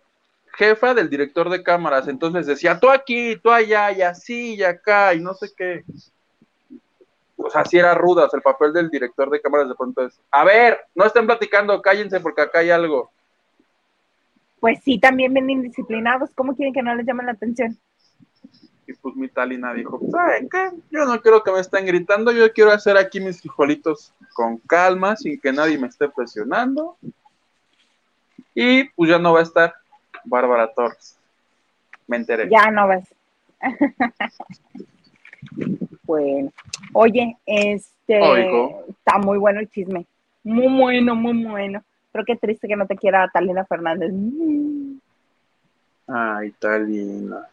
jefa 0.54 0.94
del 0.94 1.10
director 1.10 1.50
de 1.50 1.64
cámaras, 1.64 2.08
entonces 2.08 2.46
decía, 2.46 2.80
tú 2.80 2.90
aquí, 2.90 3.36
tú 3.38 3.52
allá, 3.52 3.92
y 3.92 4.02
así, 4.04 4.56
y 4.56 4.64
acá, 4.64 5.14
y 5.14 5.20
no 5.20 5.34
sé 5.34 5.50
qué. 5.56 5.84
O 7.46 7.50
sea, 7.52 7.64
sí 7.64 7.78
era 7.78 7.94
ruda, 7.94 8.26
o 8.26 8.30
sea, 8.30 8.38
el 8.38 8.44
papel 8.44 8.74
del 8.74 8.90
director 8.90 9.30
de 9.30 9.40
cámaras 9.40 9.70
de 9.70 9.76
pronto 9.76 10.04
es, 10.04 10.20
a 10.32 10.44
ver, 10.44 10.80
no 10.96 11.06
estén 11.06 11.28
platicando, 11.28 11.80
cállense 11.80 12.20
porque 12.20 12.42
acá 12.42 12.60
hay 12.60 12.72
algo. 12.72 13.12
Pues 14.60 14.80
sí, 14.84 14.98
también 14.98 15.32
bien 15.32 15.48
indisciplinados. 15.52 16.32
¿Cómo 16.34 16.56
quieren 16.56 16.74
que 16.74 16.82
no 16.82 16.96
les 16.96 17.06
llamen 17.06 17.28
la 17.28 17.34
atención? 17.34 17.78
Y 18.88 18.94
pues 18.94 19.16
mi 19.16 19.28
Talina 19.28 19.76
dijo, 19.76 20.00
¿saben 20.10 20.50
qué? 20.50 20.72
Yo 20.90 21.06
no 21.06 21.22
quiero 21.22 21.44
que 21.44 21.52
me 21.52 21.60
estén 21.60 21.86
gritando, 21.86 22.32
yo 22.32 22.52
quiero 22.52 22.72
hacer 22.72 22.98
aquí 22.98 23.20
mis 23.20 23.42
frijolitos 23.42 24.12
con 24.34 24.58
calma, 24.58 25.16
sin 25.16 25.40
que 25.40 25.54
nadie 25.54 25.78
me 25.78 25.86
esté 25.86 26.10
presionando. 26.10 26.98
Y 28.56 28.86
pues 28.90 29.12
ya 29.12 29.20
no 29.20 29.34
va 29.34 29.42
a 29.42 29.44
estar 29.44 29.76
Bárbara 30.24 30.74
Torres. 30.74 31.20
Me 32.08 32.18
enteré. 32.18 32.50
Ya 32.50 32.72
no 32.72 32.88
ves. 32.88 33.06
bueno, 36.06 36.52
oye, 36.94 37.38
este 37.46 38.22
Oigo. 38.22 38.84
está 38.90 39.18
muy 39.18 39.38
bueno 39.38 39.60
el 39.60 39.70
chisme. 39.70 40.06
Muy 40.44 40.68
bueno, 40.80 41.16
muy 41.16 41.44
bueno. 41.46 41.84
Pero 42.12 42.24
qué 42.26 42.36
triste 42.36 42.68
que 42.68 42.76
no 42.76 42.86
te 42.88 42.96
quiera 42.96 43.30
Talina 43.34 43.66
Fernández. 43.66 44.12
Ay, 46.08 46.52
Talina. 46.60 47.48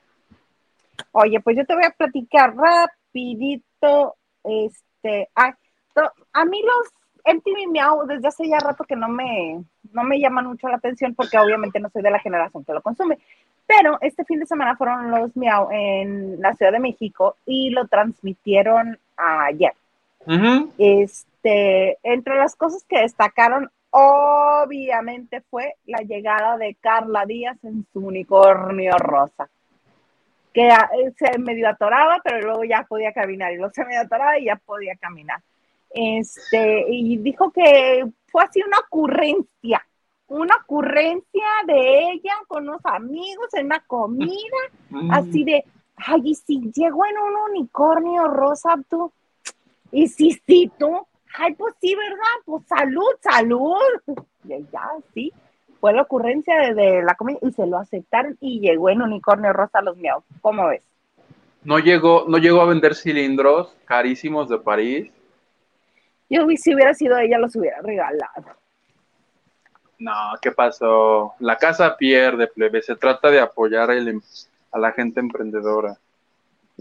Oye, 1.12 1.40
pues 1.40 1.56
yo 1.56 1.64
te 1.64 1.74
voy 1.74 1.84
a 1.84 1.90
platicar 1.90 2.54
rapidito. 2.54 4.14
Este, 4.44 5.28
ay, 5.34 5.52
to- 5.94 6.12
a 6.32 6.44
mí 6.44 6.60
los 6.62 6.92
MTV 7.34 7.68
Miau 7.70 8.06
desde 8.06 8.28
hace 8.28 8.48
ya 8.48 8.58
rato 8.58 8.84
que 8.84 8.96
no 8.96 9.08
me, 9.08 9.62
no 9.92 10.02
me 10.04 10.18
llaman 10.20 10.46
mucho 10.46 10.68
la 10.68 10.76
atención 10.76 11.14
porque 11.14 11.38
obviamente 11.38 11.80
no 11.80 11.88
soy 11.90 12.02
de 12.02 12.10
la 12.10 12.18
generación 12.18 12.64
que 12.64 12.72
lo 12.72 12.82
consume. 12.82 13.18
Pero 13.78 13.98
este 14.02 14.24
fin 14.24 14.38
de 14.38 14.46
semana 14.46 14.76
fueron 14.76 15.10
los 15.10 15.34
Miau 15.34 15.68
en 15.70 16.40
la 16.40 16.52
Ciudad 16.54 16.72
de 16.72 16.78
México 16.78 17.36
y 17.46 17.70
lo 17.70 17.86
transmitieron 17.86 18.98
ayer. 19.16 19.72
Este, 20.76 21.98
entre 22.02 22.36
las 22.36 22.54
cosas 22.54 22.84
que 22.86 23.00
destacaron, 23.00 23.70
obviamente 23.90 25.40
fue 25.40 25.76
la 25.86 26.02
llegada 26.02 26.58
de 26.58 26.76
Carla 26.80 27.24
Díaz 27.24 27.56
en 27.64 27.86
su 27.92 28.00
unicornio 28.00 28.96
rosa. 28.98 29.48
Que 30.52 30.68
ah, 30.68 30.90
se 31.16 31.38
medio 31.38 31.68
atoraba, 31.68 32.20
pero 32.22 32.42
luego 32.42 32.64
ya 32.64 32.84
podía 32.86 33.12
caminar, 33.12 33.52
y 33.52 33.56
luego 33.56 33.72
se 33.72 33.86
medio 33.86 34.02
atoraba 34.02 34.38
y 34.38 34.44
ya 34.46 34.56
podía 34.56 34.96
caminar. 34.96 35.40
Este, 35.90 36.84
y 36.88 37.16
dijo 37.18 37.50
que 37.50 38.04
fue 38.26 38.44
así 38.44 38.60
una 38.62 38.80
ocurrencia, 38.80 39.82
una 40.32 40.56
ocurrencia 40.56 41.44
de 41.66 42.10
ella 42.12 42.32
con 42.48 42.68
unos 42.68 42.84
amigos 42.84 43.52
en 43.54 43.66
una 43.66 43.80
comida, 43.86 44.56
Mm. 44.90 45.10
así 45.12 45.44
de, 45.44 45.64
ay, 45.96 46.20
y 46.24 46.34
si 46.34 46.60
llegó 46.74 47.04
en 47.06 47.16
un 47.18 47.50
unicornio 47.50 48.28
rosa, 48.28 48.74
tú, 48.88 49.12
y 49.90 50.08
si 50.08 50.32
sí, 50.46 50.70
tú, 50.78 51.06
ay, 51.38 51.54
pues 51.54 51.74
sí, 51.80 51.94
¿verdad? 51.94 52.36
Pues 52.44 52.64
salud, 52.66 53.12
salud. 53.20 53.76
Y 54.44 54.66
ya, 54.72 54.90
sí, 55.14 55.32
fue 55.80 55.92
la 55.92 56.02
ocurrencia 56.02 56.58
de, 56.58 56.74
de 56.74 57.02
la 57.02 57.14
comida 57.14 57.38
y 57.42 57.52
se 57.52 57.64
lo 57.64 57.78
aceptaron 57.78 58.36
y 58.40 58.58
llegó 58.58 58.90
en 58.90 59.02
unicornio 59.02 59.52
rosa 59.52 59.78
a 59.78 59.82
los 59.82 59.96
miau. 59.96 60.24
¿Cómo 60.40 60.66
ves? 60.66 60.82
No 61.62 61.78
llegó, 61.78 62.24
no 62.26 62.38
llegó 62.38 62.60
a 62.60 62.64
vender 62.66 62.96
cilindros 62.96 63.76
carísimos 63.84 64.48
de 64.48 64.58
París. 64.58 65.12
Yo 66.28 66.44
si 66.56 66.74
hubiera 66.74 66.92
sido 66.92 67.16
ella, 67.18 67.38
los 67.38 67.54
hubiera 67.54 67.80
regalado. 67.82 68.61
No, 70.02 70.32
¿qué 70.42 70.50
pasó? 70.50 71.34
La 71.38 71.56
casa 71.56 71.96
pierde, 71.96 72.48
plebe. 72.48 72.82
Se 72.82 72.96
trata 72.96 73.30
de 73.30 73.38
apoyar 73.38 73.88
el 73.92 74.08
em- 74.08 74.20
a 74.72 74.78
la 74.80 74.90
gente 74.90 75.20
emprendedora. 75.20 75.96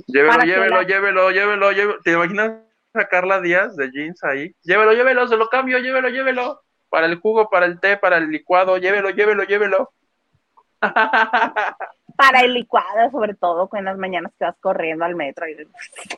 Llévelo, 0.08 0.44
llévelo, 0.44 0.76
la- 0.78 0.84
llévelo, 0.84 1.30
llévelo, 1.30 1.72
llévelo. 1.72 2.00
¿Te 2.02 2.14
imaginas 2.14 2.54
a 2.96 3.06
Carla 3.06 3.40
Díaz 3.40 3.76
de 3.76 3.92
jeans 3.92 4.24
ahí? 4.24 4.56
Llévelo, 4.64 4.94
llévelo, 4.94 5.28
se 5.28 5.38
lo 5.38 5.50
cambio, 5.50 5.78
llévelo, 5.78 6.10
llévelo. 6.10 6.62
Para 6.90 7.06
el 7.06 7.20
jugo, 7.20 7.48
para 7.48 7.68
el 7.68 7.80
té, 7.80 7.96
para 7.96 8.18
el 8.18 8.32
licuado, 8.32 8.78
llévelo, 8.78 9.12
llévelo, 9.12 9.44
llévelo. 9.44 9.92
Para 12.18 12.42
el 12.42 12.54
licuado, 12.54 13.12
sobre 13.12 13.36
todo, 13.36 13.68
con 13.68 13.86
las 13.86 13.98
mañanas 13.98 14.32
que 14.38 14.46
vas 14.46 14.56
corriendo 14.60 15.06
al 15.06 15.16
metro. 15.16 15.48
Y... 15.48 15.56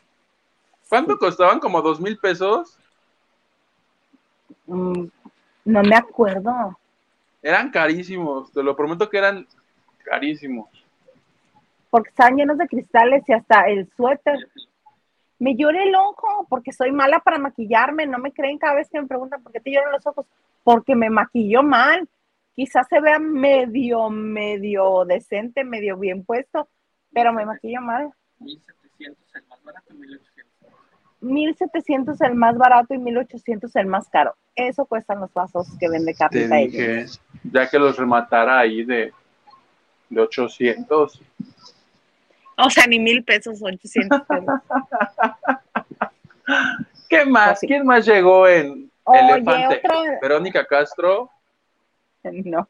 ¿Cuánto 0.90 1.18
costaban? 1.18 1.60
¿Como 1.60 1.82
dos 1.82 2.00
mil 2.00 2.18
pesos? 2.18 2.78
Mm, 4.68 5.06
no 5.66 5.84
me 5.84 5.96
acuerdo. 5.96 6.78
Eran 7.44 7.70
carísimos, 7.70 8.52
te 8.54 8.64
lo 8.64 8.76
prometo 8.76 9.10
que 9.10 9.18
eran 9.18 9.46
carísimos. 10.06 10.70
Porque 11.90 12.10
estaban 12.10 12.38
llenos 12.38 12.58
de 12.58 12.68
cristales 12.68 13.24
y 13.28 13.34
hasta 13.34 13.68
el 13.68 13.88
suéter. 13.96 14.40
Me 15.38 15.56
lloré 15.56 15.84
el 15.84 15.94
ojo 15.94 16.48
porque 16.50 16.72
soy 16.72 16.92
mala 16.92 17.20
para 17.20 17.38
maquillarme. 17.38 18.08
No 18.08 18.18
me 18.18 18.32
creen 18.32 18.58
cada 18.58 18.76
vez 18.76 18.90
que 18.90 19.00
me 19.00 19.08
preguntan 19.08 19.44
por 19.44 19.52
qué 19.52 19.60
te 19.60 19.72
lloran 19.72 19.92
los 19.92 20.08
ojos. 20.08 20.26
Porque 20.64 20.96
me 20.96 21.10
maquilló 21.10 21.62
mal. 21.62 22.08
Quizás 22.56 22.88
se 22.88 23.02
vea 23.02 23.20
medio, 23.20 24.10
medio 24.10 25.06
decente, 25.06 25.64
medio 25.64 25.98
bien 25.98 26.24
puesto, 26.24 26.70
pero 27.12 27.34
me 27.34 27.46
maquillo 27.46 27.82
mal. 27.82 28.12
1700 28.40 29.36
el 29.36 29.46
más 29.48 29.64
barato, 29.64 29.94
1800. 29.94 30.33
1700 31.24 32.20
el 32.22 32.36
más 32.36 32.58
barato 32.58 32.94
y 32.94 32.98
1800 32.98 33.76
el 33.76 33.88
más 33.88 34.08
caro. 34.10 34.36
Eso 34.56 34.86
cuestan 34.86 35.22
los 35.22 35.34
vasos 35.34 35.68
que 35.80 35.90
vende 35.90 36.14
Te 36.14 36.18
Carlita 36.18 36.56
dije, 36.56 37.06
ya 37.44 37.70
que 37.70 37.80
los 37.80 37.98
rematara 37.98 38.60
ahí 38.60 38.84
de, 38.84 39.12
de 40.10 40.22
800. 40.22 41.22
O 42.58 42.70
sea, 42.70 42.86
ni 42.88 43.00
mil 43.00 43.24
pesos, 43.24 43.62
800 43.62 44.22
pesos. 44.22 44.60
¿Qué 47.10 47.26
más? 47.26 47.48
Pues 47.48 47.60
sí. 47.60 47.68
¿Quién 47.68 47.86
más 47.86 48.06
llegó 48.06 48.48
en 48.48 48.92
Oye, 49.06 49.20
Elefante? 49.20 49.82
otra, 49.86 50.20
Verónica 50.22 50.66
Castro. 50.66 51.30
No. 52.24 52.70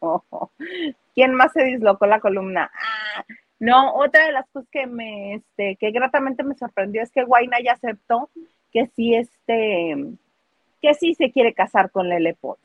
¿Quién 1.13 1.35
más 1.35 1.51
se 1.53 1.63
dislocó 1.63 2.07
la 2.07 2.19
columna? 2.19 2.71
No, 3.63 3.93
otra 3.93 4.25
de 4.25 4.33
las 4.33 4.45
cosas 4.49 4.69
que 4.69 4.85
me, 4.87 5.35
este, 5.35 5.77
que 5.77 5.91
gratamente 5.91 6.43
me 6.43 6.53
sorprendió 6.53 7.01
es 7.01 7.09
que 7.11 7.23
Guaina 7.23 7.61
ya 7.63 7.71
aceptó 7.71 8.29
que 8.73 8.87
sí, 8.87 9.15
este, 9.15 9.95
que 10.81 10.93
sí 10.95 11.13
se 11.13 11.31
quiere 11.31 11.53
casar 11.53 11.89
con 11.89 12.09
Lele 12.09 12.33
Pons. 12.33 12.59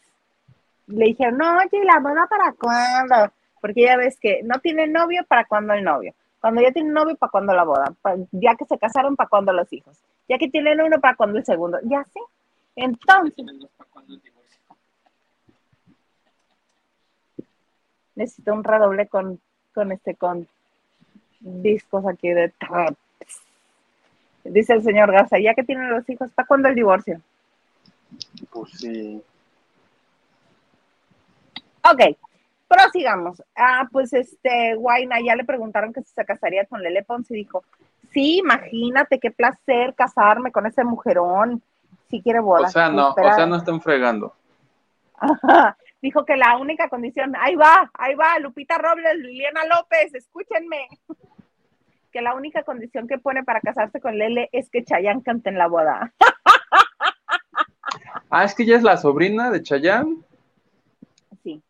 Le 0.88 1.04
dijeron, 1.04 1.38
no, 1.38 1.56
oye, 1.56 1.68
¿y 1.80 1.84
¿la 1.84 2.00
boda 2.00 2.26
para 2.28 2.52
cuándo? 2.52 3.32
Porque 3.60 3.82
ya 3.82 3.96
ves 3.96 4.18
que 4.18 4.42
no 4.42 4.58
tiene 4.58 4.88
novio, 4.88 5.24
¿para 5.28 5.44
cuándo 5.44 5.72
el 5.72 5.84
novio? 5.84 6.14
Cuando 6.40 6.62
ya 6.62 6.72
tiene 6.72 6.90
novio, 6.90 7.14
¿para 7.14 7.30
cuándo 7.30 7.54
la 7.54 7.62
boda? 7.62 7.94
Ya 8.32 8.56
que 8.56 8.64
se 8.64 8.76
casaron, 8.76 9.14
¿para 9.14 9.28
cuándo 9.28 9.52
los 9.52 9.72
hijos? 9.72 9.96
Ya 10.28 10.36
que 10.36 10.48
tienen 10.48 10.80
uno, 10.80 10.98
¿para 11.00 11.14
cuándo 11.14 11.38
el 11.38 11.44
segundo? 11.44 11.78
Ya 11.84 12.02
sí. 12.12 12.20
Entonces, 12.74 13.46
necesito 18.16 18.52
un 18.52 18.64
redoble 18.64 19.06
con, 19.06 19.40
con 19.72 19.92
este, 19.92 20.16
con 20.16 20.48
discos 21.40 22.06
aquí 22.06 22.28
de 22.28 22.48
trap. 22.50 22.94
Dice 24.44 24.72
el 24.72 24.82
señor 24.82 25.12
Garza, 25.12 25.38
ya 25.38 25.54
que 25.54 25.62
tienen 25.62 25.90
los 25.90 26.08
hijos, 26.08 26.30
¿para 26.32 26.46
cuándo 26.46 26.68
el 26.68 26.74
divorcio? 26.74 27.20
Pues 28.50 28.70
sí. 28.72 29.22
Ok, 31.90 32.16
prosigamos. 32.66 33.42
Ah, 33.56 33.88
pues 33.90 34.12
este, 34.12 34.74
Guaina, 34.76 35.20
ya 35.20 35.36
le 35.36 35.44
preguntaron 35.44 35.92
que 35.92 36.02
si 36.02 36.12
se 36.12 36.24
casaría 36.24 36.64
con 36.66 36.82
Lele 36.82 37.02
Pons 37.02 37.30
y 37.30 37.34
dijo, 37.34 37.64
sí, 38.10 38.38
imagínate 38.38 39.18
qué 39.18 39.30
placer 39.30 39.94
casarme 39.94 40.50
con 40.50 40.66
ese 40.66 40.84
mujerón, 40.84 41.62
si 42.10 42.22
quiere 42.22 42.40
boda. 42.40 42.68
O 42.68 42.70
sea, 42.70 42.88
no, 42.88 43.10
o 43.10 43.34
sea, 43.34 43.46
no 43.46 43.56
están 43.56 43.80
fregando. 43.80 44.34
Ajá. 45.18 45.76
Dijo 46.00 46.24
que 46.24 46.36
la 46.36 46.56
única 46.58 46.88
condición, 46.88 47.34
ahí 47.36 47.56
va, 47.56 47.90
ahí 47.94 48.14
va, 48.14 48.38
Lupita 48.38 48.78
Robles, 48.78 49.16
Liliana 49.18 49.64
López, 49.66 50.14
escúchenme. 50.14 50.88
Que 52.10 52.22
la 52.22 52.34
única 52.34 52.62
condición 52.62 53.06
que 53.06 53.18
pone 53.18 53.44
para 53.44 53.60
casarse 53.60 54.00
con 54.00 54.16
Lele 54.16 54.48
es 54.52 54.70
que 54.70 54.82
Chayanne 54.82 55.22
cante 55.22 55.50
en 55.50 55.58
la 55.58 55.66
boda. 55.68 56.14
Ah, 58.30 58.44
es 58.44 58.54
que 58.54 58.62
ella 58.62 58.76
es 58.76 58.82
la 58.82 58.96
sobrina 58.98 59.50
de 59.50 59.62
Chayanne, 59.62 60.18
Sí. 61.42 61.62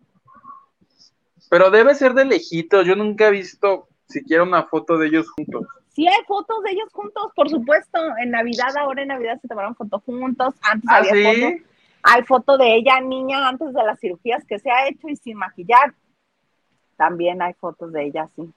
pero 1.48 1.70
debe 1.70 1.94
ser 1.94 2.14
de 2.14 2.24
lejitos. 2.24 2.84
Yo 2.86 2.96
nunca 2.96 3.28
he 3.28 3.30
visto 3.30 3.88
siquiera 4.08 4.42
una 4.42 4.64
foto 4.64 4.98
de 4.98 5.06
ellos 5.06 5.30
juntos. 5.30 5.66
Sí 5.90 6.06
hay 6.08 6.24
fotos 6.26 6.62
de 6.64 6.72
ellos 6.72 6.88
juntos, 6.92 7.30
por 7.36 7.48
supuesto. 7.48 7.98
En 8.18 8.30
Navidad, 8.30 8.76
ahora 8.76 9.02
en 9.02 9.08
Navidad 9.08 9.38
se 9.40 9.46
tomaron 9.48 9.74
fotos 9.76 10.02
juntos. 10.04 10.54
Antes 10.62 10.90
¿Ah, 10.90 10.96
había 10.96 11.12
sí? 11.12 11.24
fotos. 11.42 11.67
Hay 12.10 12.22
foto 12.24 12.56
de 12.56 12.74
ella, 12.74 13.00
niña, 13.00 13.48
antes 13.48 13.72
de 13.72 13.82
las 13.82 13.98
cirugías 14.00 14.44
que 14.46 14.58
se 14.58 14.70
ha 14.70 14.88
hecho 14.88 15.08
y 15.08 15.16
sin 15.16 15.36
maquillar. 15.36 15.94
También 16.96 17.42
hay 17.42 17.52
fotos 17.54 17.92
de 17.92 18.06
ella, 18.06 18.28
sí. 18.34 18.50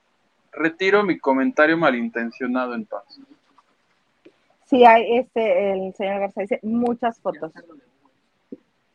Retiro 0.52 1.02
mi 1.02 1.18
comentario 1.18 1.76
malintencionado 1.76 2.74
entonces. 2.74 3.24
Sí, 4.66 4.84
hay, 4.84 5.18
este, 5.18 5.72
el 5.72 5.94
señor 5.94 6.20
Garza 6.20 6.40
dice, 6.42 6.60
muchas 6.62 7.20
fotos. 7.20 7.52
Ya 7.54 7.62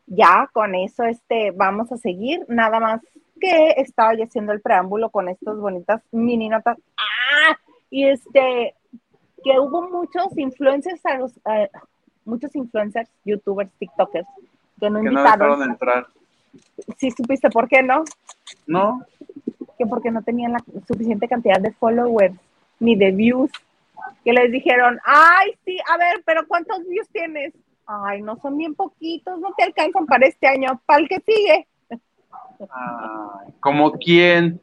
ya 0.09 0.49
con 0.53 0.73
eso 0.73 1.03
este 1.03 1.51
vamos 1.51 1.91
a 1.91 1.97
seguir 1.97 2.45
nada 2.47 2.79
más 2.79 3.01
que 3.41 3.71
estaba 3.77 4.13
yo 4.15 4.23
haciendo 4.23 4.53
el 4.53 4.61
preámbulo 4.61 5.09
con 5.09 5.27
estas 5.27 5.57
bonitas 5.57 6.01
mini 6.13 6.47
notas 6.47 6.77
¡Ah! 6.97 7.57
y 7.89 8.05
este 8.07 8.73
que 9.43 9.59
hubo 9.59 9.81
muchos 9.89 10.35
influencers 10.37 11.05
a 11.05 11.17
los- 11.17 11.37
eh, 11.51 11.69
muchos 12.23 12.55
influencers 12.55 13.09
youtubers 13.25 13.69
tiktokers 13.79 14.25
que 14.79 14.89
no 14.89 14.99
Que 14.99 15.05
no 15.05 15.11
invitaron 15.11 15.63
entrar. 15.63 16.07
sí 16.97 17.11
supiste 17.11 17.49
por 17.49 17.67
qué 17.67 17.83
no 17.83 18.03
No, 18.65 19.01
que 19.77 19.85
porque 19.85 20.11
no 20.11 20.21
tenían 20.23 20.53
la 20.53 20.59
suficiente 20.87 21.27
cantidad 21.27 21.59
de 21.59 21.71
followers 21.73 22.35
ni 22.79 22.95
de 22.95 23.11
views 23.11 23.51
que 24.23 24.33
les 24.33 24.51
dijeron 24.51 24.99
ay 25.05 25.57
sí 25.65 25.77
a 25.91 25.97
ver 25.97 26.21
pero 26.25 26.47
cuántos 26.47 26.85
views 26.87 27.07
tienes 27.09 27.53
ay 27.85 28.21
no 28.21 28.37
son 28.37 28.57
bien 28.57 28.75
poquitos 28.75 29.39
no 29.39 29.53
te 29.57 29.63
alcanzan 29.63 30.05
para 30.05 30.27
este 30.27 30.47
año 30.47 30.79
para 30.85 30.99
el 31.01 31.07
que 31.09 31.19
sigue 31.21 31.67
Ay, 32.71 33.53
¿como 33.59 33.91
quién? 33.93 34.59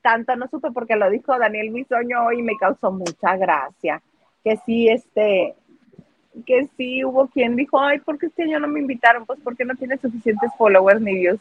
Tanto 0.00 0.36
no 0.36 0.46
supe 0.48 0.70
porque 0.70 0.94
lo 0.94 1.10
dijo 1.10 1.36
Daniel 1.36 1.70
Bisoño 1.72 2.26
hoy 2.26 2.38
y 2.38 2.42
me 2.42 2.56
causó 2.56 2.92
mucha 2.92 3.36
gracia. 3.36 4.00
Que 4.44 4.56
sí, 4.64 4.88
este, 4.88 5.56
que 6.46 6.68
sí 6.76 7.04
hubo 7.04 7.28
quien 7.28 7.56
dijo, 7.56 7.80
ay, 7.80 8.00
¿por 8.00 8.18
qué 8.18 8.26
este 8.26 8.44
año 8.44 8.60
no 8.60 8.68
me 8.68 8.80
invitaron? 8.80 9.26
Pues 9.26 9.38
porque 9.42 9.64
no 9.64 9.74
tiene 9.74 9.98
suficientes 9.98 10.50
followers 10.56 11.00
ni 11.00 11.14
views. 11.14 11.40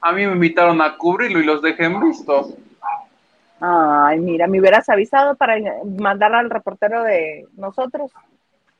A 0.00 0.12
mí 0.12 0.26
me 0.26 0.32
invitaron 0.32 0.80
a 0.82 0.96
cubrirlo 0.96 1.40
y 1.40 1.44
los 1.44 1.62
dejé 1.62 1.84
en 1.84 2.00
visto. 2.00 2.48
Ay, 3.60 4.18
mira, 4.20 4.46
me 4.46 4.60
hubieras 4.60 4.88
avisado 4.88 5.36
para 5.36 5.56
mandar 5.84 6.34
al 6.34 6.50
reportero 6.50 7.02
de 7.02 7.46
nosotros. 7.56 8.12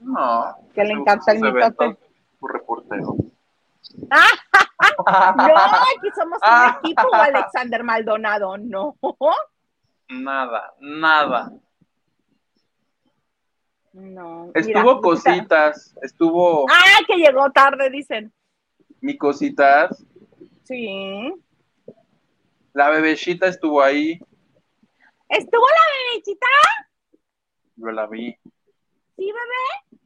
No. 0.01 0.57
Que 0.75 0.85
le 0.85 0.93
encanta 0.93 1.33
el 1.33 1.41
mitote. 1.41 1.97
Un 2.41 2.49
reportero. 2.51 3.17
No, 5.07 5.55
aquí 5.97 6.11
somos 6.15 6.39
un 6.43 6.75
equipo, 6.79 7.15
Alexander 7.15 7.83
Maldonado, 7.83 8.59
no. 8.59 8.97
Nada, 10.09 10.75
nada. 10.81 11.53
No. 13.95 14.51
Estuvo 14.55 15.01
cositas, 15.01 15.95
estuvo 16.03 16.67
Ay, 16.69 17.05
que 17.07 17.15
llegó 17.17 17.49
tarde, 17.53 17.91
dicen. 17.91 18.33
mi 19.01 19.17
cositas. 19.17 20.05
Sí. 20.65 21.33
La 22.73 22.91
bebecita 22.91 23.47
estuvo 23.47 23.81
ahí, 23.83 24.19
¿Estuvo 25.29 25.65
la 25.67 26.13
bebechita? 26.13 26.47
yo 27.77 27.87
la 27.91 28.07
vi. 28.07 28.37
Sí, 29.17 29.27
bebé. 29.33 30.01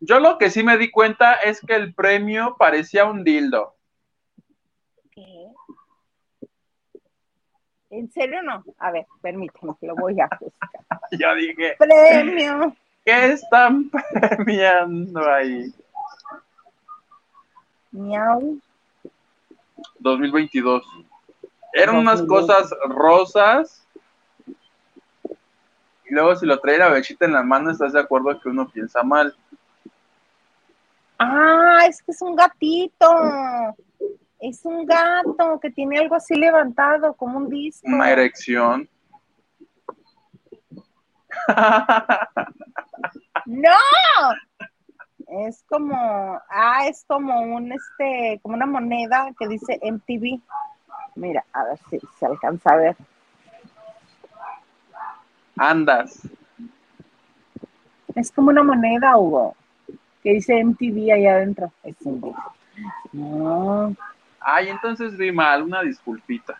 Yo 0.00 0.20
lo 0.20 0.36
que 0.38 0.50
sí 0.50 0.62
me 0.62 0.76
di 0.76 0.90
cuenta 0.90 1.32
es 1.34 1.60
que 1.60 1.74
el 1.74 1.94
premio 1.94 2.56
parecía 2.58 3.06
un 3.06 3.24
dildo. 3.24 3.74
¿Qué? 5.10 5.48
¿En 7.96 8.10
serio 8.10 8.42
no? 8.42 8.62
A 8.78 8.90
ver, 8.90 9.06
permíteme, 9.22 9.72
lo 9.80 9.94
voy 9.94 10.20
a 10.20 10.28
buscar. 10.38 10.70
Yo 11.18 11.34
dije, 11.34 11.76
Premio. 11.78 12.76
¿qué 13.06 13.32
están 13.32 13.90
premiando 14.36 15.26
ahí? 15.26 15.72
Miau. 17.92 18.60
2022. 20.00 20.84
Eran 21.72 21.96
unas 21.96 22.26
2022. 22.26 22.28
cosas 22.28 22.78
rosas. 22.86 23.86
Y 26.04 26.12
luego 26.12 26.36
si 26.36 26.44
lo 26.44 26.60
trae 26.60 26.76
la 26.76 26.90
bebecita 26.90 27.24
en 27.24 27.32
la 27.32 27.42
mano, 27.42 27.70
¿estás 27.70 27.94
de 27.94 28.00
acuerdo 28.00 28.38
que 28.38 28.50
uno 28.50 28.68
piensa 28.68 29.02
mal? 29.02 29.34
Ah, 31.18 31.86
es 31.88 32.02
que 32.02 32.12
es 32.12 32.20
un 32.20 32.36
gatito. 32.36 33.74
Es 34.38 34.64
un 34.64 34.84
gato 34.86 35.58
que 35.60 35.70
tiene 35.70 35.98
algo 35.98 36.14
así 36.14 36.34
levantado, 36.34 37.14
como 37.14 37.38
un 37.38 37.48
disco. 37.48 37.86
Una 37.88 38.10
erección. 38.10 38.88
¡No! 43.46 43.70
Es 45.28 45.64
como, 45.68 46.40
ah, 46.50 46.86
es 46.86 47.04
como 47.06 47.40
un, 47.40 47.72
este, 47.72 48.38
como 48.42 48.54
una 48.54 48.66
moneda 48.66 49.32
que 49.38 49.48
dice 49.48 49.80
MTV. 49.82 50.40
Mira, 51.16 51.44
a 51.52 51.64
ver 51.64 51.78
si 51.90 51.98
se 52.18 52.26
alcanza 52.26 52.70
a 52.70 52.76
ver. 52.76 52.96
Andas. 55.56 56.20
Es 58.14 58.30
como 58.30 58.50
una 58.50 58.62
moneda, 58.62 59.16
Hugo, 59.16 59.56
que 60.22 60.34
dice 60.34 60.62
MTV 60.62 61.12
ahí 61.12 61.26
adentro. 61.26 61.72
Es 61.82 61.96
un 62.02 62.34
No. 63.12 63.96
Ay, 64.48 64.68
entonces 64.68 65.16
vi 65.16 65.32
mal, 65.32 65.64
una 65.64 65.82
disculpita. 65.82 66.56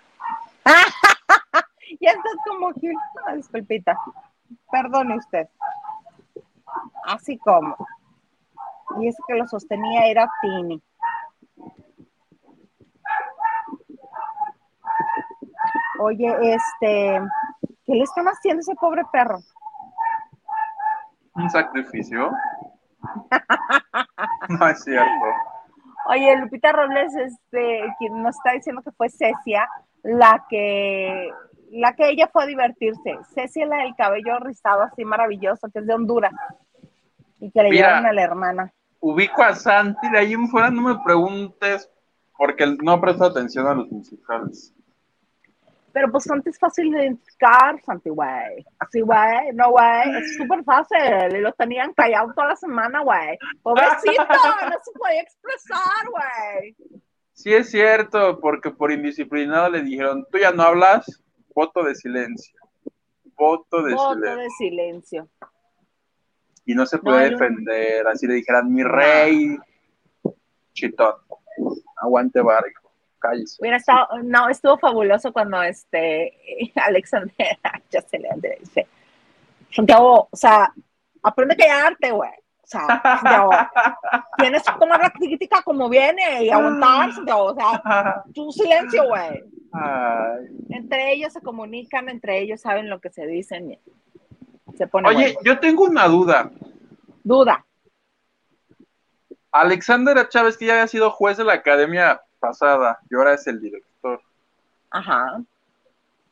ya 2.00 2.10
estás 2.10 2.32
como 2.44 2.72
Gil. 2.72 2.96
Una 3.22 3.36
disculpita. 3.36 3.96
Perdone 4.72 5.16
usted. 5.16 5.46
Así 7.04 7.38
como. 7.38 7.76
Y 8.98 9.06
ese 9.06 9.22
que 9.28 9.34
lo 9.34 9.46
sostenía 9.46 10.06
era 10.06 10.28
Tini. 10.42 10.82
Oye, 16.00 16.54
este, 16.54 17.20
¿qué 17.86 17.94
le 17.94 18.02
están 18.02 18.26
haciendo 18.26 18.58
a 18.58 18.62
ese 18.62 18.74
pobre 18.74 19.04
perro? 19.12 19.38
¿Un 21.34 21.48
sacrificio? 21.50 22.32
no 24.48 24.68
es 24.68 24.82
cierto. 24.82 25.55
Oye, 26.08 26.36
Lupita 26.36 26.72
Robles, 26.72 27.14
este, 27.14 27.82
quien 27.98 28.22
nos 28.22 28.36
está 28.36 28.52
diciendo 28.52 28.82
que 28.82 28.92
fue 28.92 29.08
Cecia, 29.08 29.68
la 30.02 30.44
que, 30.48 31.30
la 31.72 31.94
que 31.94 32.10
ella 32.10 32.28
fue 32.32 32.44
a 32.44 32.46
divertirse. 32.46 33.18
Cecia, 33.34 33.66
la 33.66 33.78
del 33.78 33.94
cabello 33.96 34.38
rizado 34.38 34.82
así 34.82 35.04
maravilloso, 35.04 35.68
que 35.72 35.80
es 35.80 35.86
de 35.86 35.94
Honduras. 35.94 36.32
Y 37.40 37.50
que 37.50 37.62
le 37.62 37.70
Mira. 37.70 37.88
llevaron 37.88 38.06
a 38.06 38.12
la 38.12 38.22
hermana. 38.22 38.72
Ubico 39.00 39.42
a 39.42 39.54
Santi, 39.54 40.08
de 40.10 40.18
ahí 40.18 40.32
en 40.32 40.48
fuera 40.48 40.70
no 40.70 40.82
me 40.82 40.98
preguntes, 41.04 41.90
porque 42.36 42.76
no 42.82 43.00
presto 43.00 43.24
atención 43.24 43.66
a 43.66 43.74
los 43.74 43.90
musicales. 43.90 44.74
Pero 45.96 46.12
pues 46.12 46.24
Santi 46.24 46.50
es 46.50 46.58
fácil 46.58 46.92
de 46.92 47.04
identificar, 47.04 47.80
Santi, 47.82 48.10
güey. 48.10 48.66
Así, 48.78 49.00
güey, 49.00 49.50
no, 49.54 49.70
güey, 49.70 50.18
es 50.18 50.36
súper 50.36 50.62
fácil. 50.62 51.34
Y 51.34 51.40
lo 51.40 51.50
tenían 51.52 51.94
callado 51.94 52.34
toda 52.34 52.48
la 52.48 52.56
semana, 52.56 53.00
güey. 53.00 53.38
Pobrecito, 53.62 54.12
no 54.28 54.76
se 54.84 54.92
podía 54.92 55.22
expresar, 55.22 55.80
güey. 56.10 56.76
Sí 57.32 57.54
es 57.54 57.70
cierto, 57.70 58.38
porque 58.40 58.70
por 58.70 58.92
indisciplinado 58.92 59.70
le 59.70 59.80
dijeron, 59.84 60.26
tú 60.30 60.36
ya 60.36 60.52
no 60.52 60.64
hablas, 60.64 61.06
voto 61.54 61.82
de 61.82 61.94
silencio. 61.94 62.60
Voto 63.34 63.82
de 63.82 63.94
Voto 63.94 64.16
silencio. 64.16 64.36
de 64.42 64.50
silencio. 64.50 65.28
Y 66.66 66.74
no 66.74 66.84
se 66.84 66.98
puede 66.98 67.30
No, 67.30 67.38
defender, 67.38 68.06
así 68.06 68.26
le 68.26 68.34
dijeran, 68.34 68.70
mi 68.70 68.82
rey, 68.82 69.56
chitón, 70.74 71.14
aguante 71.96 72.42
barco, 72.42 72.85
cállese. 73.18 73.56
Hubiera 73.60 73.76
estado, 73.76 74.08
no, 74.22 74.48
estuvo 74.48 74.78
fabuloso 74.78 75.32
cuando 75.32 75.62
este 75.62 76.72
Alexander, 76.76 77.34
ya 77.90 78.00
se 78.02 78.18
le 78.18 78.28
dice, 78.60 78.86
Santiago, 79.70 80.28
o 80.30 80.36
sea, 80.36 80.72
aprende 81.22 81.54
a 81.54 81.56
callarte, 81.56 82.10
güey. 82.12 82.30
O 82.30 82.68
sea, 82.68 82.86
Santiago, 83.02 83.50
tienes 84.38 84.62
que 84.62 84.72
tomar 84.78 85.00
la 85.00 85.10
crítica 85.10 85.62
como 85.62 85.88
viene 85.88 86.44
y 86.44 86.50
aguantar, 86.50 87.12
Santiago. 87.12 87.44
O 87.44 87.54
sea, 87.54 88.24
tu 88.34 88.50
silencio, 88.50 89.06
güey. 89.06 89.44
Entre 90.70 91.12
ellos 91.12 91.32
se 91.32 91.40
comunican, 91.40 92.08
entre 92.08 92.40
ellos 92.40 92.60
saben 92.60 92.90
lo 92.90 93.00
que 93.00 93.10
se 93.10 93.26
dicen. 93.26 93.78
Se 94.76 94.86
pone 94.88 95.08
Oye, 95.08 95.34
bueno. 95.34 95.40
yo 95.44 95.60
tengo 95.60 95.84
una 95.84 96.06
duda. 96.08 96.50
Duda. 97.22 97.64
Alexander 99.52 100.28
Chávez, 100.28 100.56
que 100.56 100.66
ya 100.66 100.74
había 100.74 100.86
sido 100.86 101.10
juez 101.10 101.36
de 101.36 101.44
la 101.44 101.54
academia 101.54 102.20
pasada 102.46 102.98
y 103.10 103.14
ahora 103.14 103.34
es 103.34 103.46
el 103.46 103.60
director. 103.60 104.20
Ajá. 104.90 105.42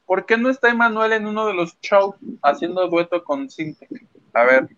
¿Por 0.07 0.27
qué 0.27 0.37
no 0.37 0.51
está 0.51 0.69
Emanuel 0.69 1.13
en 1.13 1.27
uno 1.27 1.47
de 1.47 1.55
los 1.55 1.79
shows 1.81 2.15
haciendo 2.43 2.87
dueto 2.89 3.25
con 3.25 3.49
Sintec? 3.51 3.91
A 4.33 4.45
ver, 4.45 4.69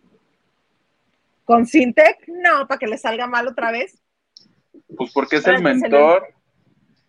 ¿Con 1.44 1.64
Sintec? 1.66 2.26
No, 2.28 2.66
para 2.66 2.78
que 2.78 2.86
le 2.88 2.98
salga 2.98 3.26
mal 3.26 3.46
otra 3.46 3.70
vez. 3.70 4.02
pues 4.96 5.12
porque 5.12 5.36
es 5.36 5.46
el 5.46 5.62
mentor. 5.62 6.28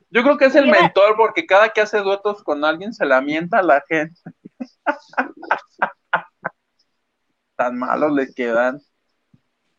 Yo 0.09 0.23
creo 0.23 0.37
que 0.37 0.45
es 0.45 0.55
el 0.55 0.65
Mira. 0.65 0.81
mentor 0.81 1.15
porque 1.17 1.45
cada 1.45 1.69
que 1.69 1.81
hace 1.81 1.97
duetos 1.99 2.43
con 2.43 2.63
alguien 2.63 2.93
se 2.93 3.05
la 3.05 3.19
mienta 3.21 3.59
a 3.59 3.63
la 3.63 3.83
gente. 3.87 4.19
Tan 7.55 7.77
malos 7.77 8.11
le 8.13 8.31
quedan. 8.33 8.79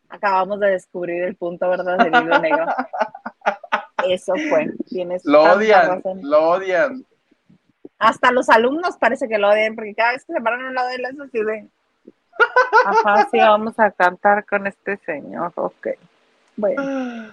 Acabamos 0.09 0.59
de 0.59 0.71
descubrir 0.71 1.23
el 1.23 1.35
punto, 1.35 1.69
¿verdad? 1.69 1.97
Del 1.97 2.13
hilo 2.23 2.39
negro. 2.39 2.65
Eso 4.07 4.33
fue. 4.49 4.71
Tienes 4.87 5.25
Lo 5.25 5.43
odian, 5.43 5.87
razón. 5.87 6.19
lo 6.23 6.49
odian. 6.49 7.05
Hasta 7.97 8.31
los 8.31 8.49
alumnos 8.49 8.97
parece 8.97 9.27
que 9.27 9.37
lo 9.37 9.49
odian, 9.49 9.75
porque 9.75 9.93
cada 9.93 10.13
vez 10.13 10.25
que 10.25 10.33
se 10.33 10.41
paran 10.41 10.61
a 10.61 10.67
un 10.67 10.75
lado 10.75 10.87
de 10.89 10.95
él 10.95 11.05
es 11.05 11.19
así 11.19 11.43
de. 11.43 11.67
Ajá, 12.85 13.27
sí, 13.29 13.37
vamos 13.37 13.77
a 13.79 13.91
cantar 13.91 14.45
con 14.45 14.67
este 14.67 14.97
señor. 14.97 15.51
Ok. 15.55 15.87
Bueno. 16.55 17.29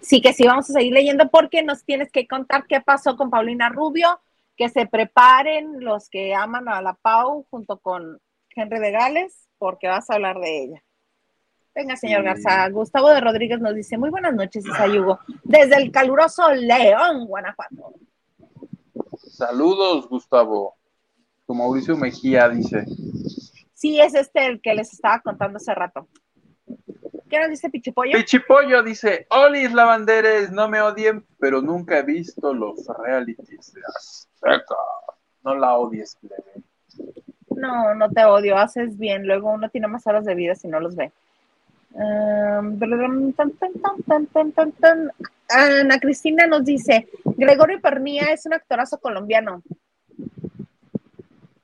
Sí, 0.00 0.20
que 0.20 0.32
sí, 0.32 0.46
vamos 0.46 0.70
a 0.70 0.74
seguir 0.74 0.92
leyendo 0.92 1.28
porque 1.30 1.62
nos 1.62 1.82
tienes 1.84 2.12
que 2.12 2.28
contar 2.28 2.66
qué 2.66 2.80
pasó 2.80 3.16
con 3.16 3.28
Paulina 3.28 3.68
Rubio, 3.68 4.20
que 4.56 4.68
se 4.68 4.86
preparen 4.86 5.84
los 5.84 6.08
que 6.08 6.34
aman 6.34 6.68
a 6.68 6.80
la 6.80 6.94
Pau 6.94 7.44
junto 7.50 7.78
con 7.78 8.20
Henry 8.54 8.78
de 8.78 8.92
Gales, 8.92 9.48
porque 9.58 9.88
vas 9.88 10.08
a 10.08 10.14
hablar 10.14 10.38
de 10.38 10.62
ella. 10.62 10.82
Venga, 11.76 11.94
señor. 11.94 12.22
Garza. 12.22 12.70
Gustavo 12.70 13.10
de 13.10 13.20
Rodríguez 13.20 13.60
nos 13.60 13.74
dice, 13.74 13.98
muy 13.98 14.08
buenas 14.08 14.34
noches, 14.34 14.64
Isayugo, 14.64 15.20
desde 15.44 15.76
el 15.76 15.92
caluroso 15.92 16.50
León, 16.54 17.26
Guanajuato. 17.26 17.92
Saludos, 19.18 20.08
Gustavo. 20.08 20.74
Tu 21.46 21.54
Mauricio 21.54 21.94
Mejía 21.94 22.48
dice. 22.48 22.86
Sí, 23.74 24.00
es 24.00 24.14
este 24.14 24.46
el 24.46 24.62
que 24.62 24.74
les 24.74 24.90
estaba 24.90 25.20
contando 25.20 25.58
hace 25.58 25.74
rato. 25.74 26.08
¿Qué 27.28 27.38
nos 27.38 27.50
dice 27.50 27.68
Pichipollo? 27.68 28.16
Pichipollo 28.16 28.82
dice, 28.82 29.26
Olis 29.28 29.74
lavanderes, 29.74 30.50
no 30.50 30.70
me 30.70 30.80
odien, 30.80 31.26
pero 31.38 31.60
nunca 31.60 31.98
he 31.98 32.02
visto 32.04 32.54
los 32.54 32.86
realities 33.04 33.74
de 33.74 33.82
Azteca. 33.94 34.76
No 35.44 35.54
la 35.54 35.76
odies, 35.76 36.16
plebe. 36.16 36.64
No, 37.50 37.94
no 37.94 38.10
te 38.10 38.24
odio, 38.24 38.56
haces 38.56 38.96
bien. 38.96 39.26
Luego 39.26 39.50
uno 39.50 39.68
tiene 39.68 39.88
más 39.88 40.06
horas 40.06 40.24
de 40.24 40.34
vida 40.34 40.54
si 40.54 40.68
no 40.68 40.80
los 40.80 40.96
ve. 40.96 41.12
Um, 41.98 42.78
tan, 42.78 43.52
tan, 44.32 44.52
tan, 44.52 44.72
tan. 44.72 45.12
Ana 45.48 45.98
Cristina 45.98 46.46
nos 46.46 46.64
dice, 46.64 47.08
Gregorio 47.24 47.80
Pernía 47.80 48.32
es 48.32 48.44
un 48.44 48.52
actorazo 48.52 48.98
colombiano. 48.98 49.62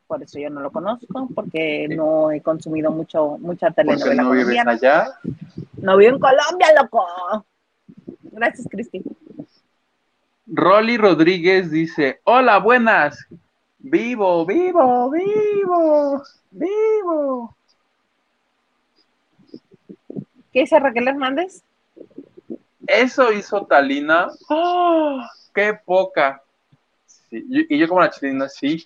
Por 0.06 0.22
eso 0.22 0.38
yo 0.38 0.48
no 0.48 0.60
lo 0.60 0.70
conozco, 0.70 1.28
porque 1.34 1.86
no 1.88 2.30
he 2.30 2.40
consumido 2.40 2.90
mucho, 2.90 3.36
mucha 3.38 3.70
telenovela 3.70 4.22
no 4.22 4.30
vives 4.30 4.44
colombiana. 4.44 4.72
allá. 4.72 5.06
No 5.76 5.96
vivo 5.98 6.14
en 6.14 6.20
Colombia, 6.20 6.68
loco. 6.80 7.06
Gracias, 8.30 8.66
Cristi. 8.70 9.02
Rolly 10.46 10.96
Rodríguez 10.96 11.70
dice, 11.70 12.20
hola, 12.24 12.58
buenas. 12.58 13.26
Vivo, 13.78 14.46
vivo, 14.46 15.10
vivo, 15.10 16.22
vivo. 16.50 17.56
¿Qué 20.52 20.60
dice 20.60 20.78
Raquel 20.78 21.08
Hernández? 21.08 21.62
Eso 22.86 23.32
hizo 23.32 23.64
Talina. 23.66 24.28
¡Ah! 24.50 25.30
¡Qué 25.54 25.78
poca! 25.84 26.42
Sí, 27.06 27.44
y 27.48 27.78
yo 27.78 27.88
como 27.88 28.00
la 28.00 28.10
chilena, 28.10 28.48
sí. 28.48 28.84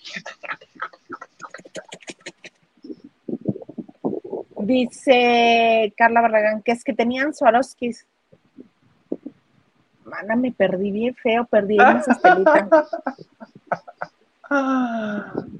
Dice 4.59 5.93
Carla 5.97 6.21
Barragán 6.21 6.61
que 6.61 6.71
es 6.71 6.83
que 6.83 6.93
tenían 6.93 7.33
Swarovskis. 7.33 8.05
Mana, 10.05 10.35
me 10.37 10.51
perdí 10.53 10.91
bien 10.91 11.15
feo, 11.15 11.45
perdí 11.45 11.77
en 11.79 11.97
esa 11.97 12.13
estelita. 12.13 12.69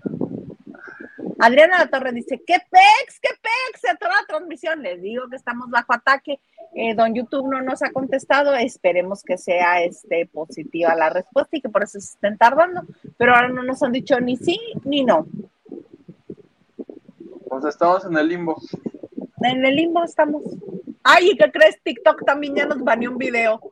Adriana 1.39 1.79
La 1.79 1.87
Torre 1.87 2.11
dice, 2.11 2.41
¿qué 2.45 2.55
pex? 2.55 3.19
¿Qué 3.21 3.29
pex? 3.29 3.81
Se 3.81 3.89
atoró 3.89 4.13
la 4.13 4.25
transmisión. 4.27 4.81
Les 4.81 5.01
digo 5.01 5.29
que 5.29 5.35
estamos 5.35 5.69
bajo 5.69 5.93
ataque. 5.93 6.39
Eh, 6.73 6.95
don 6.95 7.13
YouTube 7.13 7.49
no 7.49 7.61
nos 7.61 7.83
ha 7.83 7.91
contestado. 7.91 8.55
Esperemos 8.55 9.23
que 9.23 9.37
sea 9.37 9.83
este, 9.83 10.25
positiva 10.25 10.95
la 10.95 11.09
respuesta 11.09 11.57
y 11.57 11.61
que 11.61 11.69
por 11.69 11.83
eso 11.83 11.99
se 11.99 12.13
estén 12.13 12.37
tardando. 12.37 12.81
Pero 13.17 13.35
ahora 13.35 13.49
no 13.49 13.63
nos 13.63 13.83
han 13.83 13.91
dicho 13.91 14.19
ni 14.19 14.37
sí 14.37 14.59
ni 14.83 15.03
no. 15.03 15.27
Pues 17.47 17.65
estamos 17.65 18.05
en 18.05 18.17
el 18.17 18.27
limbo. 18.27 18.59
En 19.41 19.65
el 19.65 19.75
limbo 19.75 20.03
estamos. 20.03 20.43
Ay, 21.03 21.31
¿y 21.31 21.37
qué 21.37 21.51
crees? 21.51 21.81
TikTok 21.83 22.25
también 22.25 22.55
ya 22.55 22.65
nos 22.65 22.83
baneó 22.83 23.11
un 23.11 23.17
video. 23.17 23.61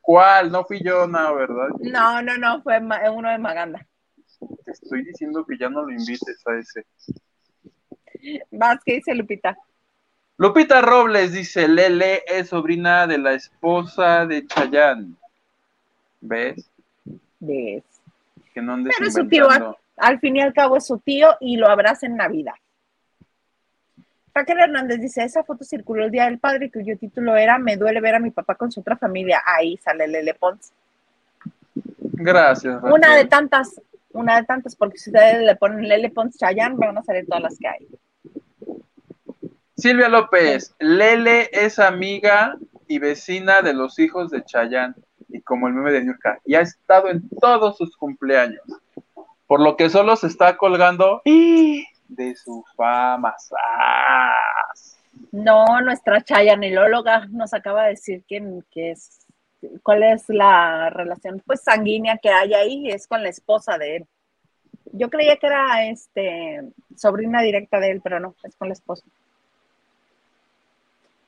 ¿Cuál? 0.00 0.50
No 0.50 0.64
fui 0.64 0.82
yo, 0.82 1.06
no, 1.06 1.34
¿verdad? 1.34 1.68
No, 1.80 2.22
no, 2.22 2.38
no, 2.38 2.62
fue 2.62 2.80
uno 3.10 3.30
de 3.30 3.38
Maganda. 3.38 3.86
Te 4.78 4.84
estoy 4.84 5.04
diciendo 5.04 5.44
que 5.44 5.58
ya 5.58 5.68
no 5.68 5.82
lo 5.82 5.90
invites 5.90 6.42
a 6.46 6.56
ese. 6.56 6.86
Vas, 8.50 8.80
¿qué 8.84 8.94
dice 8.94 9.14
Lupita? 9.14 9.56
Lupita 10.38 10.80
Robles 10.80 11.32
dice, 11.32 11.68
Lele 11.68 12.22
es 12.26 12.48
sobrina 12.48 13.06
de 13.06 13.18
la 13.18 13.34
esposa 13.34 14.26
de 14.26 14.46
Chayanne. 14.46 15.14
¿Ves? 16.20 16.68
¿Ves? 17.38 17.84
Que 18.54 18.62
no 18.62 18.74
andes 18.74 18.94
Pero 18.98 19.10
su 19.10 19.28
tío, 19.28 19.48
al 19.96 20.18
fin 20.20 20.36
y 20.36 20.40
al 20.40 20.52
cabo 20.52 20.76
es 20.76 20.86
su 20.86 20.98
tío 20.98 21.36
y 21.40 21.56
lo 21.56 21.68
abraza 21.68 22.06
en 22.06 22.16
Navidad. 22.16 22.54
Raquel 24.34 24.60
Hernández 24.60 24.98
dice, 25.00 25.22
esa 25.22 25.44
foto 25.44 25.64
circuló 25.64 26.04
el 26.04 26.10
Día 26.10 26.24
del 26.24 26.38
Padre 26.38 26.70
cuyo 26.70 26.96
título 26.96 27.36
era 27.36 27.58
Me 27.58 27.76
duele 27.76 28.00
ver 28.00 28.14
a 28.14 28.20
mi 28.20 28.30
papá 28.30 28.54
con 28.54 28.72
su 28.72 28.80
otra 28.80 28.96
familia. 28.96 29.42
Ahí 29.44 29.76
sale 29.76 30.08
Lele 30.08 30.34
Pons. 30.34 30.72
Gracias, 32.00 32.74
Raquel. 32.74 32.92
Una 32.92 33.14
de 33.14 33.26
tantas, 33.26 33.80
una 34.12 34.36
de 34.36 34.44
tantas, 34.44 34.76
porque 34.76 34.98
si 34.98 35.10
ustedes 35.10 35.42
le 35.42 35.56
ponen 35.56 35.88
Lele 35.88 36.10
Pons 36.10 36.36
Chayanne, 36.38 36.76
van 36.76 36.98
a 36.98 37.02
salir 37.02 37.26
todas 37.26 37.42
las 37.42 37.58
que 37.58 37.68
hay. 37.68 37.88
Silvia 39.76 40.08
López, 40.08 40.74
Lele 40.78 41.50
es 41.52 41.78
amiga 41.78 42.56
y 42.86 42.98
vecina 42.98 43.62
de 43.62 43.74
los 43.74 43.98
hijos 43.98 44.30
de 44.30 44.44
Chayanne, 44.44 44.94
y 45.28 45.40
como 45.40 45.66
el 45.66 45.74
meme 45.74 45.92
de 45.92 46.04
Niurka, 46.04 46.38
y 46.44 46.54
ha 46.54 46.60
estado 46.60 47.08
en 47.08 47.28
todos 47.40 47.78
sus 47.78 47.96
cumpleaños, 47.96 48.62
por 49.46 49.60
lo 49.60 49.76
que 49.76 49.88
solo 49.88 50.14
se 50.16 50.26
está 50.26 50.56
colgando 50.56 51.22
de 51.24 52.36
su 52.36 52.64
fama. 52.76 53.34
¡Sas! 53.38 54.98
No, 55.30 55.80
nuestra 55.80 56.20
chayanelóloga 56.22 57.26
nos 57.30 57.54
acaba 57.54 57.84
de 57.84 57.90
decir 57.90 58.24
que, 58.28 58.62
que 58.70 58.92
es, 58.92 59.21
cuál 59.82 60.02
es 60.02 60.28
la 60.28 60.90
relación 60.90 61.42
pues 61.46 61.62
sanguínea 61.62 62.18
que 62.18 62.30
hay 62.30 62.54
ahí, 62.54 62.90
es 62.90 63.06
con 63.06 63.22
la 63.22 63.28
esposa 63.28 63.78
de 63.78 63.96
él. 63.96 64.06
Yo 64.92 65.08
creía 65.08 65.36
que 65.36 65.46
era 65.46 65.84
este 65.86 66.62
sobrina 66.96 67.40
directa 67.42 67.80
de 67.80 67.92
él, 67.92 68.00
pero 68.02 68.20
no, 68.20 68.34
es 68.42 68.56
con 68.56 68.68
la 68.68 68.74
esposa. 68.74 69.04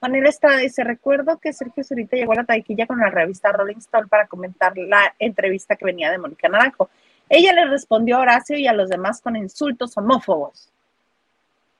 Manera 0.00 0.28
está, 0.28 0.58
dice, 0.58 0.84
recuerdo 0.84 1.38
que 1.38 1.54
Sergio 1.54 1.82
Zurita 1.82 2.14
llegó 2.14 2.32
a 2.32 2.36
la 2.36 2.44
taquilla 2.44 2.86
con 2.86 2.98
la 2.98 3.08
revista 3.08 3.52
Rolling 3.52 3.78
Stone 3.78 4.06
para 4.06 4.26
comentar 4.26 4.76
la 4.76 5.14
entrevista 5.18 5.76
que 5.76 5.86
venía 5.86 6.10
de 6.10 6.18
Mónica 6.18 6.46
Naranjo. 6.46 6.90
Ella 7.26 7.54
le 7.54 7.64
respondió 7.64 8.16
a 8.16 8.20
Horacio 8.20 8.58
y 8.58 8.66
a 8.66 8.74
los 8.74 8.90
demás 8.90 9.22
con 9.22 9.34
insultos 9.34 9.96
homófobos. 9.96 10.70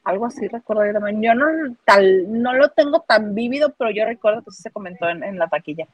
Algo 0.05 0.25
así 0.25 0.49
recuerdo 0.49 0.87
yo 0.87 0.93
también. 0.95 1.21
Yo 1.21 1.35
no, 1.35 1.77
tal, 1.85 2.43
no 2.43 2.55
lo 2.55 2.71
tengo 2.71 3.01
tan 3.01 3.35
vívido, 3.35 3.75
pero 3.77 3.91
yo 3.91 4.07
recuerdo 4.07 4.43
que 4.43 4.53
se 4.53 4.71
comentó 4.71 5.07
en, 5.11 5.23
en 5.23 5.39
la 5.39 5.49
taquilla. 5.49 5.87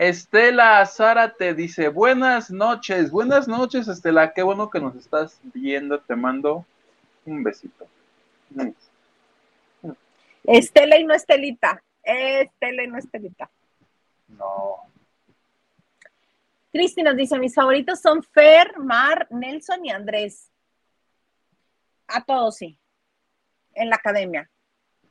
Estela 0.00 0.86
Zárate 0.86 1.52
dice, 1.52 1.88
buenas 1.88 2.50
noches, 2.50 3.10
buenas 3.10 3.46
noches 3.46 3.86
Estela, 3.86 4.32
qué 4.32 4.42
bueno 4.42 4.70
que 4.70 4.80
nos 4.80 4.96
estás 4.96 5.38
viendo, 5.42 6.00
te 6.00 6.16
mando 6.16 6.64
un 7.26 7.44
besito. 7.44 7.86
Estela 10.44 10.96
y 10.96 11.04
no 11.04 11.12
Estelita. 11.12 11.82
Estela 12.02 12.82
y 12.82 12.86
no 12.86 12.96
Estelita. 12.96 13.50
No, 14.28 14.90
Cristi 16.72 17.02
nos 17.02 17.16
dice, 17.16 17.38
mis 17.38 17.54
favoritos 17.54 18.00
son 18.00 18.22
Fer, 18.22 18.78
Mar, 18.78 19.26
Nelson 19.30 19.84
y 19.84 19.90
Andrés. 19.90 20.50
A 22.06 22.24
todos 22.24 22.56
sí. 22.56 22.78
En 23.74 23.90
la 23.90 23.96
academia. 23.96 24.48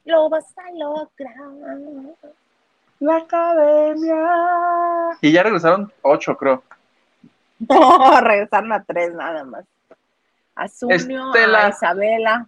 Lo 0.06 0.30
vas 0.30 0.46
a 0.58 0.72
lograr. 0.72 1.36
La 3.00 3.18
academia. 3.18 4.18
Y 5.22 5.32
ya 5.32 5.44
regresaron 5.44 5.92
ocho, 6.02 6.36
creo. 6.38 6.64
No, 7.68 8.22
regresaron 8.22 8.72
a 8.72 8.82
tres 8.84 9.14
nada 9.14 9.44
más. 9.44 9.66
A 10.56 10.68
Zunio, 10.70 11.28
Estela. 11.28 11.66
a 11.66 11.70
Isabela 11.70 12.48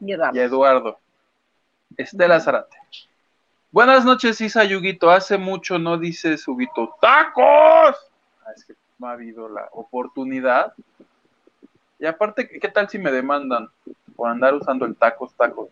y 0.00 0.12
Eduardo. 0.12 0.36
y 0.36 0.40
Eduardo. 0.40 0.98
Estela 1.96 2.40
Zárate. 2.40 2.76
Buenas 3.70 4.04
noches, 4.04 4.40
Isa 4.40 4.64
Yuguito. 4.64 5.10
Hace 5.10 5.36
mucho 5.36 5.78
no 5.78 5.98
dice 5.98 6.36
Huguito, 6.46 6.96
¡tacos! 7.02 7.96
Ah, 8.46 8.52
es 8.56 8.64
que 8.64 8.74
no 8.98 9.08
ha 9.08 9.12
habido 9.12 9.48
la 9.48 9.68
oportunidad. 9.72 10.72
Y 11.98 12.06
aparte, 12.06 12.48
¿qué 12.48 12.68
tal 12.68 12.88
si 12.88 12.98
me 12.98 13.10
demandan 13.12 13.68
por 14.16 14.30
andar 14.30 14.54
usando 14.54 14.86
el 14.86 14.96
tacos, 14.96 15.34
tacos? 15.34 15.68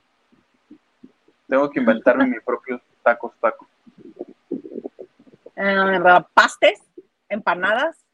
Tengo 1.49 1.71
que 1.71 1.81
inventarme 1.81 2.27
mi 2.27 2.41
propio 2.41 2.81
tacos, 3.03 3.33
tacos. 3.41 3.69
Eh, 5.57 5.99
pastes, 6.35 6.81
empanadas. 7.29 8.05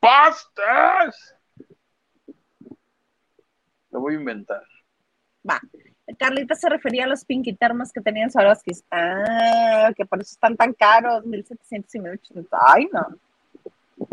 ¡Pastas! 0.00 1.34
Lo 3.90 4.00
voy 4.00 4.14
a 4.14 4.18
inventar. 4.18 4.62
Va. 5.48 5.60
Carlita 6.18 6.54
se 6.54 6.68
refería 6.68 7.04
a 7.04 7.08
los 7.08 7.24
pinky 7.24 7.54
termos 7.54 7.92
que 7.92 8.00
tenían 8.00 8.30
Swarovski. 8.30 8.72
Ah, 8.90 9.92
que 9.96 10.06
por 10.06 10.20
eso 10.20 10.32
están 10.32 10.56
tan 10.56 10.72
caros, 10.72 11.24
1700 11.24 11.94
y 11.94 11.98
1800. 12.00 12.60
Ay, 12.66 12.88
no. 12.92 13.06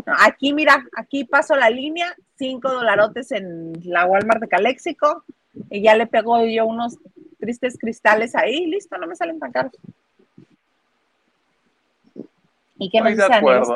No, 0.04 0.14
Aquí, 0.20 0.52
mira, 0.52 0.84
aquí 0.96 1.24
paso 1.24 1.56
la 1.56 1.70
línea, 1.70 2.14
5 2.36 2.70
dolarotes 2.70 3.32
en 3.32 3.72
la 3.84 4.04
Walmart 4.04 4.40
de 4.40 4.48
Caléxico, 4.48 5.24
y 5.70 5.82
ya 5.82 5.94
le 5.94 6.06
pego 6.06 6.44
yo 6.44 6.66
unos 6.66 6.98
tristes 7.38 7.78
cristales 7.78 8.34
ahí, 8.34 8.66
listo, 8.66 8.98
no 8.98 9.06
me 9.06 9.16
salen 9.16 9.38
tan 9.38 9.52
caros. 9.52 9.72
¿Y 12.78 12.90
qué 12.90 13.00
nos 13.00 13.12
Estoy 13.12 13.28
de 13.28 13.60
dice? 13.60 13.72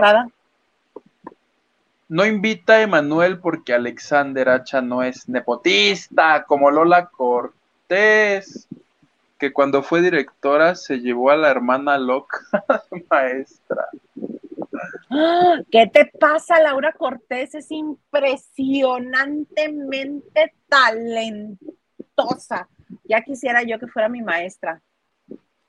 No 2.08 2.26
invita 2.26 2.72
a 2.74 2.82
Emanuel 2.82 3.38
porque 3.38 3.72
Alexander 3.72 4.48
Hacha 4.48 4.82
no 4.82 5.04
es 5.04 5.28
nepotista, 5.28 6.44
como 6.44 6.70
Lola 6.70 7.06
Cortés, 7.06 8.68
que 9.38 9.52
cuando 9.52 9.82
fue 9.82 10.02
directora 10.02 10.74
se 10.74 10.98
llevó 10.98 11.30
a 11.30 11.36
la 11.36 11.50
hermana 11.50 11.96
loca 11.98 12.40
maestra. 13.10 13.88
¡Ah! 15.10 15.58
¿Qué 15.70 15.86
te 15.86 16.06
pasa, 16.06 16.58
Laura 16.60 16.92
Cortés? 16.92 17.54
Es 17.54 17.70
impresionantemente 17.70 20.54
talentosa. 20.68 21.69
Ya 23.04 23.22
quisiera 23.22 23.62
yo 23.62 23.78
que 23.78 23.86
fuera 23.86 24.08
mi 24.08 24.22
maestra. 24.22 24.80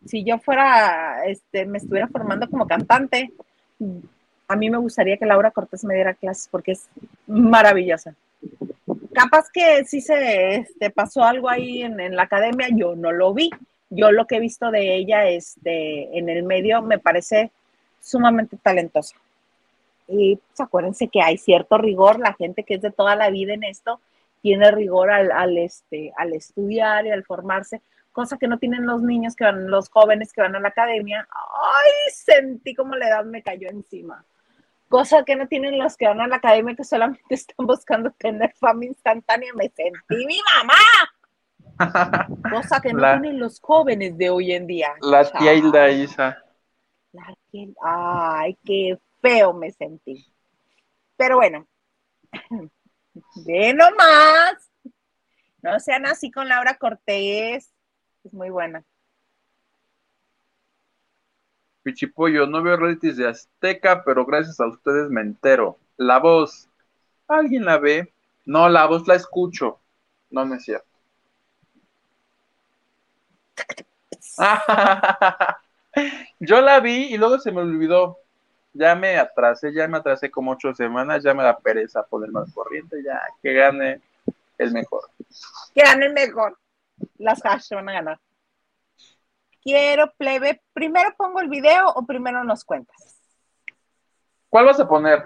Si 0.05 0.23
yo 0.23 0.39
fuera, 0.39 1.25
este, 1.25 1.65
me 1.65 1.77
estuviera 1.77 2.07
formando 2.07 2.49
como 2.49 2.67
cantante, 2.67 3.31
a 4.47 4.55
mí 4.55 4.69
me 4.69 4.77
gustaría 4.77 5.17
que 5.17 5.25
Laura 5.25 5.51
Cortés 5.51 5.83
me 5.83 5.93
diera 5.93 6.13
clases 6.13 6.47
porque 6.49 6.73
es 6.73 6.89
maravillosa. 7.27 8.15
Capaz 9.13 9.49
que 9.51 9.85
sí 9.85 10.01
se 10.01 10.55
este, 10.55 10.89
pasó 10.89 11.23
algo 11.23 11.49
ahí 11.49 11.83
en, 11.83 12.15
la 12.15 12.23
academia, 12.23 12.67
yo 12.73 12.95
no 12.95 13.11
lo 13.11 13.33
vi. 13.33 13.49
Yo 13.89 14.11
lo 14.11 14.25
que 14.25 14.37
he 14.37 14.39
visto 14.39 14.71
de 14.71 14.95
ella 14.95 15.27
este, 15.27 16.17
en 16.17 16.29
el 16.29 16.43
medio 16.43 16.81
me 16.81 16.97
parece 16.97 17.51
sumamente 17.99 18.57
talentosa. 18.57 19.15
Y 20.07 20.37
pues, 20.37 20.59
acuérdense 20.59 21.07
que 21.07 21.21
hay 21.21 21.37
cierto 21.37 21.77
rigor, 21.77 22.19
la 22.19 22.33
gente 22.33 22.63
que 22.63 22.75
es 22.75 22.81
de 22.81 22.91
toda 22.91 23.15
la 23.15 23.29
vida 23.29 23.53
en 23.53 23.63
esto 23.63 23.99
tiene 24.41 24.71
rigor 24.71 25.11
al, 25.11 25.31
al, 25.31 25.57
este, 25.57 26.11
al 26.17 26.33
estudiar 26.33 27.05
y 27.05 27.11
al 27.11 27.23
formarse, 27.23 27.81
cosa 28.11 28.37
que 28.37 28.47
no 28.47 28.57
tienen 28.59 28.85
los 28.85 29.01
niños 29.01 29.35
que 29.35 29.43
van, 29.45 29.69
los 29.69 29.89
jóvenes 29.89 30.33
que 30.33 30.41
van 30.41 30.55
a 30.55 30.59
la 30.59 30.69
academia. 30.69 31.27
Ay, 31.31 32.11
sentí 32.13 32.73
como 32.75 32.95
la 32.95 33.07
edad 33.07 33.25
me 33.25 33.41
cayó 33.43 33.69
encima. 33.69 34.25
Cosa 34.89 35.23
que 35.23 35.35
no 35.37 35.47
tienen 35.47 35.77
los 35.77 35.95
que 35.95 36.07
van 36.07 36.19
a 36.19 36.27
la 36.27 36.35
academia 36.37 36.75
que 36.75 36.83
solamente 36.83 37.23
están 37.35 37.65
buscando 37.65 38.11
tener 38.11 38.53
fama 38.59 38.85
instantánea. 38.85 39.53
Me 39.53 39.69
sentí 39.69 40.25
mi 40.25 40.39
mamá. 40.57 40.73
Cosa 42.51 42.81
que 42.81 42.93
no 42.93 42.99
La- 42.99 43.19
tienen 43.19 43.39
los 43.39 43.59
jóvenes 43.59 44.17
de 44.17 44.29
hoy 44.29 44.51
en 44.51 44.67
día. 44.67 44.93
La 45.01 45.23
tía 45.31 45.53
Hilda. 45.53 45.89
Isa. 45.89 46.43
La 47.13 47.33
que- 47.51 47.73
Ay, 47.83 48.57
qué 48.65 48.97
feo 49.21 49.53
me 49.53 49.71
sentí. 49.71 50.25
Pero 51.15 51.37
bueno, 51.37 51.67
ve 53.45 53.73
nomás. 53.73 54.69
No 55.61 55.79
sean 55.79 56.05
así 56.05 56.31
con 56.31 56.47
Laura 56.47 56.77
Cortés. 56.77 57.71
Es 58.23 58.33
muy 58.33 58.49
buena. 58.49 58.83
Pichipollo, 61.83 62.45
no 62.45 62.61
veo 62.61 62.77
realities 62.77 63.17
de 63.17 63.27
Azteca, 63.27 64.03
pero 64.03 64.25
gracias 64.25 64.59
a 64.59 64.67
ustedes 64.67 65.09
me 65.09 65.21
entero. 65.21 65.79
La 65.97 66.19
voz, 66.19 66.69
¿alguien 67.27 67.65
la 67.65 67.79
ve? 67.79 68.13
No, 68.45 68.69
la 68.69 68.85
voz 68.85 69.07
la 69.07 69.15
escucho. 69.15 69.79
No, 70.29 70.45
no 70.45 70.55
es 70.55 70.63
cierto. 70.63 70.87
Yo 76.39 76.61
la 76.61 76.79
vi 76.79 77.13
y 77.13 77.17
luego 77.17 77.39
se 77.39 77.51
me 77.51 77.61
olvidó. 77.61 78.19
Ya 78.73 78.95
me 78.95 79.17
atrasé, 79.17 79.73
ya 79.73 79.87
me 79.87 79.97
atrasé 79.97 80.31
como 80.31 80.51
ocho 80.51 80.73
semanas, 80.73 81.23
ya 81.23 81.33
me 81.33 81.43
da 81.43 81.57
pereza 81.57 82.03
poner 82.03 82.31
más 82.31 82.51
corriente, 82.53 83.03
ya 83.03 83.21
que 83.41 83.53
gane 83.53 84.01
el 84.57 84.71
mejor. 84.71 85.09
Que 85.75 85.83
gane 85.83 86.05
el 86.05 86.13
mejor. 86.13 86.57
Las 87.17 87.43
hash 87.45 87.71
van 87.71 87.89
a 87.89 87.93
ganar. 87.93 88.19
Quiero, 89.61 90.11
plebe. 90.17 90.61
¿Primero 90.73 91.13
pongo 91.17 91.39
el 91.39 91.49
video 91.49 91.87
o 91.89 92.05
primero 92.05 92.43
nos 92.43 92.63
cuentas? 92.63 93.19
¿Cuál 94.49 94.65
vas 94.65 94.79
a 94.79 94.87
poner? 94.87 95.25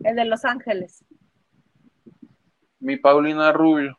El 0.00 0.16
de 0.16 0.24
Los 0.24 0.44
Ángeles. 0.44 1.04
Mi 2.80 2.96
Paulina 2.96 3.52
Rubio. 3.52 3.98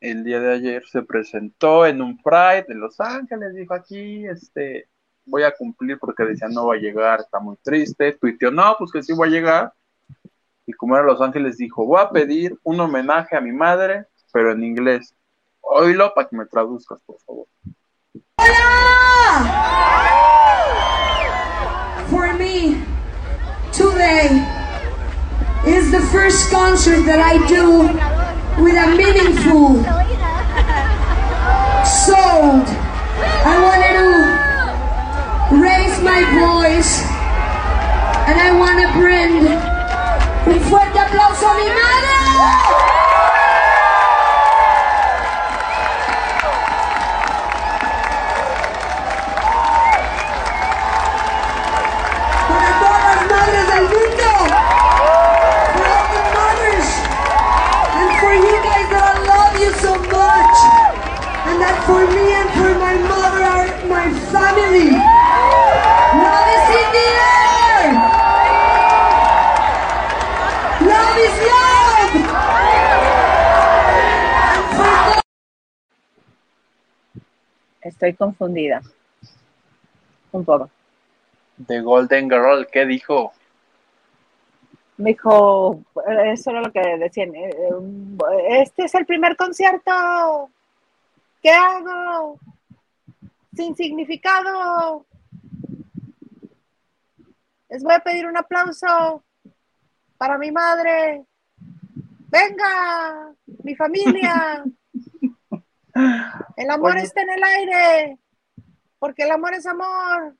El 0.00 0.22
día 0.22 0.38
de 0.40 0.54
ayer 0.54 0.86
se 0.86 1.02
presentó 1.02 1.86
en 1.86 2.00
un 2.02 2.22
Pride 2.22 2.66
de 2.68 2.74
Los 2.74 3.00
Ángeles. 3.00 3.54
Dijo 3.54 3.74
aquí, 3.74 4.26
este, 4.26 4.88
voy 5.28 5.42
a 5.42 5.54
cumplir 5.54 5.98
porque 5.98 6.24
decía 6.24 6.48
no 6.48 6.66
va 6.66 6.74
a 6.74 6.78
llegar, 6.78 7.20
está 7.20 7.38
muy 7.38 7.56
triste. 7.62 8.12
Tuiteó, 8.12 8.50
no, 8.50 8.74
pues 8.78 8.90
que 8.90 9.02
sí 9.02 9.12
voy 9.12 9.28
a 9.28 9.30
llegar. 9.30 9.72
Y 10.66 10.72
como 10.72 10.96
era 10.96 11.06
Los 11.06 11.20
Ángeles, 11.20 11.56
dijo, 11.56 11.86
voy 11.86 12.00
a 12.00 12.10
pedir 12.10 12.58
un 12.62 12.80
homenaje 12.80 13.36
a 13.36 13.40
mi 13.40 13.52
madre, 13.52 14.04
pero 14.32 14.52
en 14.52 14.62
inglés. 14.64 15.14
Oílo 15.60 16.12
para 16.14 16.28
que 16.28 16.36
me 16.36 16.46
traduzcas, 16.46 16.98
por 17.06 17.18
favor. 17.20 17.46
For 22.08 22.32
me, 22.34 22.82
today 23.72 24.44
is 25.66 25.90
the 25.90 26.00
first 26.10 26.50
concert 26.50 27.04
that 27.04 27.20
I 27.20 27.36
do 27.46 27.82
with 28.62 28.76
a 28.76 28.94
meaningful 28.96 29.84
soul. 31.84 32.77
A 41.46 41.54
mi 41.54 41.68
madre. 41.68 42.14
para 52.48 52.70
todas 52.80 53.02
las 53.04 53.20
madres 53.30 53.66
del 53.68 53.82
mundo. 53.82 54.30
For 55.74 55.86
all 55.94 56.08
the 56.16 56.22
mothers. 56.34 56.88
And 57.94 58.10
for 58.18 58.32
you 58.34 58.56
guys 58.64 58.88
that 58.90 59.04
I 59.04 59.18
love 59.30 59.54
you 59.60 59.70
so 59.78 59.92
much. 59.94 60.56
And 61.46 61.60
that 61.62 61.76
for 61.86 62.02
me 62.14 62.24
and 62.34 62.50
for 62.50 62.72
my 62.80 62.94
mother 63.06 63.38
my 63.88 64.10
family. 64.32 64.87
Estoy 77.98 78.14
confundida. 78.14 78.80
Un 80.30 80.44
poco. 80.44 80.70
The 81.66 81.80
Golden 81.80 82.30
Girl, 82.30 82.64
¿qué 82.70 82.86
dijo? 82.86 83.32
Me 84.98 85.10
dijo, 85.10 85.82
eh, 86.08 86.32
eso 86.32 86.50
era 86.50 86.60
lo 86.62 86.70
que 86.70 86.80
decían, 86.96 87.34
eh, 87.34 87.50
este 88.60 88.84
es 88.84 88.94
el 88.94 89.04
primer 89.04 89.36
concierto, 89.36 90.48
¿qué 91.42 91.50
hago? 91.50 92.38
Sin 93.52 93.74
significado. 93.74 95.04
Les 97.68 97.82
voy 97.82 97.94
a 97.94 98.00
pedir 98.00 98.26
un 98.26 98.36
aplauso 98.36 99.24
para 100.16 100.38
mi 100.38 100.52
madre. 100.52 101.24
Venga, 102.28 103.34
mi 103.64 103.74
familia. 103.74 104.62
El 106.56 106.70
amor 106.70 106.92
Oye. 106.92 107.02
está 107.02 107.22
en 107.22 107.30
el 107.30 107.42
aire, 107.42 108.18
porque 108.98 109.24
el 109.24 109.30
amor 109.30 109.54
es 109.54 109.66
amor. 109.66 110.36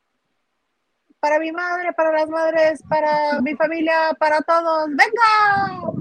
Para 1.21 1.39
mi 1.41 1.51
madre, 1.51 1.93
para 1.93 2.13
las 2.13 2.29
madres, 2.29 2.83
para 2.89 3.41
mi 3.41 3.55
familia, 3.57 4.17
para 4.19 4.41
todos. 4.41 4.89
¡Venga! 4.89 5.99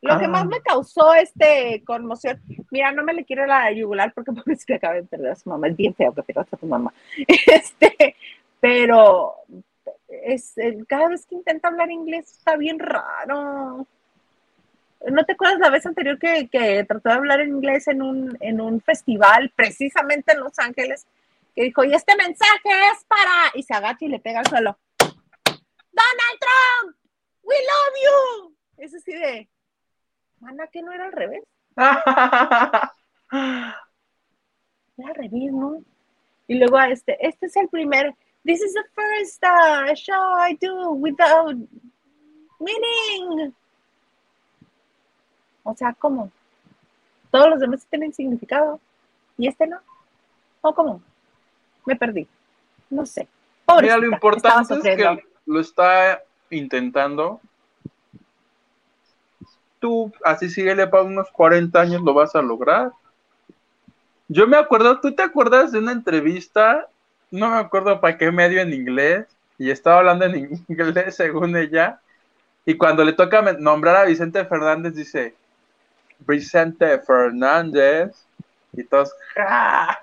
Lo 0.00 0.18
que 0.18 0.28
más 0.28 0.46
me 0.46 0.60
causó 0.60 1.12
este 1.14 1.82
conmoción, 1.84 2.40
mira, 2.70 2.92
no 2.92 3.02
me 3.02 3.12
le 3.12 3.24
quiero 3.24 3.46
la 3.46 3.72
yugular 3.72 4.12
porque 4.14 4.32
porque 4.36 4.56
se 4.56 4.74
acaba 4.74 4.94
de 4.94 5.02
perder 5.02 5.32
a 5.32 5.36
su 5.36 5.48
mamá, 5.50 5.68
es 5.68 5.76
bien 5.76 5.94
feo 5.94 6.14
que 6.14 6.22
pierdas 6.22 6.52
a 6.52 6.56
tu 6.56 6.66
mamá. 6.66 6.92
Este, 7.26 8.16
pero 8.60 9.34
es, 10.08 10.54
cada 10.88 11.08
vez 11.08 11.26
que 11.26 11.34
intenta 11.34 11.68
hablar 11.68 11.90
inglés 11.90 12.30
está 12.30 12.56
bien 12.56 12.78
raro. 12.78 13.86
¿No 15.06 15.24
te 15.24 15.32
acuerdas 15.32 15.60
la 15.60 15.70
vez 15.70 15.86
anterior 15.86 16.18
que, 16.18 16.48
que 16.48 16.84
trató 16.84 17.08
de 17.08 17.14
hablar 17.14 17.40
en 17.40 17.50
inglés 17.50 17.86
en 17.88 18.02
un, 18.02 18.36
en 18.40 18.60
un 18.60 18.80
festival, 18.80 19.52
precisamente 19.54 20.32
en 20.32 20.40
Los 20.40 20.58
Ángeles? 20.58 21.06
Que 21.54 21.64
dijo, 21.64 21.84
y 21.84 21.94
este 21.94 22.16
mensaje 22.16 22.68
es 22.92 23.04
para... 23.04 23.52
Y 23.54 23.62
se 23.62 23.74
agacha 23.74 24.04
y 24.04 24.08
le 24.08 24.18
pega 24.18 24.40
al 24.40 24.46
suelo. 24.46 24.76
Donald 24.98 26.38
Trump, 26.40 26.96
we 27.42 27.54
love 27.54 27.94
you. 28.04 28.56
Es 28.76 28.94
así 28.94 29.12
de... 29.12 29.48
Mana, 30.40 30.66
que 30.68 30.82
no 30.82 30.92
era 30.92 31.06
al 31.06 31.12
revés. 31.12 31.44
Era 34.96 35.10
al 35.10 35.14
revés, 35.14 35.52
¿no? 35.52 35.80
Y 36.48 36.56
luego 36.56 36.76
a 36.76 36.88
este, 36.90 37.24
este 37.24 37.46
es 37.46 37.56
el 37.56 37.68
primer... 37.68 38.14
This 38.44 38.62
is 38.62 38.72
the 38.72 38.84
first 38.94 39.44
uh, 39.44 39.94
show 39.94 40.38
I 40.38 40.56
do 40.60 40.90
without 40.92 41.54
meaning. 42.60 43.52
O 45.68 45.74
sea, 45.76 45.94
¿cómo? 45.98 46.30
Todos 47.30 47.50
los 47.50 47.60
demás 47.60 47.86
tienen 47.90 48.14
significado. 48.14 48.80
¿Y 49.36 49.48
este 49.48 49.66
no? 49.66 49.78
¿O 50.62 50.74
cómo? 50.74 51.02
Me 51.84 51.94
perdí. 51.94 52.26
No 52.88 53.04
sé. 53.04 53.28
Mira, 53.80 53.98
lo 53.98 54.18
Pobrecita, 54.18 54.56
importante 54.62 54.74
es 54.74 54.96
que 54.96 55.24
lo 55.44 55.60
está 55.60 56.22
intentando. 56.48 57.38
Tú, 59.78 60.10
así 60.24 60.48
síguele 60.48 60.86
para 60.86 61.02
unos 61.02 61.30
40 61.32 61.78
años, 61.78 62.00
lo 62.00 62.14
vas 62.14 62.34
a 62.34 62.40
lograr. 62.40 62.92
Yo 64.26 64.46
me 64.46 64.56
acuerdo, 64.56 65.00
¿tú 65.00 65.14
te 65.14 65.22
acuerdas 65.22 65.70
de 65.70 65.80
una 65.80 65.92
entrevista? 65.92 66.88
No 67.30 67.50
me 67.50 67.58
acuerdo 67.58 68.00
para 68.00 68.16
qué 68.16 68.32
medio 68.32 68.62
en 68.62 68.72
inglés, 68.72 69.26
y 69.58 69.70
estaba 69.70 69.98
hablando 69.98 70.24
en 70.24 70.64
inglés 70.68 71.14
según 71.14 71.56
ella, 71.56 72.00
y 72.64 72.74
cuando 72.78 73.04
le 73.04 73.12
toca 73.12 73.42
nombrar 73.52 73.96
a 73.96 74.04
Vicente 74.06 74.44
Fernández, 74.46 74.94
dice, 74.94 75.34
Vicente 76.26 76.98
Fernández, 77.00 78.26
y 78.72 78.84
todos, 78.84 79.12
¡ja! 79.34 79.98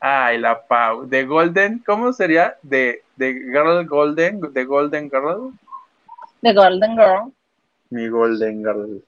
Ay, 0.00 0.38
la 0.38 0.66
Pau. 0.66 1.06
De 1.06 1.26
Golden, 1.26 1.82
¿cómo 1.84 2.12
sería? 2.12 2.56
De, 2.62 3.02
de 3.16 3.34
Girl 3.34 3.86
Golden, 3.86 4.40
de 4.40 4.64
Golden 4.64 5.10
Girl. 5.10 5.52
The 6.40 6.54
Golden 6.54 6.92
Girl. 6.92 7.32
Mi 7.90 8.08
Golden 8.08 8.58
Girl. 8.60 9.04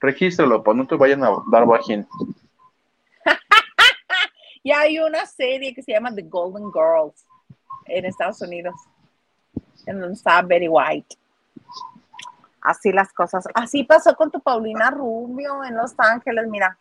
Regístralo, 0.00 0.62
pues 0.62 0.76
no 0.76 0.86
te 0.86 0.94
vayan 0.94 1.24
a 1.24 1.30
dar 1.50 1.66
bajín. 1.66 2.06
Y 4.62 4.72
hay 4.72 4.98
una 4.98 5.24
serie 5.26 5.72
que 5.72 5.80
se 5.80 5.92
llama 5.92 6.12
The 6.12 6.22
Golden 6.22 6.72
Girls 6.72 7.24
en 7.84 8.04
Estados 8.04 8.42
Unidos, 8.42 8.74
en 9.86 10.00
donde 10.00 10.14
está 10.14 10.42
Betty 10.42 10.66
White. 10.66 11.16
Así 12.66 12.90
las 12.90 13.12
cosas. 13.12 13.46
Así 13.54 13.84
pasó 13.84 14.16
con 14.16 14.32
tu 14.32 14.40
Paulina 14.40 14.90
Rubio 14.90 15.62
en 15.62 15.76
Los 15.76 15.94
Ángeles, 15.98 16.48
mira. 16.48 16.76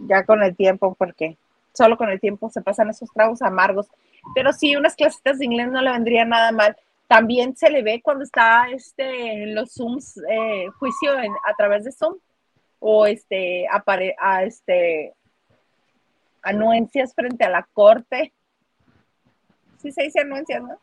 Ya 0.00 0.24
con 0.24 0.42
el 0.42 0.56
tiempo, 0.56 0.96
porque 0.96 1.38
solo 1.72 1.96
con 1.96 2.10
el 2.10 2.18
tiempo 2.18 2.50
se 2.50 2.62
pasan 2.62 2.90
esos 2.90 3.08
tragos 3.12 3.42
amargos. 3.42 3.86
Pero 4.34 4.52
sí, 4.52 4.74
unas 4.74 4.96
clasitas 4.96 5.38
de 5.38 5.44
inglés 5.44 5.68
no 5.70 5.80
le 5.80 5.92
vendría 5.92 6.24
nada 6.24 6.50
mal. 6.50 6.76
También 7.06 7.56
se 7.56 7.70
le 7.70 7.84
ve 7.84 8.00
cuando 8.02 8.24
está 8.24 8.70
este, 8.70 9.44
en 9.44 9.54
los 9.54 9.72
Zooms, 9.72 10.16
eh, 10.28 10.66
juicio 10.80 11.12
a 11.12 11.54
través 11.54 11.84
de 11.84 11.92
Zoom, 11.92 12.16
o 12.80 13.06
este, 13.06 13.68
apare, 13.70 14.16
a 14.18 14.42
este, 14.42 15.14
anuencias 16.42 17.14
frente 17.14 17.44
a 17.44 17.50
la 17.50 17.68
corte. 17.72 18.32
Sí 19.78 19.92
se 19.92 20.02
dice 20.02 20.22
anuencias, 20.22 20.60
¿no? 20.60 20.76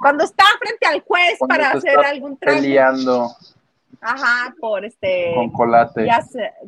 Cuando 0.00 0.24
está 0.24 0.44
frente 0.58 0.86
al 0.86 1.00
juez 1.02 1.38
Cuando 1.38 1.54
para 1.54 1.70
hacer 1.72 1.98
algún 1.98 2.36
trato. 2.36 2.60
Peleando 2.60 3.30
Ajá, 4.00 4.54
por 4.60 4.84
este, 4.84 5.32
con 5.34 5.50
colate. 5.50 6.06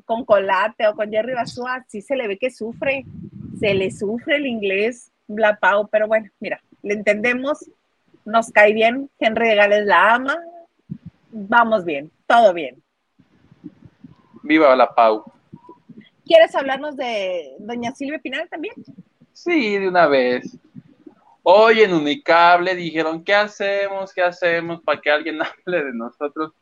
con 0.05 0.25
Colate 0.25 0.89
o 0.89 0.95
con 0.95 1.11
Jerry 1.11 1.35
Basúa, 1.35 1.85
sí 1.87 2.03
se 2.03 2.17
le 2.17 2.27
ve 2.27 2.39
que 2.39 2.51
sufre, 2.51 3.05
se 3.61 3.75
le 3.75 3.91
sufre 3.91 4.37
el 4.37 4.47
inglés, 4.47 5.13
la 5.29 5.57
Pau, 5.57 5.89
pero 5.89 6.09
bueno, 6.09 6.29
mira, 6.41 6.61
le 6.83 6.95
entendemos, 6.95 7.71
nos 8.25 8.51
cae 8.51 8.73
bien, 8.73 9.11
Henry 9.19 9.51
de 9.51 9.55
Gales 9.55 9.87
la 9.87 10.15
ama, 10.15 10.37
vamos 11.31 11.85
bien, 11.85 12.11
todo 12.27 12.53
bien. 12.53 12.83
Viva 14.43 14.75
la 14.75 14.93
Pau. 14.95 15.25
¿Quieres 16.25 16.55
hablarnos 16.55 16.97
de 16.97 17.55
doña 17.59 17.95
Silvia 17.95 18.19
Pinal 18.19 18.49
también? 18.49 18.75
Sí, 19.33 19.79
de 19.79 19.89
una 19.89 20.07
vez. 20.07 20.59
Hoy 21.51 21.81
en 21.81 21.95
Unicable 21.95 22.75
dijeron, 22.75 23.25
¿qué 23.25 23.35
hacemos? 23.35 24.13
¿Qué 24.13 24.21
hacemos 24.21 24.83
para 24.83 25.01
que 25.01 25.11
alguien 25.11 25.41
hable 25.43 25.83
de 25.83 25.95
nosotros? 25.95 26.53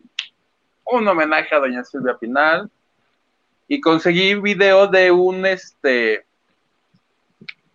Un 0.84 1.08
homenaje 1.08 1.52
a 1.56 1.58
doña 1.58 1.82
Silvia 1.82 2.16
Pinal. 2.16 2.70
Y 3.66 3.80
conseguí 3.80 4.34
video 4.34 4.86
de 4.86 5.10
un, 5.10 5.44
este, 5.44 6.24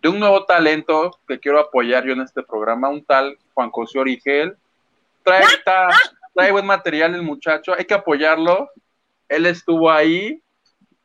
de 0.01 0.07
un 0.07 0.21
nuevo 0.21 0.45
talento 0.45 1.11
que 1.27 1.37
quiero 1.37 1.59
apoyar 1.59 2.05
yo 2.05 2.13
en 2.13 2.21
este 2.21 2.43
programa, 2.43 2.87
un 2.87 3.03
tal 3.03 3.37
Juan 3.55 3.71
José 3.71 3.99
Origel. 3.99 4.55
Trae, 5.21 5.43
está- 5.43 5.89
trae 6.33 6.53
buen 6.53 6.65
material 6.65 7.13
el 7.13 7.23
muchacho, 7.23 7.73
hay 7.77 7.83
que 7.83 7.93
apoyarlo. 7.93 8.69
Él 9.27 9.47
estuvo 9.47 9.91
ahí 9.91 10.41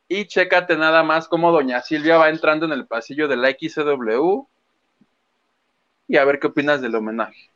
y 0.07 0.23
chécate 0.25 0.77
nada 0.77 1.03
más 1.03 1.27
cómo 1.27 1.51
doña 1.51 1.81
Silvia 1.81 2.15
va 2.15 2.29
entrando 2.29 2.65
en 2.65 2.71
el 2.71 2.87
pasillo 2.87 3.27
de 3.27 3.35
la 3.35 3.49
XCW 3.51 4.47
y 6.07 6.17
a 6.17 6.25
ver 6.25 6.39
qué 6.39 6.47
opinas 6.47 6.81
del 6.81 6.95
homenaje. 6.95 7.51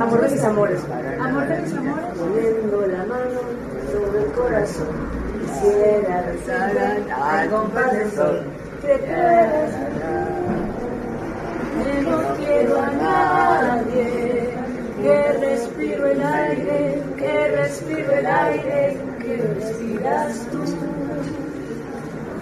Amor 0.00 0.20
de 0.22 0.28
mis 0.30 0.44
amores. 0.44 0.80
Amor 1.20 1.46
de 1.46 1.60
mis 1.60 1.72
amores. 1.74 2.18
Poniendo 2.18 2.86
la 2.86 3.04
mano 3.04 3.40
sobre 3.92 4.22
el 4.24 4.32
corazón. 4.32 4.88
Quisiera 5.40 6.22
rezar 6.22 7.06
al 7.10 7.50
compás 7.50 7.92
del 7.92 8.10
sol. 8.12 8.59
Que 8.80 8.96
no 12.02 12.18
quiero 12.36 12.82
a 12.82 12.90
nadie. 12.90 14.06
Que 15.02 15.32
respiro 15.40 16.06
el 16.06 16.22
aire. 16.22 17.02
Que 17.16 17.48
respiro 17.48 18.12
el 18.12 18.26
aire. 18.26 18.96
Que 19.18 19.36
respiras 19.36 20.46
tú. 20.50 20.62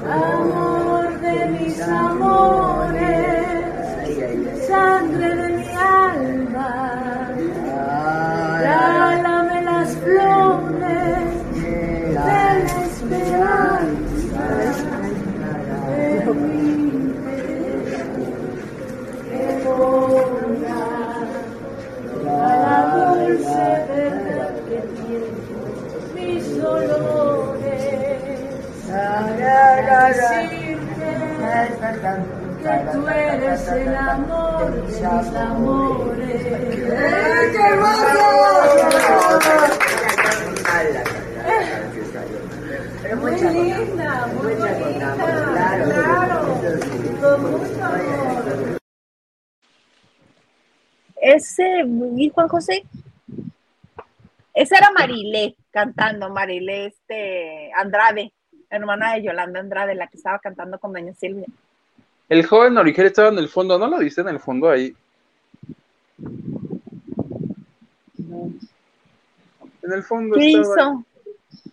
Amor 0.09 1.21
de 1.21 1.47
mis 1.47 1.81
amores 1.83 3.59
sangre 4.69 5.35
de 5.35 5.49
mi 5.57 5.69
alma. 5.75 7.08
Mis 26.15 26.57
dolores. 26.63 27.99
Que 32.63 32.75
tú 32.93 33.09
eres 33.09 33.69
el 33.69 33.95
amor 33.97 34.73
de 34.73 34.83
mis 34.83 35.03
amores. 35.05 36.43
¡Qué 43.03 43.15
Muy 43.15 43.33
linda, 43.33 44.27
muy 44.43 44.55
bonita, 44.55 45.15
claro, 45.15 46.37
con 47.21 47.41
mucho 47.43 47.85
amor. 47.85 48.79
Ese, 51.21 51.85
¿y 52.17 52.31
Juan 52.31 52.49
José? 52.49 52.85
Esa 54.59 54.77
era 54.77 54.91
Marilé 54.91 55.55
cantando, 55.71 56.31
Marilé 56.31 56.87
este, 56.87 57.71
Andrade, 57.77 58.33
hermana 58.69 59.15
de 59.15 59.23
Yolanda 59.23 59.61
Andrade, 59.61 59.95
la 59.95 60.09
que 60.09 60.17
estaba 60.17 60.41
cantando 60.41 60.81
con 60.81 60.93
Doña 60.93 61.15
Silvia. 61.15 61.47
El 62.29 62.45
joven 62.45 62.77
Origel 62.77 63.07
estaba 63.07 63.29
en 63.29 63.39
el 63.39 63.49
fondo, 63.49 63.79
¿no 63.79 63.87
lo 63.87 63.99
viste 63.99 64.21
en 64.21 64.29
el 64.31 64.41
fondo 64.41 64.69
ahí? 64.69 64.93
En 68.19 69.93
el 69.93 70.03
fondo 70.03 70.35
¿Qué 70.35 70.51
estaba 70.51 70.75
hizo? 70.75 71.05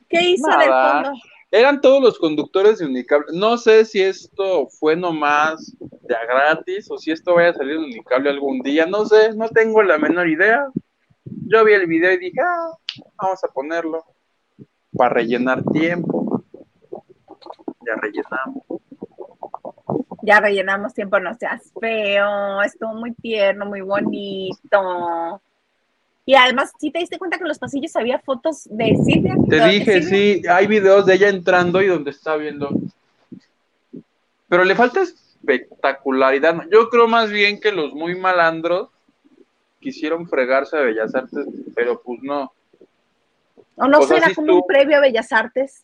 ¿Qué 0.07 0.21
hizo 0.21 0.47
en 0.51 0.61
el 0.61 0.67
fondo? 0.67 1.13
Eran 1.49 1.81
todos 1.81 2.03
los 2.03 2.19
conductores 2.19 2.77
de 2.77 2.85
Unicable. 2.85 3.25
No 3.33 3.57
sé 3.57 3.83
si 3.85 3.99
esto 3.99 4.67
fue 4.67 4.95
nomás 4.95 5.75
de 5.79 6.15
a 6.15 6.23
gratis 6.23 6.85
o 6.91 6.99
si 6.99 7.09
esto 7.09 7.33
vaya 7.33 7.49
a 7.49 7.53
salir 7.53 7.77
en 7.77 7.85
Unicable 7.85 8.29
algún 8.29 8.59
día. 8.59 8.85
No 8.85 9.07
sé, 9.07 9.33
no 9.33 9.49
tengo 9.49 9.81
la 9.81 9.97
menor 9.97 10.29
idea. 10.29 10.67
Yo 11.47 11.63
vi 11.63 11.73
el 11.73 11.85
video 11.85 12.11
y 12.13 12.17
dije, 12.17 12.41
ah, 12.41 12.71
vamos 13.17 13.43
a 13.43 13.47
ponerlo 13.49 14.03
para 14.97 15.13
rellenar 15.13 15.63
tiempo. 15.63 16.43
Ya 17.85 17.95
rellenamos. 18.01 18.63
Ya 20.23 20.39
rellenamos 20.39 20.93
tiempo, 20.95 21.19
no 21.19 21.35
seas 21.35 21.71
feo, 21.79 22.61
estuvo 22.63 22.95
muy 22.95 23.13
tierno, 23.13 23.67
muy 23.67 23.81
bonito. 23.81 25.39
Y 26.25 26.33
además, 26.33 26.73
¿sí 26.79 26.89
te 26.89 26.97
diste 26.97 27.19
cuenta 27.19 27.37
que 27.37 27.43
en 27.43 27.49
los 27.49 27.59
pasillos 27.59 27.95
había 27.95 28.17
fotos 28.17 28.67
de 28.71 28.97
Silvia? 29.05 29.35
Te 29.47 29.55
¿De 29.55 29.61
Doña 29.61 29.71
dije, 29.71 30.01
Silvia? 30.01 30.09
sí, 30.09 30.47
hay 30.47 30.65
videos 30.65 31.05
de 31.05 31.13
ella 31.13 31.29
entrando 31.29 31.79
y 31.79 31.87
donde 31.87 32.09
está 32.09 32.35
viendo. 32.37 32.71
Pero 34.49 34.63
le 34.63 34.73
falta 34.73 35.01
espectacularidad. 35.01 36.63
Yo 36.71 36.89
creo 36.89 37.07
más 37.07 37.29
bien 37.29 37.59
que 37.59 37.71
los 37.71 37.93
muy 37.93 38.15
malandros 38.15 38.89
quisieron 39.85 40.27
fregarse 40.27 40.75
a 40.75 40.81
Bellas 40.81 41.13
Artes, 41.13 41.45
pero 41.75 42.01
pues 42.01 42.19
no. 42.23 42.51
¿O 43.75 43.87
no 43.87 43.99
o 43.99 44.07
será 44.07 44.33
como 44.33 44.55
un 44.55 44.65
previo 44.65 44.97
a 44.97 45.01
Bellas 45.01 45.31
Artes? 45.31 45.83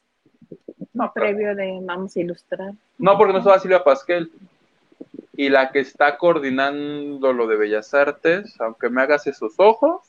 No, 0.94 1.06
Un 1.06 1.14
previo 1.14 1.56
de 1.56 1.80
Vamos 1.84 2.15
a 2.18 2.19
ilustrar. 2.19 2.73
No, 2.98 3.15
porque 3.15 3.34
no 3.34 3.40
estaba 3.40 3.60
Silvia 3.60 3.84
Pasquel. 3.84 4.32
Y 5.38 5.49
la 5.49 5.72
que 5.72 5.80
está 5.82 6.18
coordinando 6.18 7.32
lo 7.32 7.45
de 7.45 7.57
Bellas 7.57 7.94
Artes, 7.94 8.60
aunque 8.60 8.90
me 8.90 9.02
hagas 9.03 9.28
esos 9.28 9.53
ojos 9.57 10.02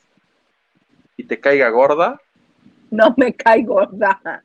y 1.15 1.23
te 1.25 1.39
caiga 1.39 1.69
gorda, 1.69 2.19
No 2.89 3.13
me 3.15 3.33
cae 3.33 3.63
gorda. 3.63 4.43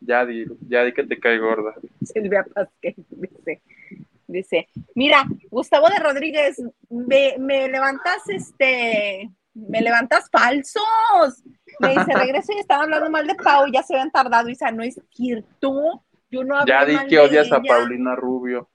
ya 0.00 0.26
di, 0.26 0.44
ya 0.68 0.82
di 0.84 0.92
que 0.92 1.04
te 1.04 1.18
cae 1.20 1.38
gorda. 1.38 1.74
Silvia 2.04 2.44
Pasquel 2.52 2.94
dice. 3.10 3.60
Dice, 4.28 4.68
mira, 4.94 5.24
Gustavo 5.50 5.88
de 5.88 5.98
Rodríguez, 5.98 6.62
me, 6.90 7.36
me 7.38 7.66
levantas 7.68 8.28
este, 8.28 9.30
me 9.54 9.80
levantas 9.80 10.28
falsos. 10.30 11.42
Me 11.80 11.88
dice, 11.88 12.12
regreso 12.14 12.52
y 12.52 12.58
estaba 12.58 12.84
hablando 12.84 13.10
mal 13.10 13.26
de 13.26 13.34
Pau, 13.34 13.66
ya 13.72 13.82
se 13.82 13.94
habían 13.94 14.10
tardado. 14.10 14.46
Dice, 14.46 14.70
no 14.72 14.82
es 14.82 15.00
cierto. 15.10 16.04
Yo 16.30 16.44
no 16.44 16.56
hablé 16.56 16.72
Ya 16.72 16.84
di 16.84 16.94
mal 16.94 17.08
que 17.08 17.18
odias 17.18 17.50
a 17.50 17.56
ella". 17.56 17.64
Paulina 17.66 18.14
Rubio. 18.14 18.68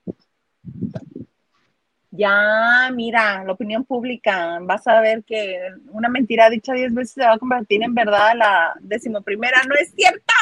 Ya, 2.10 2.92
mira, 2.94 3.44
la 3.44 3.54
opinión 3.54 3.86
pública, 3.86 4.60
vas 4.62 4.86
a 4.88 5.02
ver 5.02 5.24
que 5.24 5.60
una 5.92 6.10
mentira 6.10 6.50
dicha 6.50 6.74
diez 6.74 6.94
veces 6.94 7.14
se 7.14 7.26
va 7.26 7.34
a 7.34 7.40
convertir 7.40 7.82
en 7.84 7.96
verdad 7.96 8.30
a 8.30 8.36
la 8.36 8.74
decimoprimera. 8.82 9.64
No 9.68 9.76
es 9.76 9.92
cierto. 9.96 10.34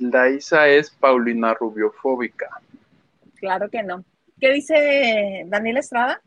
La 0.00 0.28
Isa 0.28 0.68
es 0.68 0.90
Paulina 0.90 1.54
Rubiofóbica. 1.54 2.48
Claro 3.40 3.70
que 3.70 3.82
no. 3.82 4.04
¿Qué 4.38 4.52
dice 4.52 5.44
Daniel 5.46 5.78
Estrada? 5.78 6.22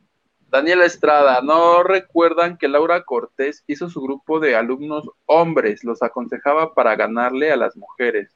Daniela 0.54 0.86
Estrada, 0.86 1.42
¿no 1.42 1.82
recuerdan 1.82 2.60
que 2.60 2.68
Laura 2.68 3.04
Cortés 3.04 3.64
hizo 3.66 3.90
su 3.90 4.02
grupo 4.02 4.40
de 4.40 4.56
alumnos 4.56 5.10
hombres? 5.26 5.84
Los 5.84 6.04
aconsejaba 6.04 6.76
para 6.76 6.96
ganarle 6.96 7.52
a 7.52 7.58
las 7.58 7.76
mujeres. 7.76 8.32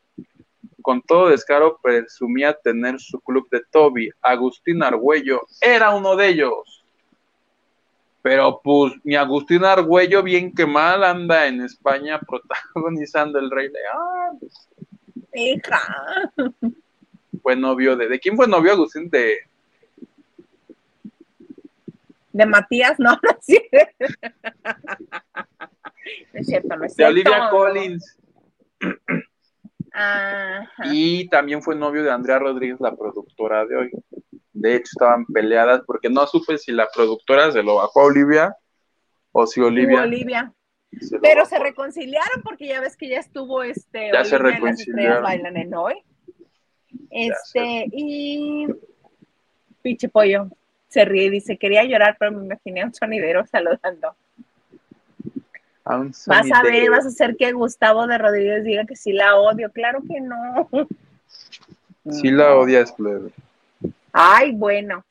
Con 0.82 1.04
todo 1.04 1.30
descaro 1.30 1.78
presumía 1.80 2.54
tener 2.54 3.00
su 3.00 3.20
club 3.20 3.48
de 3.52 3.62
Toby. 3.72 4.10
Agustín 4.22 4.82
Argüello 4.82 5.42
era 5.62 5.96
uno 5.96 6.16
de 6.16 6.30
ellos. 6.30 6.84
Pero 8.24 8.62
pues 8.64 8.94
mi 9.04 9.16
Agustín 9.16 9.64
Argüello, 9.64 10.24
bien 10.24 10.56
que 10.56 10.66
mal, 10.66 11.04
anda 11.04 11.46
en 11.46 11.62
España 11.62 12.20
protagonizando 12.28 13.38
el 13.38 13.52
Rey 13.52 13.70
León. 13.70 14.40
Hija. 15.36 16.32
Fue 17.42 17.56
novio 17.56 17.96
de... 17.96 18.08
¿De 18.08 18.20
quién 18.20 18.36
fue 18.36 18.48
novio 18.48 18.72
Agustín? 18.74 19.10
De... 19.10 19.38
De 22.32 22.46
Matías, 22.46 23.00
no, 23.00 23.12
no 23.24 23.30
es 23.32 23.46
cierto. 23.46 23.78
No 26.34 26.40
es 26.40 26.48
cierto, 26.48 26.76
no 26.78 26.86
es 26.86 26.96
de. 26.96 27.06
Olivia 27.06 27.50
Collins. 27.50 28.18
Ajá. 29.92 30.68
Y 30.86 31.28
también 31.30 31.62
fue 31.64 31.76
novio 31.76 32.04
de 32.04 32.12
Andrea 32.12 32.38
Rodríguez, 32.40 32.80
la 32.80 32.96
productora 32.96 33.66
de 33.66 33.76
hoy. 33.76 33.92
De 34.54 34.76
hecho, 34.76 34.90
estaban 34.94 35.26
peleadas 35.26 35.82
porque 35.86 36.10
no 36.10 36.26
supe 36.28 36.58
si 36.60 36.72
la 36.72 36.88
productora 36.94 37.52
se 37.52 37.64
lo 37.64 37.76
bajó 37.76 38.02
a 38.02 38.06
Olivia 38.06 38.56
o 39.32 39.48
si 39.48 39.62
Olivia. 39.62 40.04
Olivia. 40.04 40.54
se 41.00 41.20
Pero 41.20 41.42
bajó. 41.42 41.50
se 41.50 41.60
reconciliaron 41.60 42.42
porque 42.44 42.68
ya 42.68 42.82
ves 42.82 42.96
que 42.96 43.10
ya 43.10 43.20
estuvo 43.20 43.64
este. 43.64 44.12
Ya 44.14 44.24
se 44.24 44.36
Olivia 44.36 44.52
Las 44.52 44.62
reconciliaron. 44.62 45.24
bailan 45.24 45.58
en 45.58 45.74
hoy. 45.74 45.96
Este, 47.10 47.88
y. 47.92 48.68
Pinche 49.82 50.10
pollo 50.10 50.50
se 50.88 51.06
ríe 51.06 51.26
y 51.26 51.30
dice: 51.30 51.58
Quería 51.58 51.84
llorar, 51.84 52.18
pero 52.20 52.32
me 52.32 52.46
imaginé 52.46 52.82
a 52.82 52.86
un 52.86 52.94
sonidero 52.94 53.46
saludando. 53.46 54.16
A 55.86 55.98
un 55.98 56.12
Vas 56.26 56.52
a 56.52 56.64
ver, 56.64 56.90
vas 56.90 57.06
a 57.06 57.10
hacer 57.10 57.38
que 57.38 57.52
Gustavo 57.54 58.08
de 58.08 58.18
Rodríguez 58.18 58.64
diga 58.64 58.86
que 58.86 58.96
sí 58.96 59.14
la 59.14 59.38
odio. 59.38 59.72
Claro 59.72 60.02
que 60.08 60.20
no. 60.20 60.70
Sí 62.10 62.32
la 62.32 62.56
odias, 62.56 62.92
plebe. 62.92 63.32
Ay, 64.12 64.52
bueno. 64.54 65.04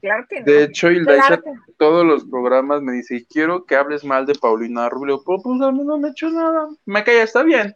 Claro 0.00 0.26
que 0.28 0.40
no. 0.40 0.46
De 0.46 0.64
hecho, 0.64 0.90
Hilda 0.90 1.14
Claro 1.14 1.36
dice 1.36 1.50
que- 1.66 1.72
todos 1.78 2.04
los 2.04 2.24
programas 2.24 2.82
me 2.82 2.92
dice, 2.92 3.16
y 3.16 3.24
quiero 3.24 3.64
que 3.64 3.76
hables 3.76 4.04
mal 4.04 4.26
de 4.26 4.34
Paulina 4.34 4.88
Rubio. 4.88 5.22
Pues, 5.24 5.40
pues 5.42 5.60
a 5.60 5.72
mí 5.72 5.82
no 5.82 5.98
me 5.98 6.08
he 6.08 6.10
hecho 6.10 6.30
nada. 6.30 6.68
Me 6.84 7.02
calla, 7.02 7.22
está 7.22 7.42
bien. 7.42 7.74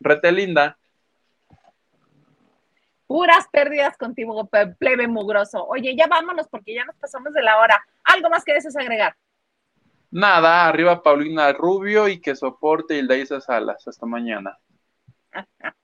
Rete 0.00 0.32
linda. 0.32 0.76
Puras 3.12 3.46
pérdidas 3.52 3.98
contigo, 3.98 4.48
plebe 4.78 5.06
mugroso. 5.06 5.66
Oye, 5.66 5.94
ya 5.94 6.06
vámonos 6.06 6.48
porque 6.48 6.74
ya 6.74 6.86
nos 6.86 6.96
pasamos 6.96 7.34
de 7.34 7.42
la 7.42 7.58
hora. 7.58 7.84
¿Algo 8.04 8.30
más 8.30 8.42
que 8.42 8.54
desees 8.54 8.74
agregar? 8.74 9.14
Nada, 10.10 10.66
arriba 10.66 11.02
Paulina 11.02 11.52
Rubio 11.52 12.08
y 12.08 12.22
que 12.22 12.34
soporte 12.34 12.96
Hilda 12.96 13.18
Isa 13.18 13.38
Salas. 13.42 13.86
Hasta 13.86 14.06
mañana. 14.06 14.58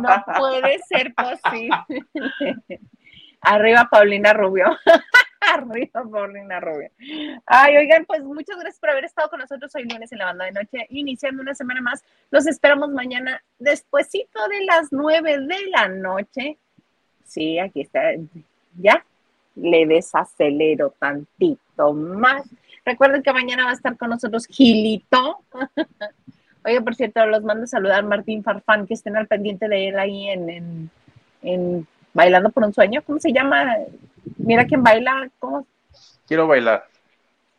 No 0.00 0.24
puede 0.38 0.78
ser 0.88 1.12
posible. 1.12 2.04
Arriba 3.40 3.88
Paulina 3.90 4.32
Rubio. 4.32 4.78
Arriba 5.52 6.04
Paulina 6.10 6.60
Rubio. 6.60 6.90
Ay, 7.46 7.76
oigan, 7.76 8.04
pues 8.04 8.22
muchas 8.22 8.56
gracias 8.56 8.80
por 8.80 8.90
haber 8.90 9.04
estado 9.04 9.28
con 9.28 9.40
nosotros 9.40 9.74
hoy 9.74 9.84
lunes 9.84 10.10
en 10.12 10.18
la 10.18 10.26
banda 10.26 10.44
de 10.46 10.52
noche, 10.52 10.86
iniciando 10.90 11.42
una 11.42 11.54
semana 11.54 11.80
más. 11.80 12.04
Los 12.30 12.46
esperamos 12.46 12.90
mañana 12.90 13.42
despuesito 13.58 14.48
de 14.48 14.64
las 14.64 14.88
nueve 14.90 15.38
de 15.38 15.66
la 15.70 15.88
noche. 15.88 16.58
Sí, 17.24 17.58
aquí 17.58 17.82
está. 17.82 18.00
Ya 18.78 19.04
le 19.54 19.86
desacelero 19.86 20.94
tantito 20.98 21.92
más. 21.92 22.48
Recuerden 22.84 23.22
que 23.22 23.32
mañana 23.32 23.64
va 23.64 23.70
a 23.70 23.74
estar 23.74 23.96
con 23.96 24.10
nosotros 24.10 24.46
Gilito. 24.46 25.40
Oye, 26.64 26.80
por 26.80 26.94
cierto, 26.94 27.24
los 27.26 27.42
mando 27.42 27.64
a 27.64 27.68
saludar 27.68 28.04
Martín 28.04 28.42
Farfán, 28.42 28.86
que 28.86 28.94
estén 28.94 29.16
al 29.16 29.28
pendiente 29.28 29.68
de 29.68 29.88
él 29.88 29.98
ahí 29.98 30.28
en, 30.28 30.50
en, 30.50 30.90
en 31.42 31.86
Bailando 32.16 32.48
por 32.48 32.64
un 32.64 32.72
Sueño. 32.72 33.02
¿Cómo 33.02 33.18
se 33.20 33.30
llama? 33.30 33.76
Mira 34.38 34.64
quién 34.64 34.82
baila. 34.82 35.28
¿Cómo? 35.38 35.66
Quiero 36.26 36.46
bailar. 36.46 36.86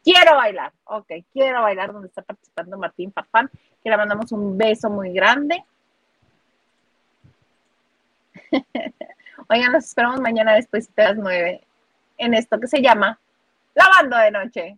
Quiero 0.04 0.36
bailar. 0.36 0.74
Ok, 0.86 1.12
quiero 1.32 1.62
bailar 1.62 1.94
donde 1.94 2.08
está 2.08 2.24
participando 2.24 2.76
Martín 2.76 3.14
Farfán. 3.14 3.52
Que 3.84 3.92
le 3.92 3.98
mandamos 3.98 4.32
un 4.32 4.58
beso 4.58 4.90
muy 4.90 5.14
grande. 5.14 5.64
Oigan, 9.48 9.74
los 9.74 9.86
esperamos 9.86 10.20
mañana 10.22 10.56
después 10.56 10.94
de 10.96 11.04
las 11.04 11.18
nueve 11.18 11.62
en 12.18 12.34
esto 12.34 12.60
que 12.60 12.68
se 12.68 12.82
llama 12.82 13.20
Lavando 13.76 14.18
de 14.18 14.32
Noche. 14.32 14.78